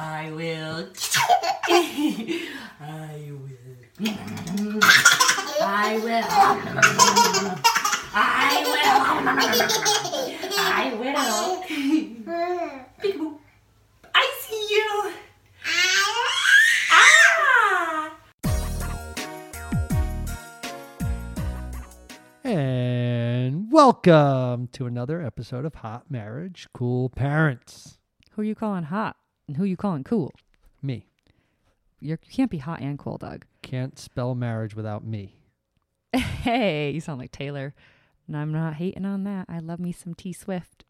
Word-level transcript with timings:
I 0.00 0.30
will. 0.30 0.86
I 1.68 3.18
will. 3.28 3.58
I 5.60 5.98
will. 6.04 6.24
I 8.14 8.62
will. 8.64 8.94
I 10.56 10.94
will. 10.94 11.64
Peekaboo. 13.02 13.38
I 14.14 14.32
see 14.40 14.66
you. 14.70 15.12
Ah! 17.64 18.14
And 22.44 23.72
welcome 23.72 24.68
to 24.68 24.86
another 24.86 25.20
episode 25.20 25.64
of 25.64 25.74
Hot 25.74 26.08
Marriage, 26.08 26.68
Cool 26.72 27.08
Parents. 27.08 27.98
Who 28.30 28.42
are 28.42 28.44
you 28.44 28.54
calling 28.54 28.84
hot 28.84 29.16
and 29.48 29.56
who 29.56 29.64
you 29.64 29.76
calling 29.76 30.04
cool? 30.04 30.32
Me. 30.82 31.06
You're, 32.00 32.18
you 32.24 32.32
can't 32.32 32.50
be 32.50 32.58
hot 32.58 32.80
and 32.80 32.96
cool, 32.98 33.18
Doug. 33.18 33.44
Can't 33.62 33.98
spell 33.98 34.34
marriage 34.36 34.76
without 34.76 35.04
me. 35.04 35.34
Hey, 36.18 36.92
you 36.92 37.00
sound 37.00 37.18
like 37.20 37.32
Taylor. 37.32 37.74
And 38.26 38.36
I'm 38.36 38.52
not 38.52 38.74
hating 38.74 39.04
on 39.04 39.24
that. 39.24 39.46
I 39.48 39.58
love 39.58 39.80
me 39.80 39.90
some 39.92 40.14
T 40.14 40.32
Swift. 40.32 40.84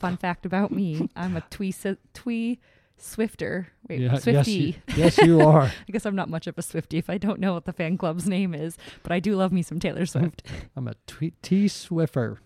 Fun 0.00 0.16
fact 0.18 0.46
about 0.46 0.72
me 0.72 1.08
I'm 1.14 1.36
a 1.36 1.42
twee, 1.50 1.70
si- 1.72 1.98
twee 2.14 2.58
Swifter. 2.96 3.68
Wait, 3.88 4.00
Yeah, 4.00 4.12
yes, 4.14 4.22
Swifty. 4.24 4.52
you, 4.52 4.74
yes, 4.96 5.18
you 5.18 5.40
are. 5.46 5.64
I 5.64 5.92
guess 5.92 6.06
I'm 6.06 6.16
not 6.16 6.30
much 6.30 6.46
of 6.46 6.56
a 6.58 6.62
Swifty 6.62 6.96
if 6.98 7.10
I 7.10 7.18
don't 7.18 7.38
know 7.40 7.52
what 7.52 7.66
the 7.66 7.72
fan 7.72 7.98
club's 7.98 8.26
name 8.26 8.54
is, 8.54 8.76
but 9.02 9.12
I 9.12 9.20
do 9.20 9.36
love 9.36 9.52
me 9.52 9.62
some 9.62 9.78
Taylor 9.78 10.06
Swift. 10.06 10.42
I'm 10.74 10.88
a 10.88 10.94
T 11.06 11.34
T 11.42 11.66
Swiffer. 11.66 12.38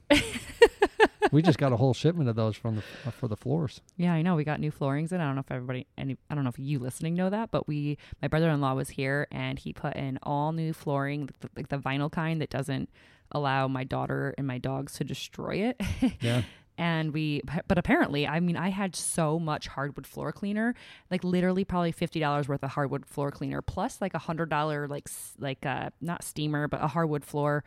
we 1.32 1.42
just 1.42 1.58
got 1.58 1.72
a 1.72 1.76
whole 1.76 1.94
shipment 1.94 2.28
of 2.28 2.36
those 2.36 2.56
from 2.56 2.76
the 2.76 2.82
uh, 3.06 3.10
for 3.10 3.28
the 3.28 3.36
floors. 3.36 3.80
Yeah, 3.96 4.12
I 4.12 4.22
know. 4.22 4.36
We 4.36 4.44
got 4.44 4.60
new 4.60 4.70
floorings 4.70 5.12
and 5.12 5.22
I 5.22 5.26
don't 5.26 5.34
know 5.34 5.40
if 5.40 5.50
everybody, 5.50 5.86
any, 5.98 6.16
I 6.30 6.34
don't 6.34 6.44
know 6.44 6.50
if 6.50 6.58
you 6.58 6.78
listening 6.78 7.14
know 7.14 7.30
that, 7.30 7.50
but 7.50 7.68
we, 7.68 7.98
my 8.22 8.28
brother-in-law 8.28 8.74
was 8.74 8.90
here 8.90 9.26
and 9.30 9.58
he 9.58 9.72
put 9.72 9.96
in 9.96 10.18
all 10.22 10.52
new 10.52 10.72
flooring, 10.72 11.22
like 11.22 11.40
the, 11.40 11.48
like 11.56 11.68
the 11.68 11.78
vinyl 11.78 12.10
kind 12.10 12.40
that 12.40 12.50
doesn't 12.50 12.88
allow 13.32 13.68
my 13.68 13.84
daughter 13.84 14.34
and 14.38 14.46
my 14.46 14.58
dogs 14.58 14.94
to 14.94 15.04
destroy 15.04 15.56
it. 15.56 15.80
Yeah. 16.20 16.42
and 16.78 17.12
we, 17.12 17.42
but 17.68 17.78
apparently, 17.78 18.26
I 18.26 18.40
mean, 18.40 18.56
I 18.56 18.70
had 18.70 18.96
so 18.96 19.38
much 19.38 19.68
hardwood 19.68 20.06
floor 20.06 20.32
cleaner, 20.32 20.74
like 21.10 21.22
literally 21.24 21.64
probably 21.64 21.92
fifty 21.92 22.20
dollars 22.20 22.48
worth 22.48 22.62
of 22.62 22.70
hardwood 22.70 23.06
floor 23.06 23.30
cleaner, 23.30 23.60
plus 23.62 24.00
like 24.00 24.14
a 24.14 24.18
hundred 24.18 24.48
dollar 24.50 24.88
like 24.88 25.08
like 25.38 25.64
uh 25.66 25.90
not 26.00 26.24
steamer, 26.24 26.68
but 26.68 26.82
a 26.82 26.88
hardwood 26.88 27.24
floor, 27.24 27.64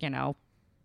you 0.00 0.10
know, 0.10 0.36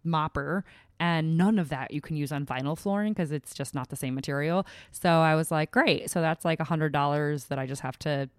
mopper 0.06 0.64
and 1.00 1.38
none 1.38 1.58
of 1.58 1.70
that 1.70 1.92
you 1.92 2.02
can 2.02 2.16
use 2.16 2.32
on 2.32 2.46
vinyl 2.46 2.78
flooring 2.78 3.14
because 3.14 3.32
it's 3.32 3.54
just 3.54 3.74
not 3.74 3.90
the 3.90 3.96
same 3.96 4.14
material. 4.16 4.66
So 4.92 5.10
i 5.10 5.36
was 5.36 5.52
like 5.52 5.72
great. 5.72 6.10
So 6.10 6.22
that's 6.22 6.44
like 6.46 6.60
a 6.60 6.66
hundred 6.66 6.92
dollars 6.92 7.46
that 7.46 7.58
i 7.60 7.66
just 7.66 7.82
have 7.82 7.98
to 8.00 8.30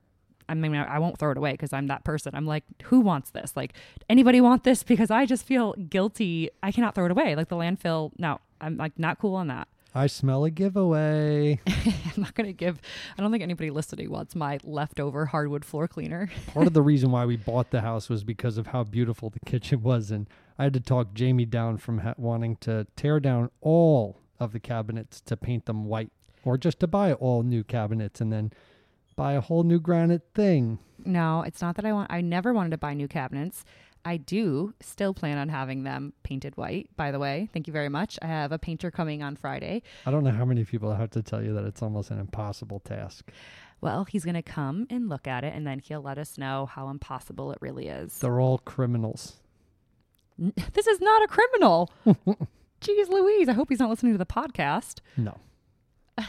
i 0.48 0.54
mean 0.54 0.74
i 0.74 0.98
won't 0.98 1.18
throw 1.18 1.30
it 1.30 1.36
away 1.38 1.52
because 1.52 1.72
i'm 1.72 1.86
that 1.88 2.04
person. 2.04 2.34
I'm 2.34 2.46
like 2.46 2.64
who 2.84 3.00
wants 3.00 3.30
this? 3.30 3.56
Like 3.56 3.72
anybody 4.08 4.40
want 4.40 4.64
this? 4.64 4.82
Because 4.90 5.10
i 5.10 5.24
just 5.24 5.44
feel 5.46 5.72
guilty. 5.74 6.50
I 6.62 6.72
cannot 6.72 6.94
throw 6.94 7.06
it 7.06 7.10
away. 7.10 7.34
Like 7.36 7.48
the 7.48 7.56
landfill 7.56 8.12
no 8.18 8.40
i'm 8.60 8.76
like 8.76 8.98
not 8.98 9.18
cool 9.18 9.34
on 9.36 9.48
that. 9.48 9.68
I 9.92 10.06
smell 10.06 10.44
a 10.44 10.50
giveaway. 10.50 11.58
i'm 11.66 12.22
not 12.22 12.34
gonna 12.34 12.52
give 12.52 12.80
i 13.16 13.22
don't 13.22 13.30
think 13.32 13.42
anybody 13.42 13.70
listening 13.70 14.10
wants 14.10 14.36
my 14.36 14.58
leftover 14.62 15.26
hardwood 15.26 15.64
floor 15.64 15.88
cleaner. 15.88 16.28
Part 16.52 16.66
of 16.66 16.74
the 16.74 16.82
reason 16.92 17.10
why 17.10 17.24
we 17.24 17.36
bought 17.36 17.70
the 17.70 17.80
house 17.80 18.08
was 18.08 18.22
because 18.22 18.58
of 18.58 18.68
how 18.68 18.84
beautiful 18.84 19.30
the 19.30 19.40
kitchen 19.40 19.82
was, 19.82 20.10
and 20.10 20.28
I 20.60 20.64
had 20.64 20.74
to 20.74 20.80
talk 20.80 21.14
Jamie 21.14 21.46
down 21.46 21.78
from 21.78 22.00
ha- 22.00 22.12
wanting 22.18 22.56
to 22.56 22.86
tear 22.94 23.18
down 23.18 23.50
all 23.62 24.18
of 24.38 24.52
the 24.52 24.60
cabinets 24.60 25.22
to 25.22 25.34
paint 25.34 25.64
them 25.64 25.86
white, 25.86 26.12
or 26.44 26.58
just 26.58 26.80
to 26.80 26.86
buy 26.86 27.14
all 27.14 27.42
new 27.42 27.64
cabinets 27.64 28.20
and 28.20 28.30
then 28.30 28.52
buy 29.16 29.32
a 29.32 29.40
whole 29.40 29.62
new 29.62 29.80
granite 29.80 30.28
thing. 30.34 30.78
No, 31.02 31.40
it's 31.40 31.62
not 31.62 31.76
that 31.76 31.86
I 31.86 31.94
want. 31.94 32.12
I 32.12 32.20
never 32.20 32.52
wanted 32.52 32.72
to 32.72 32.76
buy 32.76 32.92
new 32.92 33.08
cabinets. 33.08 33.64
I 34.04 34.18
do 34.18 34.74
still 34.80 35.14
plan 35.14 35.38
on 35.38 35.48
having 35.48 35.84
them 35.84 36.12
painted 36.24 36.58
white. 36.58 36.90
By 36.94 37.10
the 37.10 37.18
way, 37.18 37.48
thank 37.54 37.66
you 37.66 37.72
very 37.72 37.88
much. 37.88 38.18
I 38.20 38.26
have 38.26 38.52
a 38.52 38.58
painter 38.58 38.90
coming 38.90 39.22
on 39.22 39.36
Friday. 39.36 39.82
I 40.04 40.10
don't 40.10 40.24
know 40.24 40.30
how 40.30 40.44
many 40.44 40.66
people 40.66 40.92
I 40.92 40.98
have 40.98 41.10
to 41.12 41.22
tell 41.22 41.42
you 41.42 41.54
that 41.54 41.64
it's 41.64 41.80
almost 41.80 42.10
an 42.10 42.18
impossible 42.18 42.80
task. 42.80 43.32
Well, 43.80 44.04
he's 44.04 44.26
going 44.26 44.34
to 44.34 44.42
come 44.42 44.86
and 44.90 45.08
look 45.08 45.26
at 45.26 45.42
it, 45.42 45.54
and 45.54 45.66
then 45.66 45.78
he'll 45.78 46.02
let 46.02 46.18
us 46.18 46.36
know 46.36 46.66
how 46.66 46.90
impossible 46.90 47.50
it 47.50 47.58
really 47.62 47.88
is. 47.88 48.18
They're 48.18 48.42
all 48.42 48.58
criminals. 48.58 49.38
This 50.72 50.86
is 50.86 51.00
not 51.00 51.22
a 51.22 51.26
criminal. 51.28 51.90
Jeez 52.06 53.08
Louise, 53.08 53.48
I 53.48 53.52
hope 53.52 53.68
he's 53.68 53.78
not 53.78 53.90
listening 53.90 54.12
to 54.12 54.18
the 54.18 54.26
podcast. 54.26 55.00
No. 55.16 55.36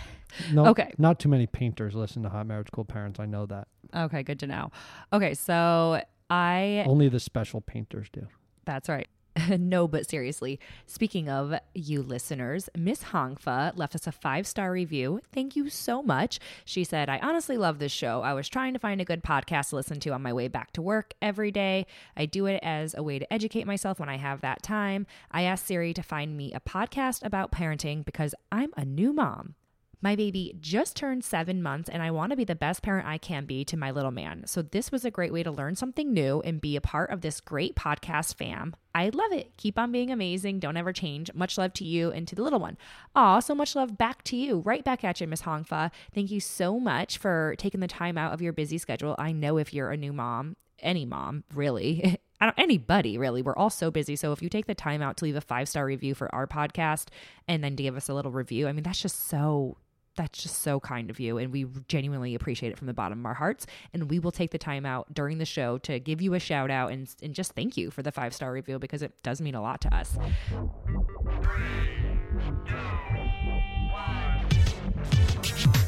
No, 0.54 0.68
Okay. 0.68 0.94
Not 0.98 1.20
too 1.20 1.28
many 1.28 1.46
painters 1.46 1.94
listen 1.94 2.24
to 2.24 2.30
Hot 2.30 2.46
Marriage 2.48 2.70
Cool 2.72 2.86
Parents. 2.86 3.20
I 3.20 3.26
know 3.26 3.46
that. 3.48 3.68
Okay, 3.94 4.24
good 4.24 4.40
to 4.40 4.48
know. 4.48 4.72
Okay, 5.12 5.34
so 5.34 6.02
I 6.30 6.86
Only 6.88 7.10
the 7.10 7.20
special 7.20 7.60
painters 7.60 8.08
do. 8.14 8.28
That's 8.64 8.88
right. 8.88 9.10
no, 9.50 9.88
but 9.88 10.10
seriously, 10.10 10.60
speaking 10.86 11.30
of 11.30 11.54
you 11.74 12.02
listeners, 12.02 12.70
Miss 12.78 13.06
Hongfa 13.06 13.78
left 13.78 13.96
us 13.96 14.08
a 14.08 14.12
five 14.12 14.46
star 14.46 14.72
review. 14.72 15.22
Thank 15.34 15.56
you 15.56 15.70
so 15.70 16.04
much. 16.04 16.40
She 16.66 16.84
said, 16.84 17.10
I 17.10 17.20
honestly 17.20 17.58
love 17.58 17.80
this 17.80 17.92
show. 17.92 18.22
I 18.22 18.34
was 18.34 18.50
trying 18.50 18.74
to 18.74 18.80
find 18.80 19.00
a 19.00 19.06
good 19.06 19.24
podcast 19.24 19.70
to 19.70 19.78
listen 19.78 20.00
to 20.02 20.10
on 20.12 20.22
my 20.22 20.34
way 20.34 20.48
back 20.48 20.74
to 20.74 20.82
work 20.82 21.14
every 21.22 21.52
day. 21.52 21.86
I 22.18 22.26
do 22.26 22.46
it 22.46 22.60
as 22.62 22.94
a 22.94 23.04
way 23.04 23.20
to 23.20 23.34
educate 23.34 23.66
myself 23.66 24.00
when 24.00 24.10
I 24.10 24.18
have 24.18 24.42
that 24.42 24.64
time. 24.64 25.08
I 25.32 25.44
asked 25.44 25.66
Siri 25.66 25.94
to 25.94 26.04
find 26.04 26.36
me 26.36 26.54
a 26.54 26.60
podcast 26.60 27.24
about 27.24 27.52
parenting 27.52 28.04
because 28.04 28.36
I'm 28.52 28.72
a 28.76 28.84
new 28.84 29.14
mom. 29.14 29.56
My 30.04 30.16
baby 30.16 30.56
just 30.60 30.96
turned 30.96 31.24
seven 31.24 31.62
months, 31.62 31.88
and 31.88 32.02
I 32.02 32.10
want 32.10 32.32
to 32.32 32.36
be 32.36 32.44
the 32.44 32.56
best 32.56 32.82
parent 32.82 33.08
I 33.08 33.20
can 33.20 33.46
be 33.46 33.64
to 33.66 33.78
my 33.78 33.92
little 33.92 34.10
man. 34.10 34.44
So, 34.48 34.64
this 34.64 34.92
was 34.92 35.06
a 35.06 35.12
great 35.12 35.32
way 35.32 35.44
to 35.44 35.52
learn 35.52 35.76
something 35.76 36.12
new 36.12 36.42
and 36.42 36.60
be 36.60 36.76
a 36.76 36.82
part 36.82 37.12
of 37.12 37.22
this 37.22 37.40
great 37.40 37.76
podcast 37.76 38.36
fam. 38.36 38.76
I 38.96 39.10
love 39.10 39.32
it. 39.32 39.56
Keep 39.58 39.78
on 39.78 39.92
being 39.92 40.12
amazing. 40.12 40.60
Don't 40.60 40.76
ever 40.76 40.92
change. 40.92 41.32
Much 41.36 41.58
love 41.58 41.74
to 41.74 41.86
you 41.86 42.12
and 42.12 42.28
to 42.28 42.36
the 42.36 42.42
little 42.42 42.60
one. 42.60 42.78
Aw, 43.16 43.40
so 43.40 43.54
much 43.54 43.76
love 43.76 43.98
back 43.98 44.24
to 44.26 44.36
you. 44.36 44.60
Right 44.60 44.84
back 44.84 45.04
at 45.04 45.22
you, 45.22 45.28
Miss 45.28 45.44
Hongfa. 45.44 45.92
Thank 46.16 46.32
you 46.32 46.40
so 46.40 46.80
much 46.80 47.20
for 47.20 47.56
taking 47.58 47.80
the 47.80 47.88
time 47.88 48.18
out 48.18 48.34
of 48.34 48.42
your 48.42 48.54
busy 48.54 48.80
schedule. 48.80 49.16
I 49.20 49.32
know 49.32 49.58
if 49.58 49.72
you're 49.72 49.92
a 49.92 49.98
new 49.98 50.14
mom, 50.14 50.58
any 50.80 51.06
mom, 51.06 51.44
really. 51.54 52.18
I 52.42 52.46
don't, 52.46 52.58
anybody 52.58 53.20
really. 53.20 53.44
We're 53.44 53.56
all 53.56 53.70
so 53.70 53.92
busy. 53.92 54.16
So 54.16 54.32
if 54.32 54.42
you 54.42 54.50
take 54.50 54.66
the 54.66 54.74
time 54.74 55.04
out 55.04 55.18
to 55.18 55.26
leave 55.26 55.36
a 55.36 55.42
five 55.42 55.70
star 55.70 55.86
review 55.86 56.16
for 56.16 56.34
our 56.34 56.48
podcast 56.48 57.10
and 57.48 57.64
then 57.64 57.76
to 57.76 57.84
give 57.84 57.96
us 57.96 58.10
a 58.10 58.16
little 58.16 58.32
review, 58.32 58.68
I 58.68 58.72
mean, 58.72 58.82
that's 58.82 59.02
just 59.02 59.28
so 59.28 59.78
that's 60.16 60.42
just 60.42 60.62
so 60.62 60.80
kind 60.80 61.10
of 61.10 61.20
you 61.20 61.38
and 61.38 61.52
we 61.52 61.66
genuinely 61.88 62.36
appreciate 62.36 62.72
it 62.72 62.78
from 62.78 62.88
the 62.88 62.94
bottom 62.94 63.20
of 63.20 63.26
our 63.26 63.34
hearts 63.34 63.66
and 63.94 64.10
we 64.10 64.20
will 64.20 64.32
take 64.32 64.52
the 64.52 64.58
time 64.58 64.86
out 64.86 65.14
during 65.14 65.38
the 65.38 65.46
show 65.46 65.78
to 65.80 66.00
give 66.00 66.22
you 66.22 66.34
a 66.34 66.40
shout 66.40 66.70
out 66.70 66.92
and, 66.92 67.14
and 67.22 67.34
just 67.34 67.54
thank 67.54 67.78
you 67.78 67.92
for 67.92 68.02
the 68.02 68.12
five 68.12 68.34
star 68.34 68.52
review 68.52 68.80
because 68.80 69.02
it 69.02 69.14
does 69.24 69.42
mean 69.42 69.56
a 69.56 69.62
lot 69.62 69.82
to 69.82 69.94
us 69.94 70.18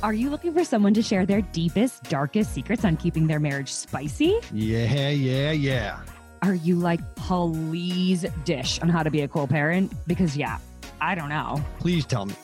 Are 0.04 0.14
you 0.14 0.30
looking 0.30 0.54
for 0.54 0.66
someone 0.66 0.94
to 0.96 1.02
share 1.02 1.26
their 1.26 1.42
deepest, 1.42 2.04
darkest 2.04 2.54
secrets 2.54 2.84
on 2.84 2.98
keeping 2.98 3.28
their 3.28 3.40
marriage 3.40 3.72
spicy? 3.72 4.38
Yeah, 4.52 5.10
yeah, 5.10 5.52
yeah. 5.52 6.00
Are 6.42 6.56
you 6.56 6.76
like, 6.76 7.16
please 7.16 8.26
dish 8.44 8.80
on 8.82 8.90
how 8.90 9.02
to 9.02 9.10
be 9.10 9.22
a 9.22 9.30
cool 9.30 9.48
parent? 9.48 9.94
Because, 10.06 10.36
yeah, 10.36 10.58
I 11.00 11.16
don't 11.16 11.30
know. 11.30 11.64
Please 11.80 12.06
tell 12.06 12.26
me. 12.26 12.36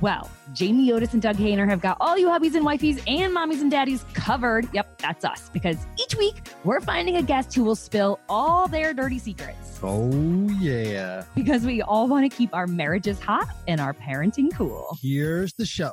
Well, 0.00 0.30
Jamie 0.52 0.92
Otis 0.92 1.12
and 1.12 1.20
Doug 1.20 1.36
Hehner 1.36 1.68
have 1.68 1.80
got 1.80 1.96
all 2.00 2.16
you 2.16 2.28
hubbies 2.28 2.54
and 2.54 2.64
wifeys 2.64 3.02
and 3.08 3.34
mommies 3.34 3.60
and 3.60 3.70
daddies 3.70 4.04
covered. 4.14 4.68
Yep, 4.72 4.98
that's 4.98 5.24
us. 5.24 5.50
Because 5.52 5.76
each 5.98 6.14
week 6.16 6.36
we're 6.62 6.80
finding 6.80 7.16
a 7.16 7.22
guest 7.22 7.52
who 7.52 7.64
will 7.64 7.74
spill 7.74 8.20
all 8.28 8.68
their 8.68 8.94
dirty 8.94 9.18
secrets. 9.18 9.80
Oh, 9.82 10.10
yeah. 10.60 11.24
Because 11.34 11.64
we 11.64 11.82
all 11.82 12.06
want 12.06 12.30
to 12.30 12.36
keep 12.36 12.54
our 12.54 12.68
marriages 12.68 13.18
hot 13.18 13.48
and 13.66 13.80
our 13.80 13.92
parenting 13.92 14.54
cool. 14.54 14.96
Here's 15.02 15.52
the 15.54 15.66
show. 15.66 15.92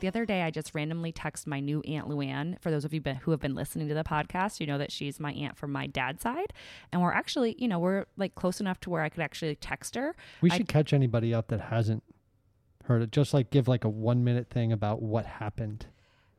The 0.00 0.08
other 0.08 0.24
day 0.26 0.42
i 0.42 0.50
just 0.50 0.74
randomly 0.74 1.12
text 1.12 1.46
my 1.46 1.60
new 1.60 1.80
aunt 1.82 2.08
luann 2.08 2.60
for 2.60 2.70
those 2.70 2.84
of 2.84 2.92
you 2.92 3.00
been, 3.00 3.16
who 3.16 3.30
have 3.30 3.40
been 3.40 3.54
listening 3.54 3.86
to 3.88 3.94
the 3.94 4.04
podcast 4.04 4.60
you 4.60 4.66
know 4.66 4.78
that 4.78 4.90
she's 4.90 5.20
my 5.20 5.32
aunt 5.32 5.56
from 5.56 5.70
my 5.72 5.86
dad's 5.86 6.22
side 6.22 6.52
and 6.92 7.00
we're 7.00 7.12
actually 7.12 7.54
you 7.58 7.68
know 7.68 7.78
we're 7.78 8.06
like 8.16 8.34
close 8.34 8.60
enough 8.60 8.80
to 8.80 8.90
where 8.90 9.02
i 9.02 9.08
could 9.08 9.22
actually 9.22 9.54
text 9.56 9.94
her 9.94 10.14
We 10.40 10.50
I- 10.50 10.56
should 10.56 10.68
catch 10.68 10.92
anybody 10.92 11.34
out 11.34 11.48
that 11.48 11.60
hasn't 11.60 12.02
heard 12.84 13.02
it. 13.02 13.12
Just 13.12 13.32
like 13.32 13.50
give 13.50 13.68
like 13.68 13.84
a 13.84 13.88
one 13.88 14.24
minute 14.24 14.50
thing 14.50 14.72
about 14.72 15.00
what 15.00 15.24
happened. 15.24 15.86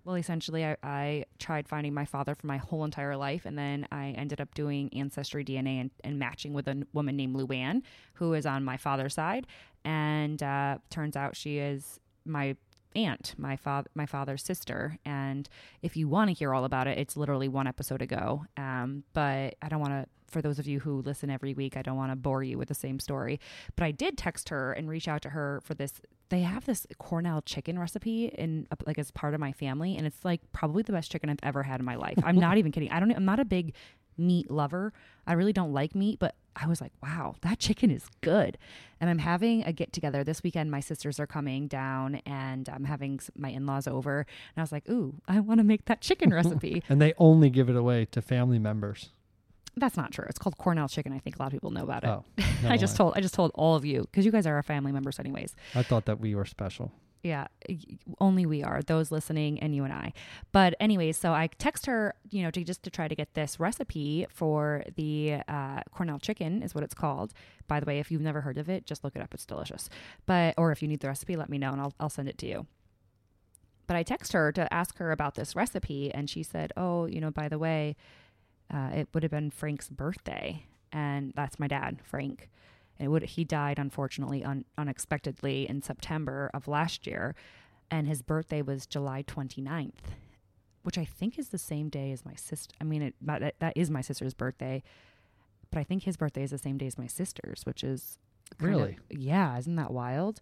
Well, 0.04 0.16
essentially, 0.16 0.66
I, 0.66 0.76
I 0.84 1.26
tried 1.40 1.68
finding 1.68 1.94
my 1.94 2.04
father 2.06 2.34
for 2.36 2.48
my 2.48 2.58
whole 2.58 2.84
entire 2.84 3.16
life, 3.16 3.46
and 3.46 3.58
then 3.58 3.88
I 3.92 4.08
ended 4.18 4.42
up 4.42 4.54
doing 4.56 4.90
ancestry 4.94 5.46
DNA 5.46 5.80
and, 5.80 5.92
and 6.04 6.18
matching 6.20 6.54
with 6.54 6.68
a 6.68 6.72
n- 6.72 6.88
woman 6.92 7.16
named 7.16 7.36
Luann, 7.38 7.84
who 8.16 8.34
is 8.34 8.46
on 8.48 8.66
my 8.66 8.76
father's 8.78 9.14
side, 9.14 9.46
and 9.86 10.42
uh, 10.44 10.80
turns 10.90 11.16
out 11.16 11.36
she 11.38 11.60
is 11.60 12.00
my 12.26 12.56
aunt, 12.96 13.36
my 13.38 13.56
father, 13.56 13.90
my 13.96 14.06
father's 14.06 14.44
sister. 14.44 14.98
And 15.06 15.48
if 15.82 15.96
you 15.96 16.08
want 16.08 16.30
to 16.30 16.34
hear 16.34 16.54
all 16.54 16.66
about 16.66 16.88
it, 16.88 16.98
it's 16.98 17.18
literally 17.18 17.48
one 17.48 17.68
episode 17.68 18.02
ago. 18.02 18.46
Um, 18.58 19.04
but 19.14 19.56
I 19.62 19.70
don't 19.70 19.80
want 19.80 19.94
to. 19.94 20.06
For 20.28 20.42
those 20.42 20.60
of 20.60 20.68
you 20.68 20.80
who 20.80 21.02
listen 21.02 21.30
every 21.30 21.54
week, 21.54 21.76
I 21.76 21.82
don't 21.82 21.98
want 21.98 22.14
to 22.14 22.16
bore 22.16 22.42
you 22.42 22.58
with 22.58 22.70
the 22.70 22.74
same 22.74 23.02
story. 23.02 23.38
But 23.76 23.84
I 23.84 23.92
did 23.92 24.18
text 24.18 24.48
her 24.48 24.72
and 24.72 24.88
reach 24.88 25.10
out 25.10 25.22
to 25.24 25.30
her 25.30 25.60
for 25.66 25.74
this 25.74 26.00
they 26.30 26.42
have 26.44 26.66
this 26.66 26.88
Cornell 26.98 27.42
chicken 27.42 27.78
recipe 27.78 28.28
in 28.28 28.66
like 28.88 28.98
as 28.98 29.12
part 29.12 29.34
of 29.34 29.42
my 29.42 29.52
family, 29.52 29.98
and 29.98 30.08
it's 30.08 30.24
like 30.24 30.40
probably 30.54 30.82
the 30.82 30.94
best 30.94 31.12
chicken 31.12 31.30
I've 31.30 31.40
ever 31.44 31.62
had 31.62 31.82
in 31.82 31.86
my 31.86 31.96
life. 31.96 32.18
I'm 32.24 32.38
not 32.38 32.58
even 32.60 32.72
kidding. 32.72 32.90
I 32.90 33.02
don't. 33.02 33.12
I'm 33.12 33.26
not 33.26 33.42
a 33.42 33.46
big 33.46 33.74
meat 34.18 34.50
lover. 34.50 34.94
I 35.28 35.34
really 35.34 35.54
don't 35.54 35.74
like 35.74 35.94
meat, 35.94 36.20
but 36.20 36.36
I 36.56 36.68
was 36.68 36.82
like, 36.82 36.92
wow, 37.02 37.36
that 37.42 37.60
chicken 37.60 37.92
is 37.92 38.06
good. 38.22 38.58
And 39.00 39.10
I'm 39.10 39.20
having 39.20 39.64
a 39.64 39.72
get 39.72 39.94
together 39.94 40.24
this 40.24 40.44
weekend. 40.44 40.70
My 40.70 40.80
sisters 40.80 41.20
are 41.20 41.28
coming 41.28 41.68
down, 41.68 42.22
and 42.26 42.68
I'm 42.70 42.84
having 42.84 43.20
my 43.36 43.50
in 43.50 43.66
laws 43.66 43.88
over, 43.88 44.20
and 44.20 44.58
I 44.58 44.62
was 44.62 44.72
like, 44.72 44.88
ooh, 44.90 45.16
I 45.28 45.40
want 45.40 45.60
to 45.60 45.64
make 45.64 45.86
that 45.86 46.02
chicken 46.02 46.30
recipe. 46.34 46.84
And 46.90 47.02
they 47.02 47.14
only 47.18 47.50
give 47.50 47.70
it 47.70 47.76
away 47.76 48.06
to 48.12 48.22
family 48.22 48.60
members. 48.60 49.10
That's 49.78 49.96
not 49.96 50.12
true. 50.12 50.26
It's 50.28 50.38
called 50.38 50.58
Cornell 50.58 50.90
chicken. 50.90 51.14
I 51.14 51.20
think 51.20 51.38
a 51.38 51.40
lot 51.40 51.48
of 51.48 51.54
people 51.54 51.72
know 51.72 51.84
about 51.84 52.04
it. 52.04 52.10
Oh, 52.10 52.26
I 52.68 52.78
just 52.78 52.98
told 52.98 53.14
I 53.16 53.22
just 53.22 53.34
told 53.34 53.52
all 53.56 53.76
of 53.76 53.86
you 53.86 54.02
because 54.02 54.26
you 54.26 54.32
guys 54.32 54.46
are 54.46 54.56
our 54.56 54.64
family 54.64 54.92
members 54.92 55.18
anyways. 55.18 55.56
I 55.74 55.84
thought 55.84 56.06
that 56.06 56.20
we 56.20 56.36
were 56.36 56.46
special. 56.46 56.92
Yeah, 57.24 57.48
only 58.20 58.48
we 58.48 58.64
are 58.64 58.82
those 58.82 59.12
listening 59.12 59.60
and 59.60 59.76
you 59.76 59.84
and 59.84 59.94
I. 59.94 60.12
But 60.52 60.74
anyways, 60.80 61.18
so 61.18 61.34
I 61.34 61.48
text 61.60 61.86
her, 61.86 62.16
you 62.32 62.42
know, 62.42 62.50
to 62.50 62.64
just 62.64 62.82
to 62.84 62.90
try 62.90 63.08
to 63.08 63.14
get 63.14 63.36
this 63.36 63.60
recipe 63.60 64.26
for 64.30 64.84
the 64.96 65.42
uh, 65.48 65.82
Cornell 65.92 66.18
chicken 66.18 66.64
is 66.64 66.74
what 66.74 66.84
it's 66.84 66.96
called. 66.96 67.34
By 67.68 67.80
the 67.80 67.86
way, 67.86 68.00
if 68.00 68.10
you've 68.10 68.22
never 68.22 68.42
heard 68.42 68.58
of 68.58 68.70
it, 68.70 68.88
just 68.88 69.04
look 69.04 69.16
it 69.16 69.22
up. 69.22 69.36
It's 69.36 69.46
delicious. 69.46 69.88
But 70.26 70.56
or 70.58 70.72
if 70.72 70.82
you 70.82 70.88
need 70.88 71.02
the 71.02 71.08
recipe, 71.08 71.36
let 71.36 71.50
me 71.50 71.60
know 71.60 71.72
and 71.72 71.82
I'll 71.82 71.94
I'll 72.00 72.10
send 72.10 72.28
it 72.28 72.40
to 72.40 72.48
you. 72.48 72.66
But 73.86 73.98
I 73.98 74.04
text 74.04 74.34
her 74.34 74.52
to 74.54 74.74
ask 74.74 74.98
her 74.98 75.12
about 75.12 75.36
this 75.36 75.56
recipe, 75.56 76.12
and 76.14 76.30
she 76.30 76.44
said, 76.44 76.72
"Oh, 76.78 77.06
you 77.06 77.22
know, 77.22 77.30
by 77.30 77.50
the 77.50 77.60
way, 77.60 77.96
uh, 78.74 78.90
it 78.96 79.10
would 79.14 79.22
have 79.24 79.32
been 79.32 79.52
Frank's 79.52 79.90
birthday, 79.90 80.66
and 80.92 81.34
that's 81.36 81.60
my 81.60 81.68
dad, 81.68 82.00
Frank. 82.04 82.50
It 83.02 83.08
would 83.08 83.24
he 83.24 83.44
died 83.44 83.80
unfortunately 83.80 84.44
un, 84.44 84.64
unexpectedly 84.78 85.68
in 85.68 85.82
September 85.82 86.52
of 86.54 86.68
last 86.68 87.08
year, 87.08 87.34
and 87.90 88.08
his 88.08 88.22
birthday 88.22 88.62
was 88.62 88.86
July 88.86 89.24
29th, 89.24 89.92
which 90.84 90.98
I 90.98 91.06
think 91.06 91.40
is 91.40 91.50
the 91.50 91.58
same 91.58 91.90
day 91.90 92.12
as 92.12 92.24
my 92.26 92.36
sister. 92.36 92.74
I 92.80 92.84
mean, 92.84 93.02
it, 93.02 93.16
that, 93.22 93.56
that 93.60 93.74
is 93.76 93.90
my 93.90 94.02
sister's 94.02 94.34
birthday, 94.36 94.84
but 95.72 95.80
I 95.80 95.84
think 95.84 96.04
his 96.04 96.16
birthday 96.16 96.44
is 96.44 96.52
the 96.52 96.58
same 96.58 96.78
day 96.78 96.88
as 96.88 96.98
my 96.98 97.08
sister's, 97.08 97.66
which 97.66 97.84
is 97.84 98.20
kind 98.60 98.74
of- 98.74 98.80
Really? 98.82 98.98
yeah, 99.10 99.58
isn't 99.58 99.76
that 99.76 99.92
wild? 99.92 100.40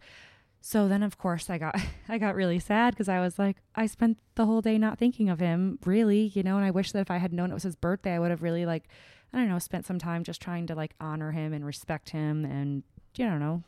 So 0.62 0.90
then 0.90 1.04
of 1.04 1.18
course 1.18 1.50
I 1.50 1.58
got 1.58 1.80
I 2.10 2.18
got 2.18 2.36
really 2.36 2.60
sad 2.60 2.92
because 2.94 3.08
I 3.08 3.22
was 3.22 3.40
like 3.40 3.56
I 3.76 3.86
spent 3.86 4.18
the 4.36 4.46
whole 4.46 4.60
day 4.62 4.78
not 4.78 4.98
thinking 5.00 5.30
of 5.30 5.40
him 5.40 5.80
really, 5.86 6.24
you 6.36 6.44
know, 6.44 6.58
and 6.58 6.66
I 6.66 6.72
wish 6.72 6.92
that 6.92 7.00
if 7.00 7.10
I 7.10 7.18
had 7.18 7.32
known 7.32 7.50
it 7.52 7.54
was 7.54 7.64
his 7.64 7.78
birthday, 7.78 8.14
I 8.16 8.20
would 8.20 8.30
have 8.32 8.44
really 8.44 8.66
like 8.66 8.90
I 9.34 9.38
don't 9.38 9.50
know, 9.50 9.60
spent 9.60 9.86
some 9.86 10.00
time 10.00 10.24
just 10.24 10.42
trying 10.42 10.66
to 10.68 10.76
like 10.76 10.96
honor 11.00 11.32
him 11.32 11.54
and 11.54 11.66
respect 11.66 12.10
him 12.10 12.46
and 12.46 12.84
you 13.16 13.26
don't 13.26 13.40
know. 13.40 13.64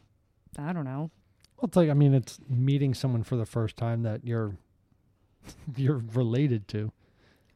I 0.57 0.73
don't 0.73 0.85
know. 0.85 1.11
Well, 1.57 1.67
it's 1.67 1.75
like 1.77 1.89
I 1.89 1.93
mean, 1.93 2.13
it's 2.13 2.39
meeting 2.49 2.93
someone 2.93 3.23
for 3.23 3.35
the 3.35 3.45
first 3.45 3.77
time 3.77 4.03
that 4.03 4.25
you're 4.25 4.55
you're 5.75 6.03
related 6.13 6.67
to. 6.69 6.91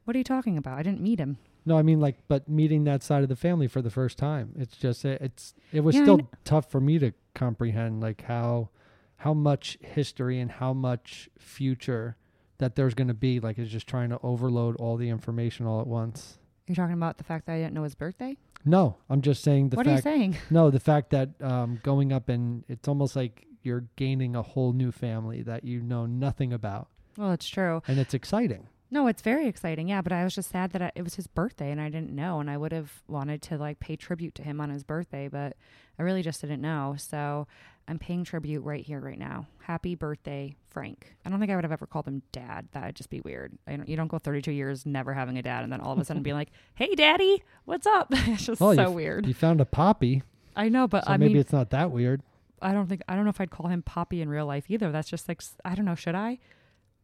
What 0.04 0.14
are 0.14 0.18
you 0.18 0.24
talking 0.24 0.56
about? 0.56 0.78
I 0.78 0.82
didn't 0.82 1.00
meet 1.00 1.18
him. 1.18 1.38
No, 1.64 1.76
I 1.76 1.82
mean 1.82 1.98
like, 2.00 2.16
but 2.28 2.48
meeting 2.48 2.84
that 2.84 3.02
side 3.02 3.24
of 3.24 3.28
the 3.28 3.34
family 3.36 3.66
for 3.66 3.82
the 3.82 3.90
first 3.90 4.18
time. 4.18 4.52
It's 4.56 4.76
just 4.76 5.04
it- 5.04 5.20
it's 5.20 5.54
it 5.72 5.80
was 5.80 5.96
Yeah, 5.96 6.02
still 6.04 6.30
tough 6.44 6.70
for 6.70 6.80
me 6.80 6.98
to 7.00 7.12
comprehend 7.34 8.00
like 8.00 8.22
how 8.22 8.68
how 9.16 9.34
much 9.34 9.76
history 9.80 10.38
and 10.38 10.50
how 10.50 10.72
much 10.72 11.28
future 11.38 12.16
that 12.58 12.76
there's 12.76 12.94
going 12.94 13.08
to 13.08 13.14
be. 13.14 13.40
Like, 13.40 13.58
it's 13.58 13.70
just 13.70 13.86
trying 13.86 14.10
to 14.10 14.18
overload 14.22 14.76
all 14.76 14.96
the 14.96 15.08
information 15.08 15.66
all 15.66 15.80
at 15.80 15.86
once. 15.86 16.38
You're 16.66 16.76
talking 16.76 16.94
about 16.94 17.18
the 17.18 17.24
fact 17.24 17.46
that 17.46 17.52
I 17.52 17.58
didn't 17.58 17.74
know 17.74 17.84
his 17.84 17.94
birthday? 17.94 18.36
No, 18.64 18.96
I'm 19.08 19.20
just 19.22 19.42
saying 19.44 19.68
the 19.70 19.76
what 19.76 19.86
fact. 19.86 20.06
are 20.06 20.10
you 20.10 20.16
saying? 20.18 20.36
No, 20.50 20.70
the 20.70 20.80
fact 20.80 21.10
that 21.10 21.30
um, 21.40 21.78
going 21.82 22.12
up 22.12 22.28
and 22.28 22.64
it's 22.68 22.88
almost 22.88 23.14
like 23.14 23.46
you're 23.62 23.84
gaining 23.96 24.34
a 24.34 24.42
whole 24.42 24.72
new 24.72 24.90
family 24.92 25.42
that 25.42 25.64
you 25.64 25.80
know 25.80 26.06
nothing 26.06 26.52
about, 26.52 26.88
Well, 27.16 27.32
it's 27.32 27.48
true. 27.48 27.82
and 27.86 27.98
it's 27.98 28.14
exciting. 28.14 28.68
No, 28.90 29.08
it's 29.08 29.22
very 29.22 29.48
exciting. 29.48 29.88
Yeah, 29.88 30.00
but 30.00 30.12
I 30.12 30.22
was 30.22 30.34
just 30.36 30.50
sad 30.50 30.70
that 30.72 30.80
I, 30.82 30.92
it 30.94 31.02
was 31.02 31.16
his 31.16 31.26
birthday 31.26 31.70
and 31.72 31.80
I 31.80 31.88
didn't 31.88 32.14
know, 32.14 32.38
and 32.40 32.48
I 32.48 32.56
would 32.56 32.70
have 32.72 33.02
wanted 33.08 33.42
to 33.42 33.58
like 33.58 33.80
pay 33.80 33.96
tribute 33.96 34.34
to 34.36 34.42
him 34.42 34.60
on 34.60 34.70
his 34.70 34.84
birthday, 34.84 35.26
but 35.28 35.56
I 35.98 36.02
really 36.02 36.22
just 36.22 36.40
didn't 36.40 36.60
know. 36.60 36.94
So 36.98 37.48
I'm 37.88 37.98
paying 37.98 38.24
tribute 38.24 38.62
right 38.62 38.84
here, 38.84 38.98
right 39.00 39.18
now. 39.18 39.46
Happy 39.62 39.94
birthday, 39.94 40.56
Frank. 40.70 41.14
I 41.24 41.30
don't 41.30 41.38
think 41.38 41.52
I 41.52 41.54
would 41.54 41.64
have 41.64 41.72
ever 41.72 41.86
called 41.86 42.06
him 42.06 42.22
dad. 42.32 42.66
That 42.72 42.84
would 42.86 42.96
just 42.96 43.10
be 43.10 43.20
weird. 43.20 43.56
I 43.66 43.76
don't, 43.76 43.88
you 43.88 43.96
don't 43.96 44.08
go 44.08 44.18
32 44.18 44.50
years 44.50 44.84
never 44.86 45.12
having 45.14 45.38
a 45.38 45.42
dad, 45.42 45.62
and 45.64 45.72
then 45.72 45.80
all 45.80 45.92
of 45.92 45.98
a 45.98 46.04
sudden 46.04 46.22
be 46.22 46.32
like, 46.40 46.48
"Hey, 46.74 46.94
daddy, 46.96 47.42
what's 47.64 47.86
up?" 47.86 48.08
it's 48.12 48.46
just 48.46 48.60
Well, 48.60 48.74
you 48.74 48.80
so 48.82 48.88
f- 48.90 48.94
weird. 48.94 49.26
You 49.26 49.34
found 49.34 49.60
a 49.60 49.64
poppy, 49.64 50.22
I 50.56 50.68
know, 50.68 50.88
but 50.88 51.04
so 51.04 51.12
I 51.12 51.16
maybe 51.16 51.34
mean, 51.34 51.40
it's 51.40 51.52
not 51.52 51.70
that 51.70 51.90
weird. 51.92 52.22
I 52.60 52.72
don't 52.72 52.88
think 52.88 53.02
I 53.08 53.14
don't 53.14 53.24
know 53.24 53.30
if 53.30 53.40
I'd 53.40 53.50
call 53.50 53.66
him 53.68 53.82
Poppy 53.82 54.20
in 54.22 54.28
real 54.28 54.46
life 54.46 54.64
either. 54.68 54.90
That's 54.90 55.08
just 55.08 55.28
like 55.28 55.42
I 55.64 55.74
don't 55.74 55.84
know. 55.84 55.94
Should 55.94 56.14
I? 56.14 56.38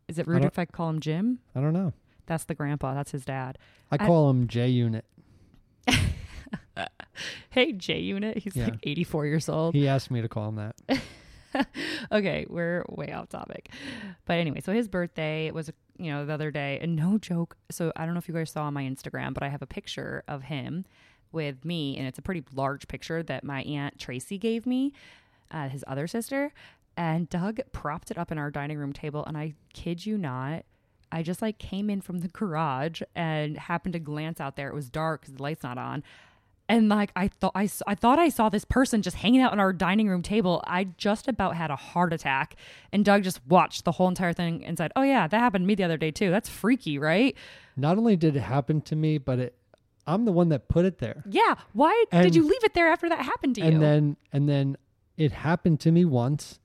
Is 0.08 0.18
it 0.18 0.26
rude 0.26 0.40
don't- 0.42 0.48
if 0.48 0.58
I 0.58 0.64
call 0.64 0.88
him 0.88 0.98
Jim? 1.00 1.38
I 1.54 1.60
don't 1.60 1.72
know. 1.74 1.92
That's 2.26 2.44
the 2.44 2.54
grandpa. 2.54 2.94
That's 2.94 3.10
his 3.12 3.24
dad. 3.24 3.58
I 3.90 3.96
I- 4.00 4.06
call 4.06 4.30
him 4.30 4.48
J 4.48 4.68
Unit. 4.68 5.04
Hey, 7.50 7.72
J 7.72 7.98
Unit. 8.00 8.38
He's 8.38 8.56
Yeah. 8.56 8.64
like 8.66 8.78
84 8.82 9.26
years 9.26 9.48
old. 9.48 9.74
He 9.74 9.86
asked 9.88 10.10
me 10.10 10.22
to 10.22 10.28
call 10.28 10.48
him 10.48 10.56
that. 10.56 11.66
okay, 12.12 12.46
we're 12.48 12.84
way 12.88 13.12
off 13.12 13.28
topic. 13.28 13.70
But 14.24 14.34
anyway, 14.38 14.60
so 14.60 14.72
his 14.72 14.88
birthday 14.88 15.50
was, 15.50 15.70
you 15.98 16.10
know, 16.10 16.24
the 16.24 16.32
other 16.32 16.50
day, 16.50 16.78
and 16.80 16.96
no 16.96 17.18
joke. 17.18 17.56
So 17.70 17.92
I 17.96 18.04
don't 18.04 18.14
know 18.14 18.18
if 18.18 18.28
you 18.28 18.34
guys 18.34 18.50
saw 18.50 18.64
on 18.64 18.74
my 18.74 18.84
Instagram, 18.84 19.34
but 19.34 19.42
I 19.42 19.48
have 19.48 19.62
a 19.62 19.66
picture 19.66 20.24
of 20.28 20.44
him 20.44 20.86
with 21.30 21.64
me, 21.64 21.96
and 21.96 22.06
it's 22.06 22.18
a 22.18 22.22
pretty 22.22 22.44
large 22.54 22.88
picture 22.88 23.22
that 23.22 23.44
my 23.44 23.62
aunt 23.62 23.98
Tracy 23.98 24.38
gave 24.38 24.66
me, 24.66 24.92
uh, 25.50 25.68
his 25.68 25.84
other 25.86 26.06
sister. 26.06 26.52
And 26.96 27.28
Doug 27.28 27.60
propped 27.72 28.10
it 28.10 28.18
up 28.18 28.30
in 28.30 28.38
our 28.38 28.50
dining 28.50 28.78
room 28.78 28.92
table, 28.92 29.24
and 29.24 29.36
I 29.36 29.54
kid 29.72 30.04
you 30.04 30.18
not. 30.18 30.64
I 31.10 31.22
just 31.22 31.42
like 31.42 31.58
came 31.58 31.90
in 31.90 32.00
from 32.00 32.20
the 32.20 32.28
garage 32.28 33.02
and 33.14 33.56
happened 33.58 33.92
to 33.94 33.98
glance 33.98 34.40
out 34.40 34.56
there. 34.56 34.68
It 34.68 34.74
was 34.74 34.88
dark 34.88 35.22
because 35.22 35.34
the 35.34 35.42
light's 35.42 35.62
not 35.62 35.76
on. 35.76 36.02
And 36.68 36.88
like 36.88 37.10
I 37.16 37.28
thought 37.28 37.52
I, 37.54 37.68
I 37.86 37.94
thought 37.94 38.18
I 38.18 38.28
saw 38.28 38.48
this 38.48 38.64
person 38.64 39.02
just 39.02 39.16
hanging 39.16 39.40
out 39.42 39.52
on 39.52 39.60
our 39.60 39.72
dining 39.72 40.08
room 40.08 40.22
table. 40.22 40.62
I 40.66 40.84
just 40.96 41.28
about 41.28 41.56
had 41.56 41.70
a 41.70 41.76
heart 41.76 42.12
attack. 42.12 42.56
And 42.92 43.04
Doug 43.04 43.24
just 43.24 43.40
watched 43.46 43.84
the 43.84 43.92
whole 43.92 44.08
entire 44.08 44.32
thing 44.32 44.64
and 44.64 44.78
said, 44.78 44.90
"Oh 44.96 45.02
yeah, 45.02 45.26
that 45.26 45.38
happened 45.38 45.64
to 45.64 45.66
me 45.66 45.74
the 45.74 45.84
other 45.84 45.96
day 45.98 46.10
too. 46.10 46.30
That's 46.30 46.48
freaky, 46.48 46.98
right?" 46.98 47.36
Not 47.76 47.98
only 47.98 48.16
did 48.16 48.36
it 48.36 48.40
happen 48.40 48.80
to 48.82 48.96
me, 48.96 49.18
but 49.18 49.38
it 49.38 49.54
I'm 50.06 50.24
the 50.24 50.32
one 50.32 50.48
that 50.48 50.68
put 50.68 50.84
it 50.84 50.98
there. 50.98 51.22
Yeah. 51.28 51.56
Why 51.74 52.04
And- 52.10 52.24
did 52.24 52.34
you 52.34 52.42
leave 52.46 52.64
it 52.64 52.74
there 52.74 52.88
after 52.88 53.08
that 53.08 53.20
happened 53.20 53.56
to 53.56 53.60
you? 53.60 53.66
And 53.66 53.82
then 53.82 54.16
and 54.32 54.48
then 54.48 54.76
it 55.16 55.32
happened 55.32 55.78
to 55.80 55.92
me 55.92 56.04
once, 56.04 56.58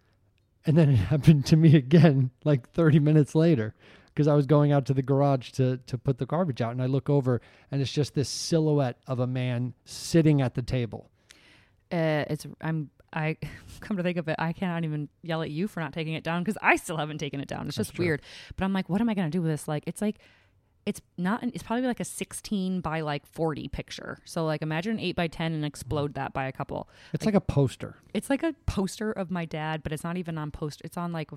and 0.65 0.77
then 0.77 0.89
it 0.89 0.95
happened 1.11 1.45
to 1.47 1.55
me 1.57 1.75
again 1.75 2.31
like 2.45 2.69
30 2.69 2.99
minutes 2.99 3.35
later 3.35 3.73
because 4.17 4.27
I 4.27 4.33
was 4.33 4.47
going 4.47 4.71
out 4.71 4.87
to 4.87 4.95
the 4.95 5.03
garage 5.03 5.51
to 5.51 5.77
to 5.85 5.95
put 5.95 6.17
the 6.17 6.25
garbage 6.25 6.59
out, 6.59 6.71
and 6.71 6.81
I 6.81 6.87
look 6.87 7.07
over 7.07 7.39
and 7.69 7.79
it's 7.79 7.91
just 7.91 8.15
this 8.15 8.27
silhouette 8.27 8.97
of 9.05 9.19
a 9.19 9.27
man 9.27 9.75
sitting 9.85 10.41
at 10.41 10.55
the 10.55 10.63
table. 10.63 11.11
uh, 11.91 12.25
it's 12.27 12.47
I'm 12.59 12.89
I 13.13 13.37
come 13.79 13.95
to 13.97 14.03
think 14.03 14.17
of 14.17 14.27
it, 14.27 14.35
I 14.39 14.53
cannot 14.53 14.83
even 14.83 15.07
yell 15.21 15.43
at 15.43 15.51
you 15.51 15.67
for 15.67 15.81
not 15.81 15.93
taking 15.93 16.15
it 16.15 16.23
down 16.23 16.41
because 16.43 16.57
I 16.63 16.77
still 16.77 16.97
haven't 16.97 17.19
taken 17.19 17.39
it 17.39 17.47
down. 17.47 17.67
It's 17.67 17.77
That's 17.77 17.89
just 17.89 17.95
true. 17.95 18.05
weird. 18.05 18.21
But 18.55 18.65
I'm 18.65 18.73
like, 18.73 18.89
what 18.89 19.01
am 19.01 19.07
I 19.07 19.13
gonna 19.13 19.29
do 19.29 19.43
with 19.43 19.51
this? 19.51 19.67
Like, 19.67 19.83
it's 19.85 20.01
like 20.01 20.17
it's 20.87 21.01
not. 21.15 21.43
It's 21.43 21.63
probably 21.63 21.85
like 21.85 21.99
a 21.99 22.05
16 22.05 22.81
by 22.81 23.01
like 23.01 23.27
40 23.27 23.67
picture. 23.67 24.17
So 24.25 24.45
like, 24.45 24.63
imagine 24.63 24.93
an 24.93 24.99
8 24.99 25.15
by 25.15 25.27
10 25.27 25.53
and 25.53 25.63
explode 25.63 26.15
that 26.15 26.33
by 26.33 26.47
a 26.47 26.51
couple. 26.51 26.89
It's 27.13 27.25
like, 27.25 27.35
a 27.35 27.41
poster. 27.41 27.97
It's 28.15 28.31
like 28.31 28.41
a 28.41 28.55
poster 28.65 29.11
of 29.11 29.29
my 29.29 29.45
dad, 29.45 29.83
but 29.83 29.91
it's 29.91 30.03
not 30.03 30.17
even 30.17 30.39
on 30.39 30.49
poster. 30.49 30.81
It's 30.85 30.97
on 30.97 31.11
like 31.11 31.29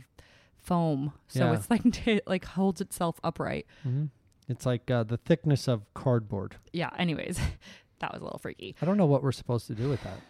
foam, 0.62 1.12
so 1.28 1.46
Yeah. 1.50 1.54
it's 1.56 1.70
like 1.70 1.84
it 2.08 2.26
like 2.26 2.44
holds 2.44 2.80
itself 2.80 3.18
upright. 3.24 3.66
hmm 3.82 4.06
It's 4.48 4.66
like 4.66 4.90
uh, 4.90 5.04
the 5.04 5.16
thickness 5.16 5.68
of 5.68 5.82
cardboard. 5.94 6.56
Yeah. 6.72 6.90
Anyways, 6.98 7.38
that 8.00 8.12
was 8.12 8.20
a 8.20 8.24
little 8.24 8.38
freaky. 8.38 8.74
I 8.80 8.86
don't 8.86 8.96
know 8.96 9.06
what 9.06 9.22
we're 9.22 9.32
supposed 9.32 9.66
to 9.68 9.74
do 9.74 9.88
with 9.88 10.02
that. 10.04 10.20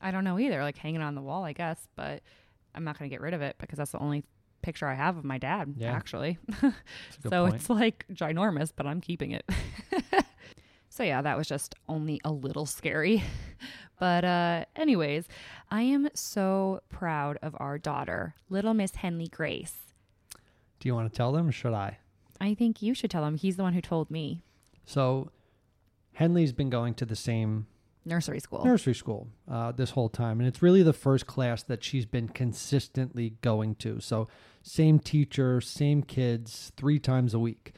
I 0.00 0.10
don't 0.10 0.24
know 0.24 0.38
either. 0.38 0.62
Like 0.62 0.76
hanging 0.78 1.00
on 1.02 1.14
the 1.14 1.22
wall, 1.22 1.44
I 1.44 1.52
guess, 1.52 1.88
but 1.96 2.22
I'm 2.74 2.84
not 2.84 2.98
gonna 2.98 3.08
get 3.08 3.20
rid 3.20 3.34
of 3.34 3.40
it 3.42 3.56
because 3.58 3.78
that's 3.78 3.92
the 3.92 3.98
only 4.00 4.24
picture 4.62 4.86
I 4.86 4.94
have 4.94 5.16
of 5.16 5.24
my 5.24 5.38
dad. 5.38 5.74
Yeah. 5.78 5.92
Actually, 5.92 6.38
It's 6.48 6.58
a 6.62 6.72
good 7.22 7.30
so 7.30 7.42
point. 7.44 7.54
it's 7.56 7.70
like 7.70 8.06
ginormous, 8.12 8.72
but 8.74 8.86
I'm 8.86 9.00
keeping 9.00 9.30
it. 9.32 9.44
so 10.88 11.02
yeah, 11.02 11.22
that 11.22 11.36
was 11.36 11.46
just 11.48 11.74
only 11.88 12.20
a 12.24 12.32
little 12.32 12.66
scary. 12.66 13.22
But 13.98 14.24
uh 14.24 14.64
anyways, 14.74 15.26
I 15.74 15.82
am 15.82 16.08
so 16.14 16.82
proud 16.88 17.36
of 17.42 17.56
our 17.58 17.78
daughter, 17.78 18.36
little 18.48 18.74
Miss 18.74 18.94
Henley 18.94 19.26
Grace. 19.26 19.74
Do 20.78 20.88
you 20.88 20.94
want 20.94 21.12
to 21.12 21.16
tell 21.16 21.32
them 21.32 21.48
or 21.48 21.52
should 21.52 21.74
I? 21.74 21.98
I 22.40 22.54
think 22.54 22.80
you 22.80 22.94
should 22.94 23.10
tell 23.10 23.24
him. 23.24 23.34
He's 23.34 23.56
the 23.56 23.64
one 23.64 23.72
who 23.72 23.80
told 23.80 24.08
me. 24.08 24.44
So 24.84 25.32
Henley's 26.12 26.52
been 26.52 26.70
going 26.70 26.94
to 26.94 27.04
the 27.04 27.16
same 27.16 27.66
Nursery 28.04 28.38
school. 28.38 28.64
nursery 28.64 28.94
school 28.94 29.26
uh, 29.50 29.72
this 29.72 29.90
whole 29.90 30.08
time, 30.08 30.38
and 30.38 30.46
it's 30.46 30.62
really 30.62 30.84
the 30.84 30.92
first 30.92 31.26
class 31.26 31.64
that 31.64 31.82
she's 31.82 32.06
been 32.06 32.28
consistently 32.28 33.34
going 33.42 33.74
to. 33.76 33.98
So 33.98 34.28
same 34.62 35.00
teacher, 35.00 35.60
same 35.60 36.04
kids, 36.04 36.70
three 36.76 37.00
times 37.00 37.34
a 37.34 37.40
week, 37.40 37.72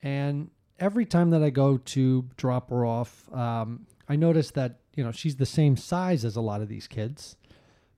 and 0.00 0.48
every 0.78 1.06
time 1.06 1.30
that 1.30 1.42
I 1.42 1.50
go 1.50 1.76
to 1.76 2.28
drop 2.36 2.70
her 2.70 2.86
off, 2.86 3.28
um, 3.34 3.86
I 4.10 4.16
notice 4.16 4.50
that 4.50 4.80
you 4.96 5.04
know 5.04 5.12
she's 5.12 5.36
the 5.36 5.46
same 5.46 5.76
size 5.76 6.24
as 6.24 6.34
a 6.36 6.40
lot 6.40 6.60
of 6.60 6.68
these 6.68 6.86
kids, 6.86 7.36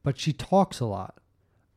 but 0.02 0.18
she 0.18 0.32
talks 0.32 0.78
a 0.78 0.84
lot, 0.86 1.16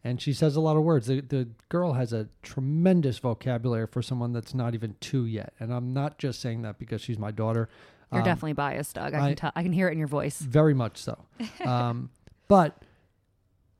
and 0.03 0.21
she 0.21 0.33
says 0.33 0.55
a 0.55 0.61
lot 0.61 0.75
of 0.77 0.83
words. 0.83 1.07
The, 1.07 1.21
the 1.21 1.47
girl 1.69 1.93
has 1.93 2.11
a 2.13 2.27
tremendous 2.43 3.17
vocabulary 3.17 3.87
for 3.87 4.01
someone 4.01 4.33
that's 4.33 4.53
not 4.53 4.73
even 4.73 4.95
two 4.99 5.25
yet. 5.25 5.53
And 5.59 5.73
I'm 5.73 5.93
not 5.93 6.17
just 6.17 6.41
saying 6.41 6.61
that 6.63 6.77
because 6.77 7.01
she's 7.01 7.17
my 7.17 7.31
daughter. 7.31 7.69
You're 8.11 8.21
Um, 8.21 8.25
definitely 8.25 8.53
biased, 8.53 8.95
Doug. 8.95 9.13
I, 9.13 9.17
I- 9.23 9.27
can 9.29 9.35
tell. 9.37 9.51
I 9.55 9.63
can 9.63 9.71
hear 9.73 9.87
it 9.87 9.93
in 9.93 9.97
your 9.99 10.07
voice. 10.09 10.39
very 10.39 10.73
much 10.73 10.97
so. 10.97 11.25
Um, 11.65 12.09
but 12.47 12.83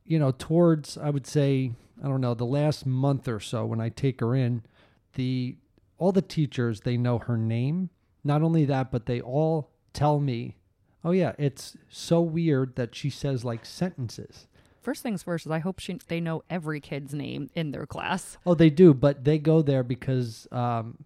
you 0.06 0.18
know, 0.20 0.32
towards 0.32 0.98
I 0.98 1.10
would 1.10 1.28
say 1.28 1.74
I 2.04 2.08
don't 2.08 2.22
know 2.22 2.34
the 2.34 2.46
last 2.46 2.86
month 2.86 3.28
or 3.28 3.40
so 3.40 3.66
when 3.66 3.82
I 3.82 3.90
take 3.90 4.20
her 4.22 4.34
in, 4.36 4.64
the 5.16 5.58
all 5.98 6.12
the 6.12 6.22
teachers 6.22 6.82
they 6.82 6.96
know 6.98 7.20
her 7.20 7.38
name. 7.38 7.90
Not 8.24 8.42
only 8.42 8.66
that, 8.66 8.90
but 8.92 9.06
they 9.06 9.20
all 9.22 9.70
tell 9.96 10.20
me, 10.20 10.58
"Oh 11.04 11.12
yeah, 11.12 11.34
it's 11.40 11.76
so 11.90 12.22
weird 12.22 12.76
that 12.76 12.94
she 12.94 13.10
says 13.10 13.44
like 13.44 13.66
sentences." 13.66 14.48
First 14.82 15.02
things 15.02 15.24
first 15.24 15.48
is 15.48 15.52
I 15.52 15.58
hope 15.60 15.80
she, 15.80 15.98
they 16.08 16.22
know 16.22 16.44
every 16.48 16.80
kid's 16.80 17.12
name 17.12 17.50
in 17.56 17.72
their 17.72 17.88
class. 17.88 18.38
Oh, 18.46 18.54
they 18.54 18.70
do, 18.70 18.94
but 18.94 19.24
they 19.24 19.40
go 19.40 19.64
there 19.64 19.82
because 19.82 20.48
um, 20.52 21.00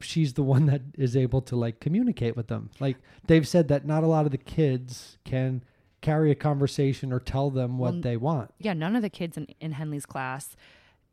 she's 0.00 0.32
the 0.32 0.42
one 0.42 0.64
that 0.66 0.80
is 0.96 1.14
able 1.14 1.42
to 1.42 1.56
like 1.56 1.78
communicate 1.78 2.34
with 2.34 2.46
them. 2.46 2.70
Like 2.80 2.96
they've 3.26 3.46
said 3.46 3.68
that 3.68 3.84
not 3.84 4.02
a 4.02 4.06
lot 4.06 4.24
of 4.24 4.32
the 4.32 4.38
kids 4.38 5.18
can 5.24 5.62
carry 6.00 6.30
a 6.30 6.34
conversation 6.34 7.12
or 7.12 7.20
tell 7.20 7.50
them 7.50 7.76
what 7.76 7.92
Well, 7.92 8.00
they 8.00 8.16
want. 8.16 8.52
Yeah, 8.58 8.72
none 8.72 8.96
of 8.96 9.02
the 9.02 9.10
kids 9.10 9.36
in, 9.36 9.48
in 9.60 9.72
Henley's 9.72 10.06
class 10.06 10.56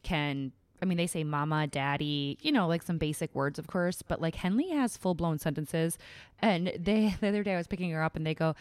can. 0.02 0.54
I 0.84 0.86
mean, 0.86 0.98
they 0.98 1.08
say 1.08 1.24
mama, 1.24 1.66
daddy, 1.66 2.38
you 2.42 2.52
know, 2.52 2.68
like 2.68 2.84
some 2.84 2.98
basic 2.98 3.34
words, 3.34 3.58
of 3.58 3.68
course, 3.68 4.02
but 4.02 4.20
like 4.20 4.36
Henley 4.36 4.70
has 4.72 4.98
full 4.98 5.16
blown 5.16 5.40
sentences. 5.40 5.98
And 6.40 6.74
they, 6.78 7.16
the 7.22 7.30
other 7.30 7.42
day 7.42 7.54
I 7.54 7.58
was 7.58 7.68
picking 7.68 7.90
her 7.92 8.04
up 8.04 8.18
and 8.18 8.28
they 8.28 8.34
go, 8.36 8.54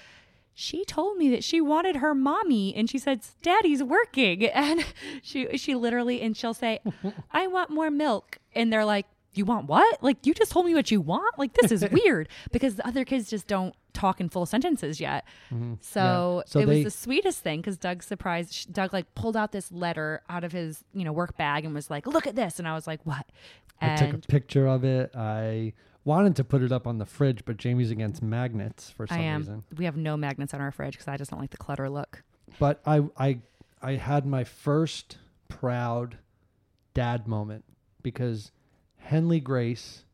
she 0.54 0.84
told 0.84 1.16
me 1.16 1.30
that 1.30 1.42
she 1.42 1.60
wanted 1.60 1.96
her 1.96 2.14
mommy 2.14 2.74
and 2.76 2.88
she 2.88 2.98
said 2.98 3.22
daddy's 3.42 3.82
working. 3.82 4.44
And 4.54 4.84
she 5.20 5.56
she 5.58 5.74
literally 5.74 6.20
and 6.20 6.36
she'll 6.36 6.54
say 6.54 6.78
i 7.32 7.48
want 7.48 7.70
more 7.70 7.90
milk. 7.90 8.38
And 8.54 8.72
they're 8.72 8.84
like 8.84 9.06
you 9.34 9.44
want 9.44 9.66
what? 9.66 10.00
Like 10.02 10.24
you 10.24 10.34
just 10.34 10.52
told 10.52 10.66
me 10.66 10.74
what 10.74 10.90
you 10.92 11.00
want? 11.00 11.38
Like 11.38 11.54
this 11.54 11.72
is 11.72 11.84
weird. 11.90 12.28
Because 12.52 12.76
the 12.76 12.86
other 12.86 13.04
kids 13.04 13.30
just 13.30 13.48
don't 13.48 13.74
talk 13.94 14.20
in 14.20 14.28
full 14.28 14.46
sentences 14.46 15.00
yet. 15.00 15.24
Mm-hmm. 15.52 15.74
So, 15.80 16.42
So 16.46 16.60
it 16.60 16.66
they- 16.66 16.74
was 16.76 16.84
the 16.84 16.90
sweetest 16.90 17.40
thing 17.40 17.60
because 17.60 17.76
doug 17.78 18.02
surprised 18.02 18.72
doug 18.72 18.92
like 18.92 19.14
pulled 19.14 19.36
out 19.36 19.52
this 19.52 19.70
letter 19.72 20.22
out 20.28 20.44
of 20.44 20.52
his 20.52 20.82
you 20.94 21.04
know 21.04 21.12
work 21.12 21.36
bag 21.36 21.64
and 21.64 21.74
was 21.74 21.90
like 21.90 22.06
look 22.06 22.26
at 22.26 22.34
this. 22.36 22.58
And 22.58 22.66
i 22.68 22.74
was 22.74 22.86
like 22.86 23.00
what? 23.04 23.26
I 23.80 23.96
took 23.96 24.12
a 24.14 24.18
picture 24.18 24.66
of 24.68 24.84
it. 24.84 25.10
I 25.16 25.72
wanted 26.04 26.36
to 26.36 26.44
put 26.44 26.62
it 26.62 26.70
up 26.72 26.86
on 26.86 26.98
the 26.98 27.06
fridge, 27.06 27.44
but 27.44 27.56
Jamie's 27.56 27.90
against 27.90 28.22
magnets 28.22 28.90
for 28.90 29.06
some 29.06 29.18
i 29.18 29.20
am. 29.22 29.40
reason. 29.40 29.64
we 29.76 29.84
have 29.84 29.96
no 29.96 30.16
magnets 30.16 30.54
on 30.54 30.60
our 30.60 30.70
fridge 30.70 30.94
because 30.94 31.08
i 31.08 31.16
just 31.16 31.30
don't 31.30 31.40
like 31.40 31.50
the 31.50 31.56
clutter 31.56 31.88
look. 31.90 32.22
But 32.58 32.80
I 32.86 33.02
I 33.16 33.38
I 33.80 33.92
had 33.96 34.24
my 34.26 34.44
first 34.44 35.18
proud 35.48 36.18
dad 36.94 37.26
moment 37.26 37.64
because 38.02 38.52
Henley 38.98 39.40
Grace 39.40 40.04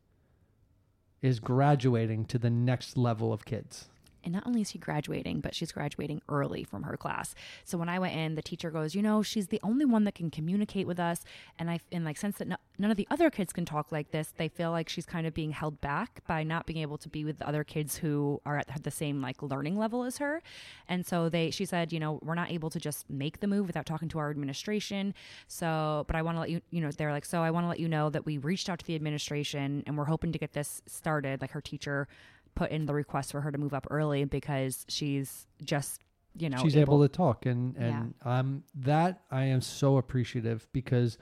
is 1.21 1.39
graduating 1.39 2.25
to 2.25 2.37
the 2.37 2.49
next 2.49 2.97
level 2.97 3.33
of 3.33 3.45
kids. 3.45 3.89
And 4.29 4.35
not 4.35 4.45
only 4.45 4.61
is 4.61 4.69
she 4.69 4.77
graduating, 4.77 5.39
but 5.39 5.55
she's 5.55 5.71
graduating 5.71 6.21
early 6.29 6.63
from 6.63 6.83
her 6.83 6.95
class. 6.95 7.33
So 7.65 7.79
when 7.79 7.89
I 7.89 7.97
went 7.97 8.15
in, 8.15 8.35
the 8.35 8.43
teacher 8.43 8.69
goes, 8.69 8.93
"You 8.93 9.01
know, 9.01 9.23
she's 9.23 9.47
the 9.47 9.59
only 9.63 9.85
one 9.85 10.03
that 10.03 10.13
can 10.13 10.29
communicate 10.29 10.85
with 10.85 10.99
us." 10.99 11.23
And 11.57 11.67
I, 11.71 11.79
and 11.91 12.05
like, 12.05 12.17
sense 12.17 12.37
that 12.37 12.47
no, 12.47 12.57
none 12.77 12.91
of 12.91 12.97
the 12.97 13.07
other 13.09 13.31
kids 13.31 13.51
can 13.51 13.65
talk 13.65 13.91
like 13.91 14.11
this, 14.11 14.31
they 14.37 14.47
feel 14.47 14.69
like 14.69 14.87
she's 14.87 15.07
kind 15.07 15.25
of 15.25 15.33
being 15.33 15.49
held 15.49 15.81
back 15.81 16.21
by 16.27 16.43
not 16.43 16.67
being 16.67 16.79
able 16.79 16.99
to 16.99 17.09
be 17.09 17.25
with 17.25 17.39
the 17.39 17.47
other 17.47 17.63
kids 17.63 17.97
who 17.97 18.39
are 18.45 18.59
at 18.59 18.83
the 18.83 18.91
same 18.91 19.19
like 19.19 19.41
learning 19.41 19.79
level 19.79 20.03
as 20.03 20.19
her. 20.19 20.43
And 20.87 21.07
so 21.07 21.27
they, 21.27 21.49
she 21.49 21.65
said, 21.65 21.91
"You 21.91 21.99
know, 21.99 22.19
we're 22.21 22.35
not 22.35 22.51
able 22.51 22.69
to 22.69 22.79
just 22.79 23.09
make 23.09 23.39
the 23.39 23.47
move 23.47 23.65
without 23.65 23.87
talking 23.87 24.09
to 24.09 24.19
our 24.19 24.29
administration. 24.29 25.15
So, 25.47 26.03
but 26.05 26.15
I 26.15 26.21
want 26.21 26.35
to 26.35 26.41
let 26.41 26.51
you, 26.51 26.61
you 26.69 26.81
know, 26.81 26.91
they're 26.91 27.11
like, 27.11 27.25
so 27.25 27.41
I 27.41 27.49
want 27.49 27.63
to 27.63 27.69
let 27.69 27.79
you 27.79 27.89
know 27.89 28.11
that 28.11 28.27
we 28.27 28.37
reached 28.37 28.69
out 28.69 28.77
to 28.77 28.85
the 28.85 28.93
administration 28.93 29.81
and 29.87 29.97
we're 29.97 30.05
hoping 30.05 30.31
to 30.33 30.37
get 30.37 30.53
this 30.53 30.83
started." 30.85 31.41
Like 31.41 31.51
her 31.51 31.61
teacher 31.61 32.07
put 32.55 32.71
in 32.71 32.85
the 32.85 32.93
request 32.93 33.31
for 33.31 33.41
her 33.41 33.51
to 33.51 33.57
move 33.57 33.73
up 33.73 33.87
early 33.89 34.25
because 34.25 34.85
she's 34.89 35.47
just 35.63 36.01
you 36.37 36.49
know 36.49 36.57
she's 36.61 36.77
able, 36.77 37.01
to 37.01 37.07
talk 37.07 37.45
and 37.45 37.75
and 37.77 38.13
um 38.23 38.63
that 38.75 39.21
I 39.31 39.45
am 39.45 39.61
so 39.61 39.97
appreciative 39.97 40.67
because 40.73 41.17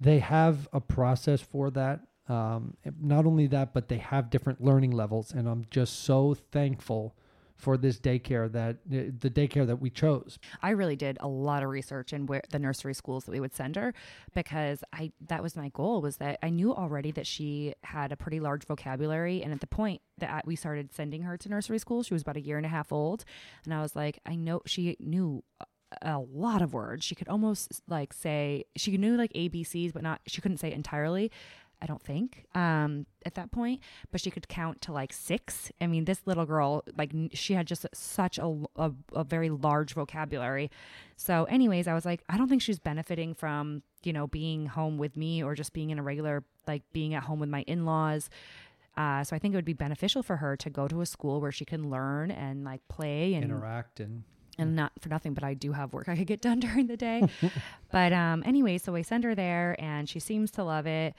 they 0.00 0.18
have 0.18 0.68
a 0.72 0.80
process 0.80 1.40
for 1.40 1.70
that. 1.72 2.00
Um 2.28 2.76
not 3.00 3.26
only 3.26 3.46
that 3.48 3.72
but 3.72 3.88
they 3.88 3.98
have 3.98 4.30
different 4.30 4.60
learning 4.62 4.90
levels 4.90 5.32
and 5.32 5.48
I'm 5.48 5.66
just 5.70 6.00
so 6.04 6.34
thankful 6.34 7.14
for 7.60 7.76
this 7.76 7.98
daycare 7.98 8.50
that 8.52 8.76
uh, 8.90 9.12
the 9.20 9.30
daycare 9.30 9.66
that 9.66 9.76
we 9.76 9.90
chose. 9.90 10.38
I 10.62 10.70
really 10.70 10.96
did 10.96 11.18
a 11.20 11.28
lot 11.28 11.62
of 11.62 11.68
research 11.68 12.12
in 12.12 12.26
where 12.26 12.42
the 12.50 12.58
nursery 12.58 12.94
schools 12.94 13.24
that 13.24 13.32
we 13.32 13.40
would 13.40 13.54
send 13.54 13.76
her 13.76 13.92
because 14.34 14.82
I 14.92 15.12
that 15.28 15.42
was 15.42 15.56
my 15.56 15.68
goal 15.68 16.00
was 16.00 16.16
that 16.16 16.38
I 16.42 16.50
knew 16.50 16.74
already 16.74 17.10
that 17.12 17.26
she 17.26 17.74
had 17.84 18.12
a 18.12 18.16
pretty 18.16 18.40
large 18.40 18.64
vocabulary. 18.64 19.42
And 19.42 19.52
at 19.52 19.60
the 19.60 19.66
point 19.66 20.00
that 20.18 20.46
we 20.46 20.56
started 20.56 20.92
sending 20.92 21.22
her 21.22 21.36
to 21.36 21.48
nursery 21.48 21.78
school 21.78 22.02
she 22.02 22.14
was 22.14 22.22
about 22.22 22.36
a 22.36 22.40
year 22.40 22.56
and 22.56 22.66
a 22.66 22.70
half 22.70 22.92
old. 22.92 23.24
And 23.64 23.74
I 23.74 23.82
was 23.82 23.94
like 23.94 24.18
I 24.26 24.34
know 24.34 24.62
she 24.66 24.96
knew 24.98 25.44
a- 26.02 26.18
lot 26.18 26.62
of 26.62 26.72
words. 26.72 27.04
She 27.04 27.14
could 27.14 27.28
almost 27.28 27.82
like 27.88 28.12
say 28.12 28.64
she 28.76 28.96
knew 28.96 29.16
like 29.16 29.32
ABCs 29.32 29.92
but 29.92 30.02
not 30.02 30.20
she 30.26 30.40
couldn't 30.40 30.58
say 30.58 30.68
it 30.68 30.74
entirely 30.74 31.30
I 31.82 31.86
don't 31.86 32.02
think 32.02 32.44
um 32.54 33.06
at 33.24 33.34
that 33.34 33.50
point 33.50 33.80
but 34.10 34.20
she 34.20 34.30
could 34.30 34.48
count 34.48 34.80
to 34.82 34.92
like 34.92 35.12
six 35.12 35.70
I 35.80 35.86
mean 35.86 36.04
this 36.04 36.22
little 36.26 36.46
girl 36.46 36.82
like 36.96 37.12
she 37.32 37.54
had 37.54 37.66
just 37.66 37.86
such 37.94 38.38
a, 38.38 38.56
a, 38.76 38.92
a 39.14 39.24
very 39.24 39.50
large 39.50 39.94
vocabulary 39.94 40.70
so 41.16 41.44
anyways 41.44 41.86
I 41.86 41.94
was 41.94 42.04
like 42.04 42.22
I 42.28 42.36
don't 42.36 42.48
think 42.48 42.62
she's 42.62 42.78
benefiting 42.78 43.34
from 43.34 43.82
you 44.02 44.12
know 44.12 44.26
being 44.26 44.66
home 44.66 44.98
with 44.98 45.16
me 45.16 45.42
or 45.42 45.54
just 45.54 45.72
being 45.72 45.90
in 45.90 45.98
a 45.98 46.02
regular 46.02 46.44
like 46.66 46.82
being 46.92 47.14
at 47.14 47.24
home 47.24 47.40
with 47.40 47.50
my 47.50 47.62
in-laws 47.62 48.30
uh, 48.96 49.24
so 49.24 49.34
I 49.34 49.38
think 49.38 49.54
it 49.54 49.56
would 49.56 49.64
be 49.64 49.72
beneficial 49.72 50.22
for 50.22 50.36
her 50.36 50.56
to 50.58 50.68
go 50.68 50.88
to 50.88 51.00
a 51.00 51.06
school 51.06 51.40
where 51.40 51.52
she 51.52 51.64
can 51.64 51.88
learn 51.88 52.30
and 52.30 52.64
like 52.64 52.86
play 52.88 53.34
and 53.34 53.44
interact 53.44 54.00
and 54.00 54.24
and 54.58 54.76
not 54.76 54.92
for 55.00 55.08
nothing, 55.08 55.32
but 55.32 55.42
I 55.42 55.54
do 55.54 55.72
have 55.72 55.92
work 55.92 56.08
I 56.08 56.16
could 56.16 56.26
get 56.26 56.42
done 56.42 56.60
during 56.66 56.86
the 56.86 56.96
day. 56.96 57.26
but 57.92 58.12
um, 58.12 58.42
anyway, 58.44 58.78
so 58.78 58.94
I 58.94 59.02
send 59.02 59.24
her 59.24 59.34
there, 59.34 59.74
and 59.78 60.08
she 60.08 60.20
seems 60.20 60.50
to 60.52 60.64
love 60.64 60.86
it. 60.86 61.14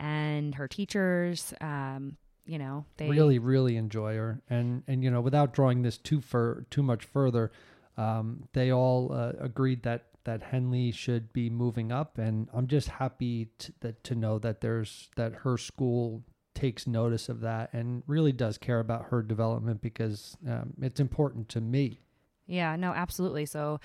And 0.00 0.54
her 0.56 0.66
teachers, 0.66 1.54
um, 1.60 2.16
you 2.46 2.58
know, 2.58 2.84
they 2.96 3.08
really 3.08 3.38
really 3.38 3.76
enjoy 3.76 4.16
her. 4.16 4.42
And 4.50 4.82
and 4.88 5.04
you 5.04 5.10
know 5.10 5.20
without 5.20 5.52
drawing 5.52 5.82
this 5.82 5.98
too 5.98 6.20
fur 6.20 6.64
too 6.70 6.82
much 6.82 7.04
further 7.04 7.52
um, 8.00 8.44
they 8.54 8.72
all 8.72 9.12
uh, 9.12 9.32
agreed 9.38 9.82
that 9.82 10.06
that 10.24 10.42
Henley 10.42 10.90
should 10.90 11.32
be 11.32 11.48
moving 11.48 11.92
up. 11.92 12.18
And 12.18 12.48
I'm 12.52 12.66
just 12.66 12.88
happy 12.88 13.48
to, 13.58 13.72
that 13.80 14.04
to 14.04 14.14
know 14.14 14.38
that 14.38 14.60
there's 14.60 15.10
that 15.16 15.34
her 15.34 15.56
school 15.56 16.22
takes 16.54 16.86
notice 16.86 17.28
of 17.28 17.40
that 17.40 17.72
and 17.72 18.02
really 18.06 18.32
does 18.32 18.58
care 18.58 18.80
about 18.80 19.06
her 19.06 19.22
development 19.22 19.80
because 19.80 20.36
um, 20.48 20.74
it's 20.80 21.00
important 21.00 21.48
to 21.50 21.60
me. 21.60 22.00
Yeah, 22.46 22.74
no, 22.76 22.92
absolutely. 22.92 23.46
So, 23.46 23.78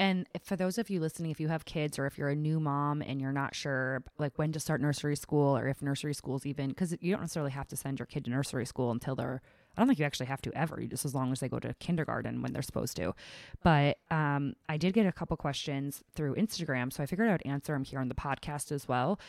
and 0.00 0.26
for 0.42 0.56
those 0.56 0.78
of 0.78 0.88
you 0.88 0.98
listening, 0.98 1.30
if 1.30 1.38
you 1.38 1.48
have 1.48 1.66
kids 1.66 1.98
or 1.98 2.06
if 2.06 2.16
you're 2.16 2.30
a 2.30 2.34
new 2.34 2.58
mom 2.58 3.02
and 3.02 3.20
you're 3.20 3.32
not 3.32 3.54
sure 3.54 4.02
like 4.16 4.32
when 4.38 4.50
to 4.52 4.58
start 4.58 4.80
nursery 4.80 5.14
school 5.14 5.54
or 5.54 5.68
if 5.68 5.82
nursery 5.82 6.14
school's 6.14 6.46
even, 6.46 6.70
because 6.70 6.96
you 7.02 7.12
don't 7.12 7.20
necessarily 7.20 7.50
have 7.50 7.68
to 7.68 7.76
send 7.76 7.98
your 7.98 8.06
kid 8.06 8.24
to 8.24 8.30
nursery 8.30 8.64
school 8.64 8.92
until 8.92 9.14
they're, 9.14 9.42
I 9.76 9.80
don't 9.82 9.88
think 9.88 9.98
you 9.98 10.06
actually 10.06 10.24
have 10.26 10.40
to 10.40 10.52
ever, 10.54 10.80
you 10.80 10.88
just 10.88 11.04
as 11.04 11.14
long 11.14 11.32
as 11.32 11.40
they 11.40 11.50
go 11.50 11.58
to 11.58 11.74
kindergarten 11.80 12.40
when 12.40 12.54
they're 12.54 12.62
supposed 12.62 12.96
to. 12.96 13.14
But 13.62 13.98
um, 14.10 14.54
I 14.70 14.78
did 14.78 14.94
get 14.94 15.04
a 15.04 15.12
couple 15.12 15.36
questions 15.36 16.02
through 16.14 16.34
Instagram. 16.36 16.90
So 16.90 17.02
I 17.02 17.06
figured 17.06 17.28
I 17.28 17.32
would 17.32 17.44
answer 17.44 17.74
them 17.74 17.84
here 17.84 18.00
on 18.00 18.08
the 18.08 18.14
podcast 18.14 18.72
as 18.72 18.88
well. 18.88 19.20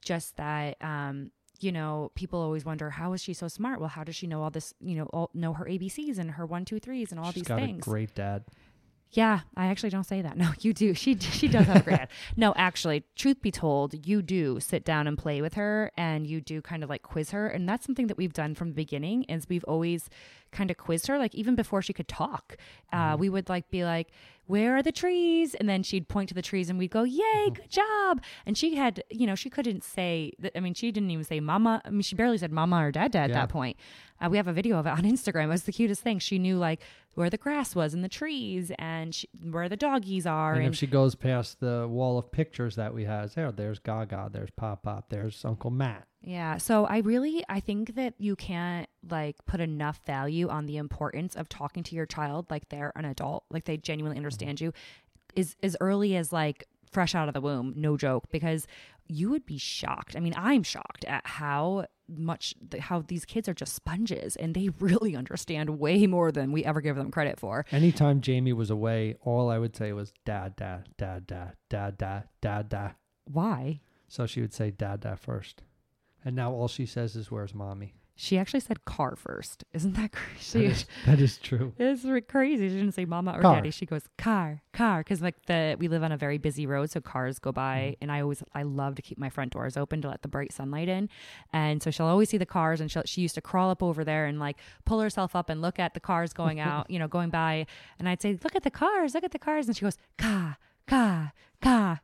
Just 0.00 0.36
that, 0.36 0.76
um, 0.80 1.32
you 1.58 1.72
know, 1.72 2.12
people 2.14 2.40
always 2.40 2.64
wonder 2.64 2.88
how 2.90 3.14
is 3.14 3.20
she 3.20 3.34
so 3.34 3.48
smart? 3.48 3.80
Well, 3.80 3.88
how 3.88 4.04
does 4.04 4.14
she 4.14 4.28
know 4.28 4.44
all 4.44 4.50
this? 4.50 4.74
You 4.80 4.94
know, 4.94 5.06
all, 5.06 5.30
know 5.34 5.54
her 5.54 5.64
ABCs 5.64 6.18
and 6.18 6.30
her 6.30 6.46
one, 6.46 6.64
two, 6.64 6.78
threes 6.78 7.10
and 7.10 7.18
all 7.18 7.26
she's 7.32 7.34
these 7.34 7.48
got 7.48 7.58
things. 7.58 7.84
a 7.84 7.90
great 7.90 8.14
dad 8.14 8.44
Yeah, 9.12 9.40
I 9.56 9.66
actually 9.66 9.90
don't 9.90 10.04
say 10.04 10.22
that. 10.22 10.36
No, 10.40 10.52
you 10.60 10.72
do. 10.72 10.94
She 10.94 11.18
she 11.18 11.48
does 11.48 11.66
have 11.66 11.78
a 11.78 11.82
great. 11.82 12.00
No, 12.36 12.52
actually, 12.56 13.04
truth 13.16 13.42
be 13.42 13.50
told, 13.50 14.06
you 14.06 14.22
do 14.22 14.60
sit 14.60 14.84
down 14.84 15.06
and 15.08 15.18
play 15.18 15.42
with 15.42 15.54
her, 15.54 15.90
and 15.96 16.26
you 16.26 16.40
do 16.40 16.62
kind 16.62 16.84
of 16.84 16.88
like 16.90 17.02
quiz 17.02 17.30
her, 17.32 17.48
and 17.48 17.68
that's 17.68 17.84
something 17.84 18.06
that 18.06 18.16
we've 18.16 18.32
done 18.32 18.54
from 18.54 18.68
the 18.68 18.74
beginning. 18.74 19.24
Is 19.24 19.48
we've 19.48 19.64
always 19.64 20.08
kind 20.52 20.70
of 20.70 20.76
quizzed 20.76 21.06
her, 21.08 21.18
like 21.18 21.34
even 21.34 21.54
before 21.56 21.82
she 21.82 21.92
could 21.92 22.08
talk. 22.08 22.56
Uh, 22.92 23.16
we 23.18 23.28
would 23.28 23.48
like 23.48 23.68
be 23.70 23.84
like, 23.84 24.08
"Where 24.46 24.76
are 24.76 24.82
the 24.82 24.92
trees?" 24.92 25.54
And 25.56 25.68
then 25.68 25.82
she'd 25.82 26.06
point 26.08 26.28
to 26.28 26.34
the 26.34 26.42
trees, 26.42 26.70
and 26.70 26.78
we'd 26.78 26.90
go, 26.92 27.02
"Yay, 27.02 27.50
good 27.52 27.68
job!" 27.70 28.22
And 28.46 28.56
she 28.56 28.76
had, 28.76 29.02
you 29.10 29.26
know, 29.26 29.34
she 29.34 29.50
couldn't 29.50 29.82
say. 29.82 30.32
That, 30.38 30.56
I 30.56 30.60
mean, 30.60 30.74
she 30.74 30.92
didn't 30.92 31.10
even 31.10 31.24
say 31.24 31.40
"mama." 31.40 31.82
I 31.84 31.90
mean, 31.90 32.02
she 32.02 32.14
barely 32.14 32.38
said 32.38 32.52
"mama" 32.52 32.76
or 32.86 32.92
"dad" 32.92 33.16
at 33.16 33.30
Yeah. 33.30 33.34
that 33.34 33.48
point. 33.48 33.76
Uh, 34.20 34.28
we 34.30 34.36
have 34.36 34.48
a 34.48 34.52
video 34.52 34.78
of 34.78 34.86
it 34.86 34.90
on 34.90 35.02
Instagram. 35.02 35.44
It 35.44 35.48
was 35.48 35.64
the 35.64 35.72
cutest 35.72 36.02
thing. 36.02 36.18
She 36.18 36.38
knew 36.38 36.58
like 36.58 36.80
where 37.14 37.30
the 37.30 37.38
grass 37.38 37.74
was 37.74 37.94
and 37.94 38.04
the 38.04 38.08
trees 38.08 38.70
and 38.78 39.14
she, 39.14 39.28
where 39.50 39.68
the 39.68 39.76
doggies 39.76 40.26
are. 40.26 40.54
and 40.54 40.64
And, 40.64 40.74
if 40.74 40.78
she 40.78 40.86
goes 40.86 41.14
past 41.14 41.60
the 41.60 41.86
wall 41.88 42.18
of 42.18 42.30
pictures 42.30 42.76
that 42.76 42.94
we 42.94 43.04
have 43.04 43.34
there 43.34 43.50
there's 43.50 43.78
Gaga 43.78 44.30
there's 44.32 44.50
Pop 44.50 44.84
Pop 44.84 45.08
there's 45.08 45.44
Uncle 45.44 45.70
Matt 45.70 46.06
yeah, 46.22 46.58
so 46.58 46.84
I 46.84 46.98
really 46.98 47.44
I 47.48 47.60
think 47.60 47.94
that 47.94 48.14
you 48.18 48.36
can't 48.36 48.88
like 49.08 49.36
put 49.46 49.60
enough 49.60 50.00
value 50.06 50.48
on 50.48 50.66
the 50.66 50.76
importance 50.76 51.34
of 51.34 51.48
talking 51.48 51.82
to 51.84 51.94
your 51.94 52.06
child 52.06 52.46
like 52.50 52.68
they're 52.68 52.92
an 52.94 53.06
adult, 53.06 53.44
like 53.50 53.64
they 53.64 53.78
genuinely 53.78 54.18
understand 54.18 54.60
you. 54.60 54.72
Is 55.34 55.56
as 55.62 55.76
early 55.80 56.16
as 56.16 56.32
like 56.32 56.66
fresh 56.90 57.14
out 57.14 57.28
of 57.28 57.34
the 57.34 57.40
womb, 57.40 57.74
no 57.76 57.96
joke, 57.96 58.24
because 58.30 58.66
you 59.06 59.30
would 59.30 59.44
be 59.44 59.58
shocked. 59.58 60.16
I 60.16 60.20
mean, 60.20 60.34
I'm 60.36 60.62
shocked 60.62 61.04
at 61.04 61.26
how 61.26 61.86
much 62.08 62.54
how 62.80 63.02
these 63.06 63.24
kids 63.24 63.48
are 63.48 63.54
just 63.54 63.74
sponges 63.74 64.34
and 64.36 64.54
they 64.54 64.68
really 64.80 65.14
understand 65.14 65.78
way 65.78 66.06
more 66.06 66.32
than 66.32 66.52
we 66.52 66.64
ever 66.64 66.80
give 66.80 66.96
them 66.96 67.10
credit 67.10 67.38
for. 67.38 67.64
Anytime 67.70 68.20
Jamie 68.20 68.52
was 68.52 68.70
away, 68.70 69.16
all 69.22 69.50
I 69.50 69.58
would 69.58 69.76
say 69.76 69.92
was 69.92 70.12
dad, 70.24 70.56
dad, 70.56 70.88
dad, 70.96 71.26
dad, 71.26 71.56
dad, 71.68 71.98
dad, 71.98 72.24
dad, 72.40 72.68
dad. 72.68 72.94
Why? 73.24 73.80
So 74.08 74.26
she 74.26 74.40
would 74.40 74.52
say 74.52 74.70
dad, 74.70 75.00
dad 75.00 75.20
first. 75.20 75.62
And 76.24 76.36
now 76.36 76.52
all 76.52 76.68
she 76.68 76.84
says 76.84 77.16
is, 77.16 77.30
where's 77.30 77.54
mommy? 77.54 77.94
She 78.22 78.36
actually 78.36 78.60
said 78.60 78.84
car 78.84 79.16
first. 79.16 79.64
Isn't 79.72 79.94
that 79.94 80.12
That 80.12 80.12
crazy? 80.12 80.66
is, 80.66 80.84
that 81.06 81.20
is 81.20 81.38
true. 81.38 81.72
It's 81.78 82.04
crazy. 82.28 82.68
She 82.68 82.74
didn't 82.74 82.92
say 82.92 83.06
mama 83.06 83.32
or 83.32 83.40
Car. 83.40 83.54
daddy. 83.54 83.70
She 83.70 83.86
goes 83.86 84.02
car, 84.18 84.60
car, 84.74 85.00
because 85.00 85.22
like 85.22 85.46
the 85.46 85.76
we 85.78 85.88
live 85.88 86.02
on 86.02 86.12
a 86.12 86.18
very 86.18 86.36
busy 86.36 86.66
road, 86.66 86.90
so 86.90 87.00
cars 87.00 87.38
go 87.38 87.50
by, 87.50 87.78
mm-hmm. 87.78 88.02
and 88.02 88.12
I 88.12 88.20
always 88.20 88.42
I 88.54 88.64
love 88.64 88.96
to 88.96 89.02
keep 89.02 89.16
my 89.16 89.30
front 89.30 89.52
doors 89.52 89.78
open 89.78 90.02
to 90.02 90.08
let 90.08 90.20
the 90.20 90.28
bright 90.28 90.52
sunlight 90.52 90.88
in, 90.88 91.08
and 91.54 91.82
so 91.82 91.90
she'll 91.90 92.04
always 92.06 92.28
see 92.28 92.36
the 92.36 92.44
cars, 92.44 92.78
and 92.78 92.90
she 92.90 93.00
she 93.06 93.20
used 93.22 93.36
to 93.36 93.40
crawl 93.40 93.70
up 93.70 93.82
over 93.82 94.04
there 94.04 94.26
and 94.26 94.38
like 94.38 94.58
pull 94.84 95.00
herself 95.00 95.34
up 95.34 95.48
and 95.48 95.62
look 95.62 95.78
at 95.78 95.94
the 95.94 96.00
cars 96.00 96.34
going 96.34 96.60
out, 96.68 96.90
you 96.90 96.98
know, 96.98 97.08
going 97.08 97.30
by, 97.30 97.66
and 97.98 98.06
I'd 98.06 98.20
say, 98.20 98.38
look 98.44 98.54
at 98.54 98.64
the 98.64 98.70
cars, 98.70 99.14
look 99.14 99.24
at 99.24 99.32
the 99.32 99.38
cars, 99.38 99.66
and 99.66 99.74
she 99.74 99.82
goes 99.86 99.96
car, 100.18 100.58
car, 100.86 101.32
car. 101.62 102.00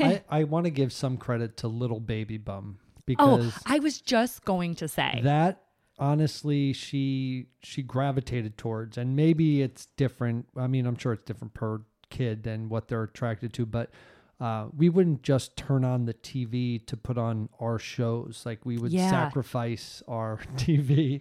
I, 0.00 0.22
I 0.30 0.44
want 0.44 0.64
to 0.64 0.70
give 0.70 0.94
some 0.94 1.18
credit 1.18 1.58
to 1.58 1.68
little 1.68 2.00
baby 2.00 2.38
bum 2.38 2.78
oh, 3.18 3.52
I 3.66 3.78
was 3.78 4.00
just 4.00 4.44
going 4.44 4.74
to 4.76 4.88
say. 4.88 5.20
that 5.24 5.62
honestly 6.00 6.72
she 6.72 7.46
she 7.60 7.82
gravitated 7.82 8.56
towards 8.56 8.96
and 8.96 9.16
maybe 9.16 9.62
it's 9.62 9.86
different 9.96 10.46
i 10.56 10.64
mean 10.68 10.86
i'm 10.86 10.96
sure 10.96 11.12
it's 11.12 11.24
different 11.24 11.52
per 11.54 11.80
kid 12.08 12.44
than 12.44 12.68
what 12.68 12.86
they're 12.86 13.02
attracted 13.02 13.52
to 13.52 13.66
but 13.66 13.90
uh, 14.40 14.66
we 14.76 14.88
wouldn't 14.88 15.24
just 15.24 15.56
turn 15.56 15.84
on 15.84 16.04
the 16.04 16.14
tv 16.14 16.86
to 16.86 16.96
put 16.96 17.18
on 17.18 17.48
our 17.58 17.80
shows 17.80 18.42
like 18.46 18.64
we 18.64 18.78
would 18.78 18.92
Yeah. 18.92 19.10
sacrifice 19.10 20.00
our 20.06 20.38
tv 20.56 21.20